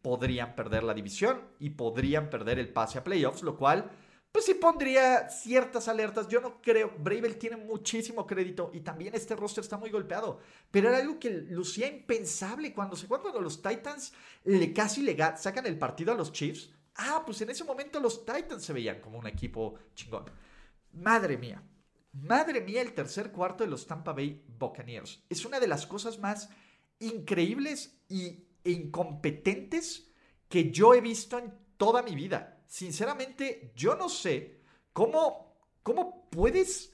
podrían 0.04 0.56
perder 0.56 0.84
la 0.84 0.94
división 0.94 1.41
y 1.60 1.72
podrían 1.72 2.30
perder 2.30 2.60
el 2.60 2.70
pase 2.70 3.00
a 3.00 3.04
playoffs, 3.04 3.41
lo 3.41 3.58
cual 3.58 3.89
pues 4.36 4.43
sí 4.43 4.56
pondría 4.56 5.30
ciertas 5.30 5.88
alertas. 5.88 6.28
Yo 6.28 6.41
no 6.41 6.62
creo, 6.62 6.91
Bravel 7.00 7.38
tiene 7.38 7.56
muchísimo 7.56 8.28
crédito 8.28 8.69
y 8.74 8.82
también 8.82 9.15
este 9.15 9.34
roster 9.34 9.63
está 9.63 9.78
muy 9.78 9.89
golpeado, 9.89 10.41
pero 10.69 10.89
era 10.89 10.98
algo 10.98 11.17
que 11.17 11.30
lucía 11.30 11.88
impensable 11.88 12.74
cuando 12.74 12.98
se 12.98 13.08
cuando 13.08 13.39
los 13.39 13.62
Titans 13.62 14.12
le 14.43 14.74
casi 14.74 15.04
le 15.04 15.15
sacan 15.38 15.65
el 15.65 15.80
partido 15.80 16.12
a 16.12 16.15
los 16.15 16.34
Chiefs. 16.34 16.69
Ah, 16.95 17.24
pues 17.26 17.39
en 17.39 17.50
ese 17.50 17.63
momento 17.63 17.98
los 18.02 18.26
Titans 18.26 18.62
se 18.62 18.74
veían 18.74 19.00
como 19.00 19.19
un 19.19 19.28
equipo 19.28 19.76
chingón. 19.95 20.26
Madre 20.91 21.38
mía, 21.38 21.63
madre 22.12 22.60
mía, 22.60 22.82
el 22.82 22.93
tercer 22.93 23.32
cuarto 23.32 23.63
de 23.63 23.69
los 23.69 23.88
Tampa 23.88 24.12
Bay 24.12 24.43
Buccaneers. 24.60 25.24
Es 25.30 25.45
una 25.45 25.62
de 25.62 25.67
las 25.67 25.88
cosas 25.88 26.19
más 26.19 26.50
increíbles 27.00 28.02
y 28.10 28.43
incompetentes 28.65 30.12
que 30.50 30.71
yo 30.71 30.93
he 30.93 31.00
visto 31.00 31.39
en 31.39 31.54
toda 31.78 32.04
mi 32.04 32.15
vida 32.15 32.55
sinceramente, 32.67 33.71
yo 33.75 33.95
no 33.95 34.10
sé 34.10 34.62
cómo, 34.93 35.58
cómo 35.84 36.30
puedes 36.30 36.93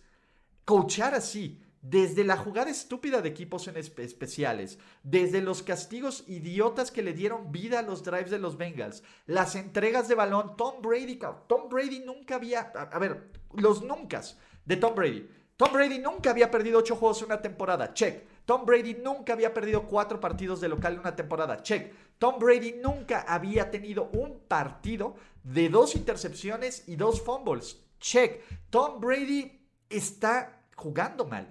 coachar 0.65 1.13
así. 1.13 1.61
Desde 1.83 2.23
la 2.23 2.37
jugada 2.37 2.69
estúpida 2.69 3.23
de 3.23 3.29
equipos 3.29 3.67
en 3.67 3.75
especiales, 3.75 4.77
desde 5.01 5.41
los 5.41 5.63
castigos 5.63 6.23
idiotas 6.27 6.91
que 6.91 7.01
le 7.01 7.13
dieron 7.13 7.51
vida 7.51 7.79
a 7.79 7.81
los 7.81 8.03
drives 8.03 8.29
de 8.29 8.37
los 8.37 8.55
Bengals, 8.55 9.01
las 9.25 9.55
entregas 9.55 10.07
de 10.07 10.13
balón, 10.13 10.55
Tom 10.57 10.83
Brady, 10.83 11.19
Tom 11.47 11.69
Brady 11.69 12.01
nunca 12.01 12.35
había, 12.35 12.71
a, 12.75 12.99
ver, 12.99 13.31
los 13.55 13.81
nunca 13.81 14.21
de 14.63 14.77
Tom 14.77 14.93
Brady. 14.93 15.27
Tom 15.57 15.73
Brady 15.73 15.97
nunca 15.97 16.29
había 16.29 16.51
perdido 16.51 16.77
ocho 16.77 16.95
juegos 16.95 17.19
en 17.21 17.25
una 17.25 17.41
temporada, 17.41 17.95
check. 17.95 18.27
Tom 18.51 18.65
Brady 18.65 18.95
nunca 18.95 19.31
había 19.31 19.53
perdido 19.53 19.83
cuatro 19.83 20.19
partidos 20.19 20.59
de 20.59 20.67
local 20.67 20.95
en 20.95 20.99
una 20.99 21.15
temporada, 21.15 21.63
check. 21.63 21.93
Tom 22.17 22.37
Brady 22.37 22.81
nunca 22.83 23.21
había 23.21 23.71
tenido 23.71 24.09
un 24.11 24.41
partido 24.41 25.15
de 25.41 25.69
dos 25.69 25.95
intercepciones 25.95 26.83
y 26.85 26.97
dos 26.97 27.21
fumbles. 27.21 27.79
Check. 28.01 28.43
Tom 28.69 28.99
Brady 28.99 29.57
está 29.89 30.65
jugando 30.75 31.23
mal. 31.23 31.47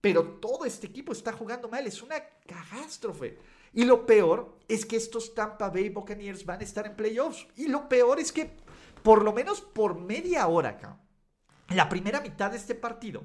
Pero 0.00 0.38
todo 0.38 0.64
este 0.64 0.86
equipo 0.86 1.10
está 1.10 1.32
jugando 1.32 1.68
mal. 1.68 1.88
Es 1.88 2.00
una 2.02 2.22
catástrofe. 2.46 3.36
Y 3.72 3.84
lo 3.84 4.06
peor 4.06 4.56
es 4.68 4.86
que 4.86 4.94
estos 4.94 5.34
Tampa 5.34 5.70
Bay 5.70 5.88
Buccaneers 5.88 6.46
van 6.46 6.60
a 6.60 6.62
estar 6.62 6.86
en 6.86 6.94
playoffs. 6.94 7.48
Y 7.56 7.66
lo 7.66 7.88
peor 7.88 8.20
es 8.20 8.30
que, 8.30 8.48
por 9.02 9.24
lo 9.24 9.32
menos 9.32 9.60
por 9.60 9.98
media 9.98 10.46
hora, 10.46 10.68
acá, 10.68 11.00
la 11.70 11.88
primera 11.88 12.20
mitad 12.20 12.52
de 12.52 12.58
este 12.58 12.76
partido, 12.76 13.24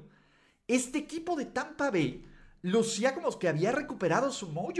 este 0.66 0.98
equipo 0.98 1.36
de 1.36 1.44
Tampa 1.44 1.92
Bay 1.92 2.26
lucía 2.62 3.14
como 3.14 3.38
que 3.38 3.48
había 3.48 3.72
recuperado 3.72 4.30
su 4.32 4.48
mojo, 4.48 4.72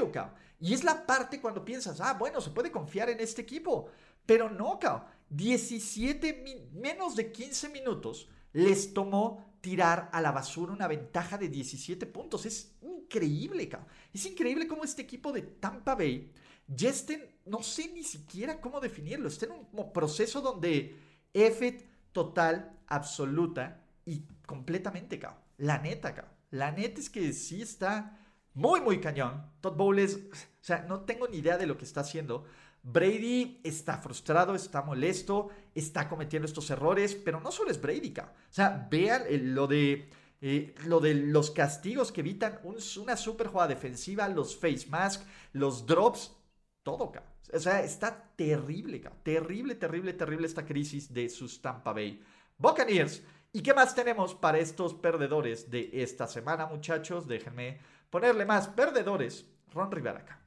Y 0.61 0.75
es 0.75 0.85
la 0.85 1.07
parte 1.07 1.41
cuando 1.41 1.65
piensas, 1.65 2.01
ah, 2.01 2.15
bueno, 2.15 2.41
se 2.41 2.51
puede 2.51 2.71
confiar 2.71 3.11
en 3.11 3.21
este 3.21 3.43
equipo. 3.43 3.89
Pero 4.27 4.51
no, 4.51 4.79
cabrón. 4.79 5.09
17, 5.31 6.71
menos 6.73 7.15
de 7.15 7.31
15 7.31 7.69
minutos 7.69 8.29
les 8.53 8.93
tomó 8.93 9.55
tirar 9.61 10.11
a 10.13 10.21
la 10.21 10.33
basura 10.33 10.73
una 10.73 10.89
ventaja 10.89 11.39
de 11.39 11.49
17 11.49 12.05
puntos. 12.07 12.47
Es 12.47 12.73
increíble, 12.83 13.69
cabrón. 13.69 13.89
Es 14.13 14.27
increíble 14.27 14.67
cómo 14.67 14.85
este 14.85 15.03
equipo 15.03 15.33
de 15.33 15.43
Tampa 15.43 15.95
Bay 15.95 16.33
ya 16.67 16.91
estén, 16.91 17.25
no 17.47 17.63
sé 17.63 17.91
ni 17.93 18.03
siquiera 18.03 18.61
cómo 18.61 18.81
definirlo, 18.81 19.29
está 19.29 19.47
en 19.47 19.53
un 19.73 19.93
proceso 19.93 20.41
donde 20.41 20.97
F 21.33 21.89
total, 22.13 22.79
absoluta 22.87 23.85
y 24.05 24.25
completamente, 24.47 25.19
cabrón. 25.19 25.41
La 25.59 25.79
neta, 25.79 26.15
cabrón. 26.15 26.40
La 26.51 26.73
neta 26.73 27.01
es 27.01 27.11
que 27.11 27.33
sí 27.33 27.63
está 27.63 28.19
muy, 28.55 28.81
muy 28.81 29.01
cañón. 29.01 29.51
Todd 29.61 29.77
Bowles, 29.77 30.17
o 30.17 30.65
sea, 30.65 30.85
no 30.89 31.01
tengo 31.01 31.29
ni 31.29 31.39
idea 31.39 31.59
de 31.59 31.67
lo 31.67 31.77
que 31.77 31.85
está 31.85 32.01
haciendo. 32.01 32.45
Brady 32.83 33.61
está 33.63 33.99
frustrado, 33.99 34.55
está 34.55 34.83
molesto, 34.83 35.51
está 35.75 36.09
cometiendo 36.09 36.47
estos 36.47 36.71
errores, 36.71 37.15
pero 37.15 37.41
no 37.41 37.53
solo 37.53 37.71
es 37.71 37.81
Brady, 37.81 38.15
O 38.19 38.53
sea, 38.53 38.89
vean 38.91 39.25
lo 39.55 39.67
de 39.67 40.09
eh, 40.43 40.75
lo 40.87 41.01
de 41.01 41.15
los 41.15 41.51
castigos 41.51 42.11
que 42.11 42.23
evitan 42.23 42.61
una 42.65 43.17
super 43.17 43.49
jugada 43.49 43.69
defensiva, 43.69 44.27
los 44.29 44.57
face 44.57 44.87
mask, 44.89 45.23
los 45.53 45.85
drops, 45.87 46.35
todo, 46.83 47.13
cabrón. 47.13 47.31
O 47.53 47.59
sea, 47.59 47.83
está 47.83 48.33
terrible, 48.37 49.01
cabrón. 49.01 49.21
Terrible, 49.23 49.75
terrible, 49.75 50.13
terrible 50.15 50.47
esta 50.47 50.65
crisis 50.65 51.13
de 51.13 51.29
sus 51.29 51.61
Tampa 51.61 51.93
Bay 51.93 52.23
Buccaneers. 52.57 53.23
¿Y 53.53 53.63
qué 53.63 53.75
más 53.75 53.95
tenemos 53.95 54.35
para 54.35 54.59
estos 54.59 54.95
perdedores 54.95 55.71
de 55.71 55.91
esta 55.93 56.29
semana, 56.29 56.67
muchachos? 56.67 57.27
Déjenme 57.27 57.81
ponerle 58.09 58.45
más 58.45 58.69
perdedores. 58.69 59.45
Ron 59.73 59.91
Rivera 59.91 60.21
acá. 60.21 60.41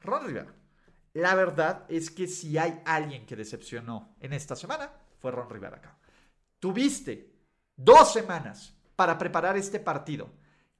Ron 0.00 0.26
Rivera. 0.26 0.54
La 1.12 1.34
verdad 1.34 1.84
es 1.88 2.10
que 2.10 2.26
si 2.26 2.56
hay 2.56 2.80
alguien 2.86 3.26
que 3.26 3.36
decepcionó 3.36 4.14
en 4.20 4.32
esta 4.32 4.56
semana, 4.56 4.90
fue 5.18 5.32
Ron 5.32 5.50
Rivera 5.50 5.76
acá. 5.76 5.98
Tuviste 6.58 7.30
dos 7.76 8.12
semanas 8.12 8.74
para 8.96 9.18
preparar 9.18 9.56
este 9.56 9.80
partido 9.80 10.30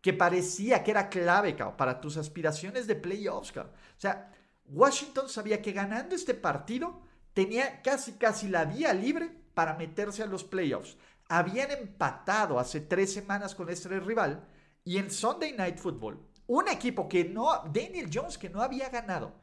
que 0.01 0.15
parecía 0.15 0.83
que 0.83 0.93
era 0.93 1.11
clave 1.11 1.55
para 1.77 2.01
tus 2.01 2.17
aspiraciones 2.17 2.87
de 2.87 2.95
playoffs. 2.95 3.55
O 3.57 3.71
sea, 3.99 4.33
Washington 4.65 5.29
sabía 5.29 5.61
que 5.61 5.73
ganando 5.73 6.15
este 6.15 6.33
partido 6.33 7.03
tenía 7.35 7.83
casi 7.83 8.13
casi 8.13 8.49
la 8.49 8.65
vía 8.65 8.95
libre 8.95 9.31
para 9.53 9.75
meterse 9.75 10.23
a 10.23 10.27
los 10.27 10.45
playoffs. 10.45 10.97
Habían 11.31 11.71
empatado 11.71 12.59
hace 12.59 12.81
tres 12.81 13.13
semanas 13.13 13.55
con 13.55 13.71
este 13.71 14.01
rival 14.01 14.49
y 14.83 14.99
en 14.99 15.13
Sunday 15.13 15.53
Night 15.53 15.79
Football, 15.79 16.19
un 16.49 16.67
equipo 16.67 17.09
que 17.09 17.25
no, 17.25 17.63
Daniel 17.73 18.11
Jones, 18.13 18.37
que 18.37 18.51
no 18.51 18.61
había 18.61 18.89
ganado, 18.89 19.41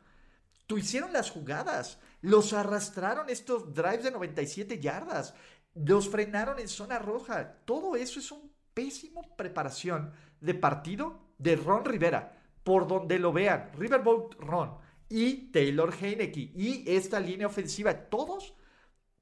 tú 0.66 0.78
hicieron 0.78 1.14
las 1.14 1.32
jugadas, 1.32 1.98
los 2.20 2.52
arrastraron 2.52 3.30
estos 3.30 3.74
drives 3.74 4.04
de 4.04 4.12
97 4.12 4.80
yardas, 4.82 5.34
los 5.76 6.10
frenaron 6.10 6.60
en 6.60 6.68
zona 6.68 7.00
roja. 7.00 7.56
Todo 7.64 7.96
eso 7.96 8.20
es 8.20 8.34
un 8.34 8.52
pésimo 8.74 9.38
preparación 9.38 10.12
de 10.42 10.56
partido 10.56 11.22
de 11.38 11.56
Ron 11.56 11.86
Rivera. 11.86 12.38
Por 12.66 12.86
donde 12.86 13.18
lo 13.18 13.32
vean, 13.32 13.72
Riverboat 13.78 14.34
Ron 14.40 14.78
y 15.08 15.54
Taylor 15.54 15.94
Heineke 15.94 16.52
y 16.54 16.84
esta 16.86 17.22
línea 17.22 17.48
ofensiva, 17.48 17.94
todos 17.94 18.56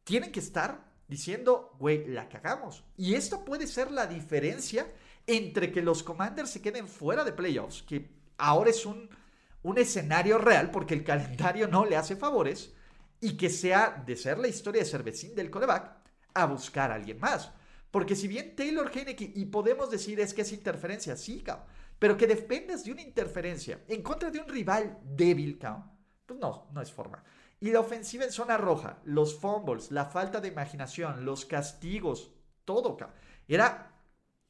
tienen 0.03 0.32
que 0.32 0.39
estar 0.39 0.94
diciendo, 1.07 1.75
güey, 1.79 2.07
la 2.07 2.29
cagamos. 2.29 2.83
Y 2.97 3.15
esto 3.15 3.45
puede 3.45 3.67
ser 3.67 3.91
la 3.91 4.07
diferencia 4.07 4.87
entre 5.27 5.71
que 5.71 5.81
los 5.81 6.03
Commanders 6.03 6.49
se 6.49 6.61
queden 6.61 6.87
fuera 6.87 7.23
de 7.23 7.33
playoffs, 7.33 7.83
que 7.83 8.09
ahora 8.37 8.69
es 8.69 8.85
un, 8.85 9.09
un 9.63 9.77
escenario 9.77 10.37
real 10.37 10.71
porque 10.71 10.93
el 10.93 11.03
calendario 11.03 11.67
no 11.67 11.85
le 11.85 11.97
hace 11.97 12.15
favores, 12.15 12.73
y 13.21 13.37
que 13.37 13.49
sea 13.49 14.03
de 14.05 14.15
ser 14.15 14.37
la 14.37 14.47
historia 14.47 14.83
de 14.83 14.89
Cervecín 14.89 15.33
del 15.33 15.49
coreback 15.49 15.97
a 16.33 16.45
buscar 16.45 16.91
a 16.91 16.95
alguien 16.95 17.19
más. 17.19 17.51
Porque 17.89 18.15
si 18.15 18.27
bien 18.27 18.55
Taylor 18.55 18.91
Heineke, 18.93 19.31
y 19.33 19.45
podemos 19.45 19.89
decir 19.89 20.19
es 20.19 20.33
que 20.33 20.41
es 20.41 20.51
interferencia, 20.51 21.15
sí, 21.15 21.41
cao, 21.41 21.65
pero 21.97 22.17
que 22.17 22.27
dependas 22.27 22.83
de 22.83 22.91
una 22.91 23.01
interferencia 23.01 23.79
en 23.87 24.03
contra 24.03 24.29
de 24.29 24.39
un 24.39 24.47
rival 24.47 24.99
débil, 25.03 25.57
cao, 25.57 25.91
pues 26.25 26.39
no, 26.39 26.67
no 26.73 26.81
es 26.81 26.91
forma. 26.91 27.23
Y 27.66 27.72
la 27.72 27.80
ofensiva 27.80 28.24
en 28.24 28.32
zona 28.32 28.57
roja, 28.57 28.99
los 29.05 29.39
fumbles, 29.39 29.89
la 29.89 30.05
falta 30.05 30.39
de 30.39 30.49
imaginación, 30.49 31.26
los 31.26 31.45
castigos, 31.45 32.30
todo, 32.63 32.95
cao, 32.95 33.11
era, 33.47 33.91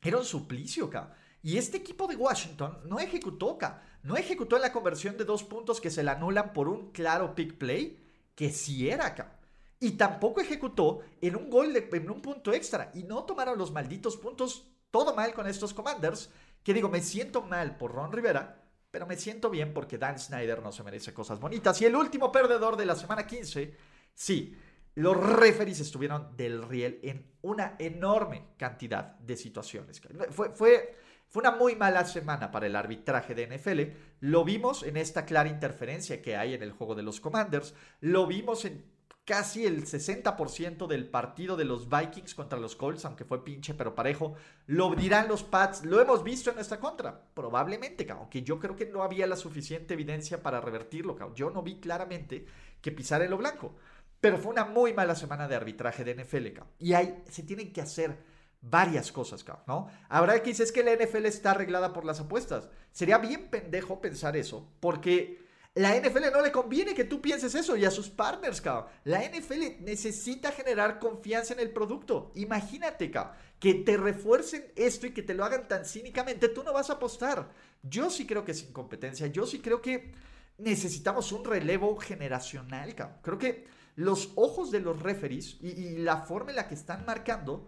era 0.01 0.17
un 0.17 0.25
suplicio, 0.25 0.89
cao. 0.89 1.11
Y 1.41 1.57
este 1.57 1.77
equipo 1.77 2.07
de 2.07 2.17
Washington 2.17 2.81
no 2.83 2.99
ejecutó, 2.99 3.57
cao, 3.57 3.79
no 4.03 4.17
ejecutó 4.17 4.57
en 4.57 4.63
la 4.63 4.73
conversión 4.73 5.15
de 5.15 5.23
dos 5.23 5.45
puntos 5.45 5.79
que 5.79 5.91
se 5.91 6.03
le 6.03 6.11
anulan 6.11 6.51
por 6.51 6.67
un 6.67 6.91
claro 6.91 7.35
pick 7.35 7.57
play, 7.57 8.05
que 8.35 8.49
sí 8.49 8.89
era, 8.89 9.15
cao. 9.15 9.31
Y 9.79 9.91
tampoco 9.91 10.41
ejecutó 10.41 10.99
en 11.21 11.37
un 11.37 11.49
gol, 11.49 11.71
de, 11.71 11.87
en 11.93 12.09
un 12.09 12.21
punto 12.21 12.51
extra. 12.51 12.91
Y 12.93 13.03
no 13.03 13.23
tomaron 13.23 13.57
los 13.57 13.71
malditos 13.71 14.17
puntos. 14.17 14.67
Todo 14.91 15.15
mal 15.15 15.33
con 15.33 15.47
estos 15.47 15.73
Commanders. 15.73 16.31
Que 16.63 16.73
digo, 16.73 16.89
me 16.89 17.01
siento 17.01 17.41
mal 17.43 17.77
por 17.77 17.93
Ron 17.93 18.11
Rivera. 18.11 18.64
Pero 18.95 19.07
me 19.07 19.17
siento 19.17 19.49
bien 19.49 19.73
porque 19.73 19.97
Dan 19.97 20.17
Snyder 20.17 20.63
no 20.63 20.71
se 20.71 20.81
merece 20.81 21.13
cosas 21.13 21.37
bonitas. 21.37 21.81
Y 21.81 21.85
el 21.85 21.97
último 21.97 22.31
perdedor 22.31 22.77
de 22.77 22.85
la 22.85 22.95
semana 22.95 23.27
15. 23.27 23.75
Sí, 24.13 24.57
los 24.93 25.17
referees 25.17 25.81
estuvieron 25.81 26.37
del 26.37 26.63
riel 26.63 27.01
en 27.03 27.29
una 27.41 27.75
enorme 27.77 28.53
cantidad 28.55 29.17
de 29.19 29.35
situaciones. 29.35 30.01
Fue, 30.29 30.51
fue, 30.51 30.95
fue 31.27 31.41
una 31.41 31.51
muy 31.51 31.75
mala 31.75 32.05
semana 32.05 32.51
para 32.51 32.67
el 32.67 32.75
arbitraje 32.77 33.35
de 33.35 33.57
NFL. 33.57 33.81
Lo 34.21 34.45
vimos 34.45 34.83
en 34.83 34.95
esta 34.95 35.25
clara 35.25 35.49
interferencia 35.49 36.21
que 36.21 36.37
hay 36.37 36.53
en 36.53 36.63
el 36.63 36.71
juego 36.71 36.95
de 36.95 37.03
los 37.03 37.19
Commanders. 37.19 37.75
Lo 37.99 38.27
vimos 38.27 38.63
en 38.63 38.81
casi 39.25 39.65
el 39.65 39.85
60% 39.85 40.87
del 40.87 41.09
partido 41.09 41.57
de 41.57 41.65
los 41.65 41.89
Vikings 41.89 42.35
contra 42.35 42.59
los 42.59 42.75
Colts, 42.75 43.05
aunque 43.05 43.25
fue 43.25 43.43
pinche 43.43 43.73
pero 43.73 43.95
parejo, 43.95 44.35
lo 44.67 44.93
dirán 44.93 45.27
los 45.27 45.43
Pats, 45.43 45.83
lo 45.83 45.99
hemos 45.99 46.23
visto 46.23 46.51
en 46.51 46.57
nuestra 46.57 46.79
contra, 46.79 47.25
probablemente, 47.33 48.09
aunque 48.11 48.43
yo 48.43 48.59
creo 48.59 48.75
que 48.75 48.85
no 48.85 49.01
había 49.01 49.25
la 49.25 49.35
suficiente 49.35 49.95
evidencia 49.95 50.43
para 50.43 50.61
revertirlo, 50.61 51.17
yo 51.33 51.49
no 51.49 51.63
vi 51.63 51.79
claramente 51.79 52.45
que 52.81 52.91
pisar 52.91 53.23
en 53.23 53.31
lo 53.31 53.37
blanco, 53.37 53.75
pero 54.21 54.37
fue 54.37 54.51
una 54.51 54.65
muy 54.65 54.93
mala 54.93 55.15
semana 55.15 55.47
de 55.47 55.55
arbitraje 55.55 56.03
de 56.03 56.23
NFL, 56.23 56.47
y 56.77 56.93
ahí 56.93 57.23
se 57.27 57.41
tienen 57.41 57.73
que 57.73 57.81
hacer 57.81 58.15
varias 58.61 59.11
cosas, 59.11 59.43
¿no? 59.67 59.87
Habrá 60.07 60.41
que 60.41 60.51
dices 60.51 60.71
que 60.71 60.83
la 60.83 60.95
NFL 60.95 61.25
está 61.25 61.51
arreglada 61.51 61.93
por 61.93 62.05
las 62.05 62.19
apuestas, 62.19 62.69
sería 62.91 63.17
bien 63.17 63.49
pendejo 63.49 64.01
pensar 64.01 64.37
eso, 64.37 64.71
porque 64.79 65.44
la 65.75 65.93
NFL 65.93 66.31
no 66.31 66.41
le 66.41 66.53
conviene 66.53 66.95
que 66.95 67.03
tú 67.03 67.21
pienses 67.21 67.53
eso 67.53 67.75
y 67.75 67.83
a 67.83 67.91
sus 67.91 68.09
partners, 68.09 68.61
cabrón. 68.61 68.85
La 69.03 69.21
NFL 69.21 69.81
necesita 69.83 70.53
generar 70.53 70.99
confianza 70.99 71.53
en 71.53 71.59
el 71.59 71.71
producto. 71.71 72.31
Imagínate, 72.35 73.11
cabrón, 73.11 73.35
que 73.59 73.73
te 73.73 73.97
refuercen 73.97 74.71
esto 74.77 75.05
y 75.05 75.13
que 75.13 75.21
te 75.21 75.33
lo 75.33 75.43
hagan 75.43 75.67
tan 75.67 75.83
cínicamente. 75.83 76.47
Tú 76.47 76.63
no 76.63 76.71
vas 76.71 76.89
a 76.89 76.93
apostar. 76.93 77.51
Yo 77.83 78.09
sí 78.09 78.25
creo 78.25 78.45
que 78.45 78.53
es 78.53 78.63
incompetencia. 78.63 79.27
Yo 79.27 79.45
sí 79.45 79.59
creo 79.59 79.81
que 79.81 80.13
necesitamos 80.57 81.33
un 81.33 81.43
relevo 81.43 81.97
generacional, 81.97 82.95
cabrón. 82.95 83.17
Creo 83.21 83.37
que 83.37 83.67
los 83.97 84.31
ojos 84.35 84.71
de 84.71 84.79
los 84.79 85.01
referees 85.01 85.57
y, 85.59 85.71
y 85.71 85.97
la 85.97 86.21
forma 86.21 86.51
en 86.51 86.55
la 86.55 86.69
que 86.69 86.75
están 86.75 87.05
marcando, 87.05 87.67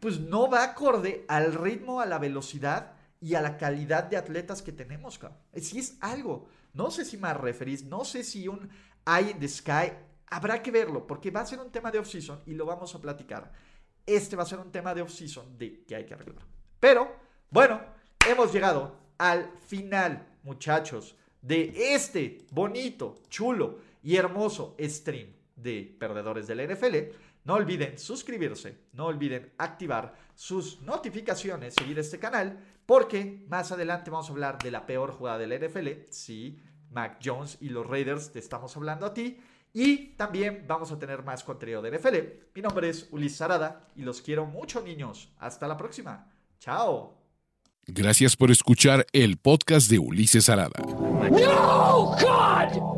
pues 0.00 0.20
no 0.20 0.50
va 0.50 0.64
acorde 0.64 1.24
al 1.28 1.54
ritmo, 1.54 2.02
a 2.02 2.06
la 2.06 2.18
velocidad 2.18 2.92
y 3.22 3.36
a 3.36 3.40
la 3.40 3.56
calidad 3.56 4.04
de 4.04 4.18
atletas 4.18 4.60
que 4.60 4.72
tenemos, 4.72 5.18
cabrón. 5.18 5.38
Si 5.56 5.78
es 5.78 5.96
algo. 6.00 6.50
No 6.74 6.90
sé 6.90 7.04
si 7.04 7.16
más 7.16 7.36
referís, 7.36 7.84
no 7.84 8.04
sé 8.04 8.24
si 8.24 8.48
un 8.48 8.68
Eye 9.06 9.30
in 9.30 9.38
the 9.38 9.48
Sky. 9.48 9.92
Habrá 10.30 10.62
que 10.62 10.70
verlo, 10.70 11.06
porque 11.06 11.30
va 11.30 11.40
a 11.40 11.46
ser 11.46 11.58
un 11.58 11.70
tema 11.70 11.90
de 11.90 11.98
off-season 11.98 12.42
y 12.46 12.54
lo 12.54 12.66
vamos 12.66 12.94
a 12.94 13.00
platicar. 13.00 13.50
Este 14.04 14.36
va 14.36 14.42
a 14.42 14.46
ser 14.46 14.58
un 14.58 14.70
tema 14.70 14.94
de 14.94 15.02
off-season 15.02 15.56
de 15.56 15.84
que 15.84 15.96
hay 15.96 16.04
que 16.04 16.14
arreglar. 16.14 16.44
Pero, 16.78 17.10
bueno, 17.50 17.80
hemos 18.26 18.52
llegado 18.52 18.96
al 19.18 19.50
final, 19.66 20.26
muchachos, 20.42 21.16
de 21.40 21.94
este 21.94 22.46
bonito, 22.50 23.22
chulo 23.28 23.78
y 24.02 24.16
hermoso 24.16 24.76
stream 24.80 25.28
de 25.56 25.96
perdedores 25.98 26.46
del 26.46 26.68
NFL. 26.72 26.96
No 27.44 27.54
olviden 27.54 27.98
suscribirse, 27.98 28.76
no 28.92 29.06
olviden 29.06 29.52
activar 29.58 30.14
sus 30.34 30.82
notificaciones, 30.82 31.74
seguir 31.74 31.98
este 31.98 32.18
canal, 32.18 32.62
porque 32.88 33.44
más 33.50 33.70
adelante 33.70 34.10
vamos 34.10 34.30
a 34.30 34.32
hablar 34.32 34.56
de 34.56 34.70
la 34.70 34.86
peor 34.86 35.12
jugada 35.12 35.36
del 35.36 35.52
NFL. 35.62 35.88
Sí, 36.08 36.58
Mac 36.90 37.18
Jones 37.22 37.58
y 37.60 37.68
los 37.68 37.86
Raiders, 37.86 38.32
te 38.32 38.38
estamos 38.38 38.74
hablando 38.78 39.04
a 39.04 39.12
ti. 39.12 39.38
Y 39.74 40.14
también 40.16 40.64
vamos 40.66 40.90
a 40.90 40.98
tener 40.98 41.22
más 41.22 41.44
contenido 41.44 41.82
de 41.82 41.90
NFL. 41.90 42.16
Mi 42.54 42.62
nombre 42.62 42.88
es 42.88 43.06
Ulises 43.10 43.42
Arada 43.42 43.90
y 43.94 44.00
los 44.00 44.22
quiero 44.22 44.46
mucho, 44.46 44.80
niños. 44.80 45.30
Hasta 45.36 45.68
la 45.68 45.76
próxima. 45.76 46.32
Chao. 46.60 47.14
Gracias 47.86 48.36
por 48.36 48.50
escuchar 48.50 49.04
el 49.12 49.36
podcast 49.36 49.90
de 49.90 49.98
Ulises 49.98 50.48
Arada. 50.48 50.80
No, 50.80 52.16
God! 52.18 52.97